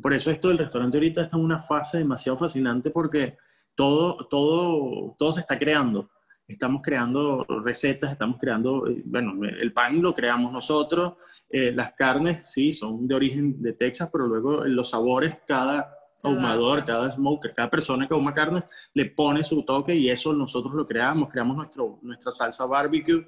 por 0.01 0.13
eso 0.13 0.32
esto 0.32 0.47
del 0.47 0.58
restaurante 0.58 0.97
ahorita 0.97 1.21
está 1.21 1.38
en 1.38 1.43
una 1.43 1.60
fase 1.60 1.99
demasiado 1.99 2.38
fascinante 2.38 2.89
porque 2.89 3.38
todo, 3.75 4.27
todo, 4.27 5.15
todo 5.17 5.32
se 5.32 5.41
está 5.41 5.58
creando 5.58 6.10
estamos 6.51 6.82
creando 6.84 7.45
recetas, 7.63 8.12
estamos 8.12 8.38
creando, 8.39 8.88
eh, 8.88 9.01
bueno, 9.06 9.34
el 9.45 9.73
pan 9.73 10.01
lo 10.01 10.13
creamos 10.13 10.51
nosotros, 10.51 11.13
eh, 11.49 11.71
las 11.71 11.93
carnes, 11.93 12.49
sí, 12.49 12.71
son 12.71 13.08
de 13.08 13.15
origen 13.15 13.62
de 13.62 13.73
Texas, 13.73 14.10
pero 14.12 14.27
luego 14.27 14.65
los 14.65 14.89
sabores, 14.89 15.39
cada 15.47 15.95
ahumador, 16.23 16.86
cada 16.86 17.12
smoker, 17.12 17.53
cada 17.53 17.69
persona 17.69 18.07
que 18.07 18.13
ahuma 18.13 18.34
carne 18.34 18.63
le 18.93 19.05
pone 19.07 19.43
su 19.43 19.63
toque 19.63 19.95
y 19.95 20.10
eso 20.10 20.34
nosotros 20.34 20.73
lo 20.73 20.86
creamos, 20.86 21.29
creamos 21.29 21.57
nuestro, 21.57 21.99
nuestra 22.01 22.31
salsa 22.31 22.65
barbecue, 22.65 23.25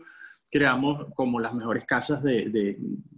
creamos 0.49 1.07
como 1.15 1.39
las 1.39 1.53
mejores 1.53 1.85
casas 1.85 2.21
de, 2.23 2.77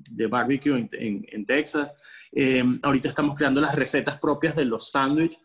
de, 0.09 0.27
barbecue 0.27 0.87
en, 0.91 1.25
en, 1.29 1.45
Texas. 1.45 1.91
Eh, 2.31 2.63
ahorita 2.81 3.09
estamos 3.09 3.35
creando 3.35 3.59
las 3.59 3.75
recetas 3.75 4.19
propias 4.19 4.55
de 4.55 4.65
los 4.65 4.91
sándwiches 4.91 5.41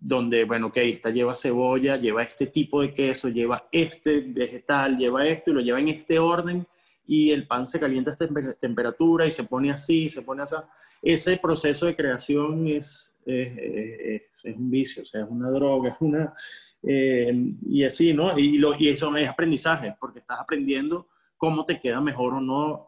donde, 0.00 0.44
bueno, 0.44 0.68
ok, 0.68 0.78
esta 0.78 1.10
lleva 1.10 1.34
cebolla, 1.34 1.96
lleva 1.96 2.22
este 2.22 2.46
tipo 2.46 2.80
de 2.80 2.94
queso, 2.94 3.28
lleva 3.28 3.68
este 3.70 4.20
vegetal, 4.20 4.96
lleva 4.96 5.26
esto 5.26 5.50
y 5.50 5.54
lo 5.54 5.60
lleva 5.60 5.78
en 5.78 5.88
este 5.88 6.18
orden 6.18 6.66
y 7.12 7.32
el 7.32 7.44
pan 7.44 7.66
se 7.66 7.80
calienta 7.80 8.12
a 8.12 8.14
esta 8.14 8.54
temperatura 8.54 9.26
y 9.26 9.32
se 9.32 9.42
pone 9.42 9.72
así, 9.72 10.08
se 10.08 10.22
pone 10.22 10.44
así. 10.44 10.54
Ese 11.02 11.38
proceso 11.38 11.86
de 11.86 11.96
creación 11.96 12.68
es, 12.68 13.12
es, 13.26 14.22
un 14.44 14.70
vicio, 14.70 15.02
o 15.02 15.04
sea, 15.04 15.24
es 15.24 15.28
una 15.28 15.50
droga, 15.50 15.90
es 15.90 15.96
una... 15.98 16.32
Eh, 16.80 17.32
y 17.66 17.82
así, 17.82 18.14
¿no? 18.14 18.38
Y, 18.38 18.58
lo, 18.58 18.76
y 18.78 18.90
eso 18.90 19.14
es 19.16 19.28
aprendizaje, 19.28 19.96
porque 19.98 20.20
estás 20.20 20.38
aprendiendo 20.38 21.08
cómo 21.36 21.64
te 21.64 21.80
queda 21.80 22.00
mejor 22.00 22.34
o 22.34 22.40
no 22.40 22.86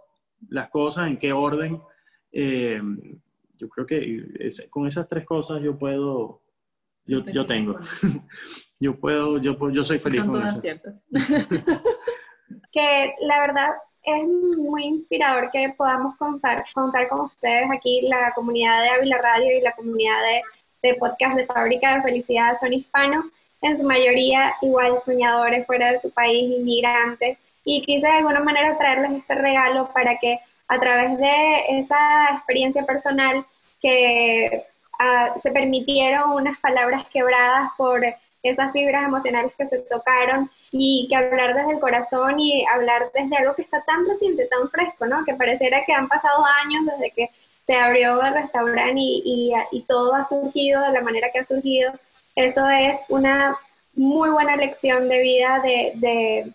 las 0.50 0.70
cosas, 0.70 1.08
en 1.08 1.18
qué 1.18 1.32
orden. 1.32 1.82
Eh, 2.30 2.80
yo 3.58 3.68
creo 3.68 3.86
que 3.86 4.48
con 4.70 4.86
esas 4.86 5.08
tres 5.08 5.26
cosas 5.26 5.60
yo 5.60 5.76
puedo 5.76 6.42
yo, 7.06 7.24
yo 7.24 7.44
tengo. 7.44 7.76
yo 8.78 9.00
puedo, 9.00 9.38
yo, 9.38 9.58
yo 9.70 9.82
soy 9.82 9.98
feliz. 9.98 10.20
Son 10.20 10.30
todas 10.30 10.60
ciertas. 10.60 11.02
que 12.72 13.14
la 13.22 13.40
verdad, 13.40 13.70
es 14.02 14.26
muy 14.58 14.84
inspirador 14.84 15.50
que 15.50 15.74
podamos 15.76 16.16
contar, 16.16 16.64
con 16.74 17.20
ustedes 17.20 17.70
aquí, 17.70 18.02
la 18.02 18.32
comunidad 18.34 18.82
de 18.82 18.90
Ávila 18.90 19.18
Radio 19.18 19.56
y 19.56 19.60
la 19.60 19.72
comunidad 19.72 20.18
de, 20.22 20.88
de 20.88 20.94
podcast 20.96 21.36
de 21.36 21.46
Fábrica 21.46 21.94
de 21.94 22.02
Felicidad 22.02 22.54
son 22.58 22.72
hispanos, 22.72 23.26
en 23.60 23.76
su 23.76 23.86
mayoría 23.86 24.54
igual 24.60 25.00
soñadores 25.00 25.66
fuera 25.66 25.92
de 25.92 25.98
su 25.98 26.10
país, 26.10 26.50
inmigrantes, 26.58 27.38
y 27.64 27.82
quise 27.82 28.06
de 28.06 28.14
alguna 28.14 28.40
manera 28.40 28.76
traerles 28.76 29.12
este 29.12 29.36
regalo 29.36 29.88
para 29.92 30.18
que 30.18 30.40
a 30.66 30.80
través 30.80 31.18
de 31.18 31.78
esa 31.78 32.30
experiencia 32.34 32.84
personal 32.84 33.46
que 33.80 34.64
ah, 34.98 35.34
se 35.40 35.52
permitieron 35.52 36.30
unas 36.30 36.58
palabras 36.58 37.06
quebradas 37.12 37.70
por 37.76 38.04
esas 38.42 38.72
fibras 38.72 39.04
emocionales 39.04 39.52
que 39.56 39.66
se 39.66 39.78
tocaron 39.78 40.50
y 40.70 41.06
que 41.08 41.16
hablar 41.16 41.54
desde 41.54 41.72
el 41.72 41.80
corazón 41.80 42.40
y 42.40 42.64
hablar 42.66 43.10
desde 43.14 43.36
algo 43.36 43.54
que 43.54 43.62
está 43.62 43.82
tan 43.82 44.06
reciente, 44.06 44.46
tan 44.46 44.68
fresco, 44.70 45.06
¿no? 45.06 45.24
Que 45.24 45.34
pareciera 45.34 45.84
que 45.84 45.92
han 45.92 46.08
pasado 46.08 46.44
años 46.64 46.86
desde 46.86 47.10
que 47.12 47.30
se 47.66 47.74
abrió 47.74 48.20
el 48.22 48.34
restaurante 48.34 48.94
y, 48.96 49.52
y, 49.70 49.82
todo 49.82 50.14
ha 50.14 50.24
surgido 50.24 50.82
de 50.82 50.92
la 50.92 51.00
manera 51.00 51.30
que 51.32 51.38
ha 51.38 51.44
surgido. 51.44 51.92
Eso 52.34 52.68
es 52.68 53.04
una 53.08 53.56
muy 53.94 54.30
buena 54.30 54.56
lección 54.56 55.08
de 55.08 55.20
vida 55.20 55.60
de, 55.62 56.52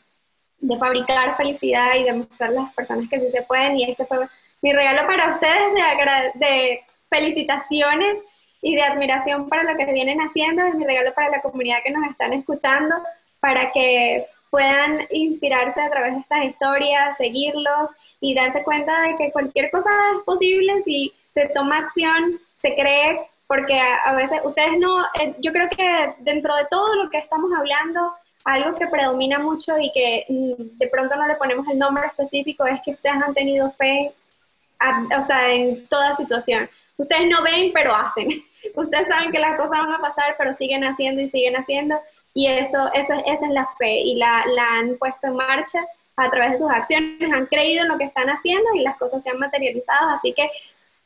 de, 0.60 0.78
fabricar 0.78 1.38
felicidad 1.38 1.96
y 1.96 2.04
de 2.04 2.14
mostrar 2.14 2.50
a 2.50 2.54
las 2.54 2.74
personas 2.74 3.10
que 3.10 3.20
sí 3.20 3.30
se 3.32 3.44
pueden. 3.44 3.78
Y 3.78 3.90
este 3.90 4.06
fue 4.06 4.28
mi 4.62 4.74
regalo 4.74 5.08
para 5.08 5.30
ustedes 5.30 5.74
de, 5.74 6.46
de 6.46 6.84
felicitaciones 7.10 8.18
y 8.68 8.76
de 8.76 8.84
admiración 8.84 9.48
para 9.48 9.64
lo 9.64 9.78
que 9.78 9.86
vienen 9.94 10.20
haciendo, 10.20 10.62
es 10.64 10.76
mi 10.76 10.84
regalo 10.84 11.14
para 11.14 11.30
la 11.30 11.42
comunidad 11.42 11.78
que 11.86 11.92
nos 11.92 12.06
están 12.10 12.34
escuchando, 12.34 12.96
para 13.40 13.72
que 13.72 14.28
puedan 14.50 15.08
inspirarse 15.10 15.80
a 15.80 15.90
través 15.90 16.16
de 16.16 16.20
estas 16.20 16.44
historias, 16.44 17.16
seguirlos 17.16 17.92
y 18.20 18.36
darse 18.36 18.64
cuenta 18.64 19.04
de 19.04 19.16
que 19.16 19.32
cualquier 19.32 19.72
cosa 19.72 19.90
es 20.18 20.24
posible 20.26 20.82
si 20.82 21.14
se 21.34 21.48
toma 21.48 21.78
acción, 21.78 22.42
se 22.58 22.76
cree, 22.76 23.22
porque 23.48 23.80
a, 23.80 24.14
veces 24.16 24.42
ustedes 24.44 24.78
no, 24.78 25.06
eh, 25.22 25.34
yo 25.40 25.54
creo 25.54 25.70
que 25.70 26.16
dentro 26.20 26.54
de 26.58 26.66
todo 26.66 26.94
lo 26.96 27.10
que 27.10 27.20
estamos 27.20 27.50
hablando, 27.58 28.16
algo 28.44 28.78
que 28.78 28.88
predomina 28.88 29.40
mucho 29.40 29.78
y 29.80 29.94
que 29.94 30.26
mm, 30.28 30.78
de 30.78 30.88
pronto 30.88 31.16
no 31.16 31.26
le 31.26 31.36
ponemos 31.36 31.66
el 31.70 31.80
nombre 31.80 32.06
específico 32.06 32.66
es 32.66 32.82
que 32.82 32.92
ustedes 32.92 33.16
han 33.16 33.34
tenido 33.34 33.72
fe, 33.72 34.12
o 35.18 35.22
sea, 35.22 35.54
en 35.54 35.88
toda 35.88 36.18
situación. 36.18 36.70
Ustedes 36.98 37.30
no 37.30 37.44
ven, 37.44 37.72
pero 37.74 37.94
hacen. 37.94 38.30
Ustedes 38.76 39.08
saben 39.08 39.32
que 39.32 39.40
las 39.40 39.56
cosas 39.58 39.80
van 39.80 39.94
a 39.94 40.02
pasar, 40.02 40.36
pero 40.38 40.54
siguen 40.54 40.84
haciendo 40.84 41.22
y 41.22 41.28
siguen 41.28 41.56
haciendo. 41.56 42.00
Y 42.34 42.48
eso, 42.48 42.90
eso 42.94 43.14
esa 43.26 43.46
es 43.46 43.52
la 43.52 43.68
fe 43.78 44.00
y 44.00 44.16
la, 44.16 44.44
la 44.54 44.64
han 44.80 44.98
puesto 44.98 45.28
en 45.28 45.36
marcha 45.36 45.86
a 46.16 46.30
través 46.30 46.52
de 46.52 46.58
sus 46.58 46.70
acciones, 46.70 47.32
han 47.32 47.46
creído 47.46 47.84
en 47.84 47.90
lo 47.90 47.98
que 47.98 48.06
están 48.06 48.28
haciendo 48.28 48.74
y 48.74 48.82
las 48.82 48.98
cosas 48.98 49.24
se 49.24 49.30
han 49.30 49.40
materializado. 49.40 50.10
Así 50.10 50.34
que 50.34 50.50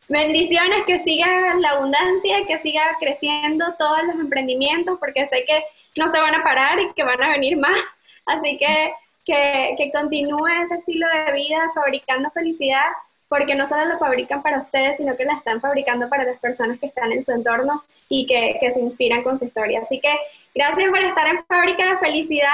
bendiciones, 0.09 0.83
que 0.85 0.97
siga 0.99 1.55
la 1.55 1.71
abundancia, 1.71 2.45
que 2.47 2.57
siga 2.57 2.81
creciendo 2.99 3.75
todos 3.77 4.03
los 4.03 4.15
emprendimientos, 4.15 4.97
porque 4.99 5.25
sé 5.25 5.45
que 5.45 5.63
no 5.97 6.07
se 6.09 6.19
van 6.19 6.35
a 6.35 6.43
parar 6.43 6.79
y 6.79 6.93
que 6.93 7.03
van 7.03 7.21
a 7.21 7.29
venir 7.29 7.57
más. 7.57 7.75
Así 8.25 8.57
que 8.57 8.93
que, 9.25 9.75
que 9.77 9.91
continúe 9.91 10.47
ese 10.63 10.75
estilo 10.75 11.07
de 11.07 11.33
vida 11.33 11.71
fabricando 11.75 12.31
felicidad 12.31 12.87
porque 13.31 13.55
no 13.55 13.65
solo 13.65 13.85
lo 13.85 13.97
fabrican 13.97 14.43
para 14.43 14.61
ustedes, 14.61 14.97
sino 14.97 15.15
que 15.15 15.23
la 15.23 15.35
están 15.35 15.61
fabricando 15.61 16.09
para 16.09 16.25
las 16.25 16.37
personas 16.39 16.77
que 16.79 16.87
están 16.87 17.13
en 17.13 17.23
su 17.23 17.31
entorno 17.31 17.81
y 18.09 18.25
que, 18.25 18.57
que 18.59 18.71
se 18.71 18.81
inspiran 18.81 19.23
con 19.23 19.37
su 19.37 19.45
historia. 19.45 19.79
Así 19.79 20.01
que 20.01 20.09
gracias 20.53 20.89
por 20.89 20.99
estar 20.99 21.27
en 21.27 21.45
Fábrica 21.45 21.93
de 21.93 21.99
Felicidad. 21.99 22.49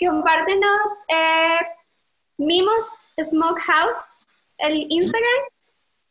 Compártenos 0.00 1.04
eh, 1.08 1.58
Mimos 2.38 2.82
Smokehouse, 3.22 4.26
el 4.56 4.86
Instagram. 4.88 5.42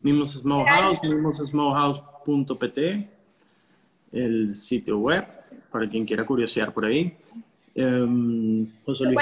Mimos 0.01 0.33
Smokehouse, 0.33 1.01
mimossmokehouse.pt, 1.01 3.09
el 4.11 4.53
sitio 4.53 4.99
web, 4.99 5.25
para 5.71 5.89
quien 5.89 6.05
quiera 6.05 6.23
curiosear 6.23 6.71
por 6.71 6.85
ahí. 6.85 7.17
Um, 7.75 8.67
José 8.85 9.05
Luis 9.05 9.17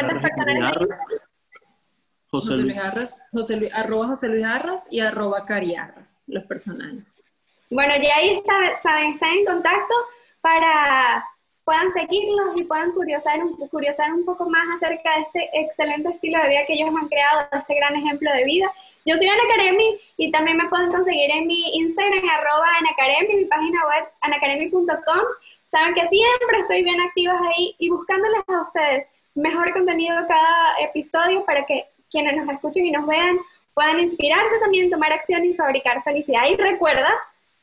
José 2.33 2.57
Luis, 2.57 2.77
Arras, 2.79 3.17
José 3.31 3.69
arroba 3.71 4.07
José 4.07 4.27
Luis 4.27 4.43
Arras 4.43 4.87
y 4.89 5.01
arroba 5.01 5.45
Cariarras, 5.45 6.19
los 6.25 6.43
personales. 6.45 7.21
Bueno, 7.69 7.93
ya 8.01 8.15
ahí 8.15 8.37
está, 8.37 8.77
saben, 8.79 9.11
están 9.11 9.33
en 9.33 9.45
contacto 9.45 9.93
para 10.41 11.23
puedan 11.63 11.93
seguirlos 11.93 12.59
y 12.59 12.63
puedan 12.63 12.91
curiosar 12.91 13.41
un, 13.43 13.55
curiosar 13.69 14.11
un 14.11 14.25
poco 14.25 14.49
más 14.49 14.63
acerca 14.75 15.15
de 15.15 15.21
este 15.21 15.59
excelente 15.61 16.09
estilo 16.09 16.41
de 16.41 16.49
vida 16.49 16.65
que 16.65 16.73
ellos 16.73 16.89
han 16.89 17.07
creado, 17.07 17.47
este 17.51 17.75
gran 17.75 17.95
ejemplo 17.95 18.31
de 18.33 18.43
vida. 18.45 18.71
Yo 19.05 19.15
soy 19.15 19.27
Ana 19.27 19.43
Karemi 19.55 19.99
y 20.17 20.31
también 20.31 20.57
me 20.57 20.67
pueden 20.69 20.89
conseguir 20.89 21.29
en 21.31 21.45
mi 21.47 21.77
Instagram, 21.77 22.27
arroba 22.29 22.67
Ana 22.79 22.89
mi 23.33 23.45
página 23.45 23.85
web, 23.87 24.05
anakaremi.com. 24.21 25.23
Saben 25.69 25.93
que 25.93 26.07
siempre 26.07 26.59
estoy 26.59 26.83
bien 26.83 26.99
activas 26.99 27.39
ahí 27.41 27.75
y 27.79 27.89
buscándoles 27.89 28.41
a 28.47 28.61
ustedes 28.63 29.07
mejor 29.35 29.71
contenido 29.73 30.15
cada 30.27 30.79
episodio 30.79 31.45
para 31.45 31.65
que 31.65 31.87
quienes 32.13 32.37
nos 32.37 32.47
escuchen 32.47 32.85
y 32.85 32.91
nos 32.91 33.05
vean 33.05 33.37
puedan 33.73 33.99
inspirarse 33.99 34.59
también, 34.59 34.89
tomar 34.89 35.11
acción 35.11 35.43
y 35.43 35.55
fabricar 35.55 36.03
felicidad. 36.03 36.43
Y 36.49 36.55
recuerda, 36.55 37.09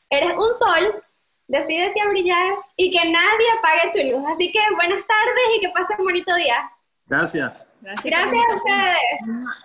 eres 0.09 0.33
un 0.33 0.53
sol, 0.53 1.03
decídete 1.47 2.01
a 2.01 2.09
brillar 2.09 2.55
y 2.75 2.91
que 2.91 3.09
nadie 3.09 3.47
apague 3.57 3.91
tu 3.93 4.11
luz. 4.11 4.29
Así 4.31 4.51
que 4.51 4.59
buenas 4.75 5.05
tardes 5.07 5.43
y 5.57 5.61
que 5.61 5.69
pasen 5.69 5.95
un 5.99 6.05
bonito 6.05 6.35
día. 6.35 6.69
Gracias. 7.07 7.67
Gracias, 7.81 8.05
Gracias 8.05 8.43
a 8.43 8.57
ustedes. 8.57 9.57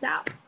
Chao. 0.00 0.47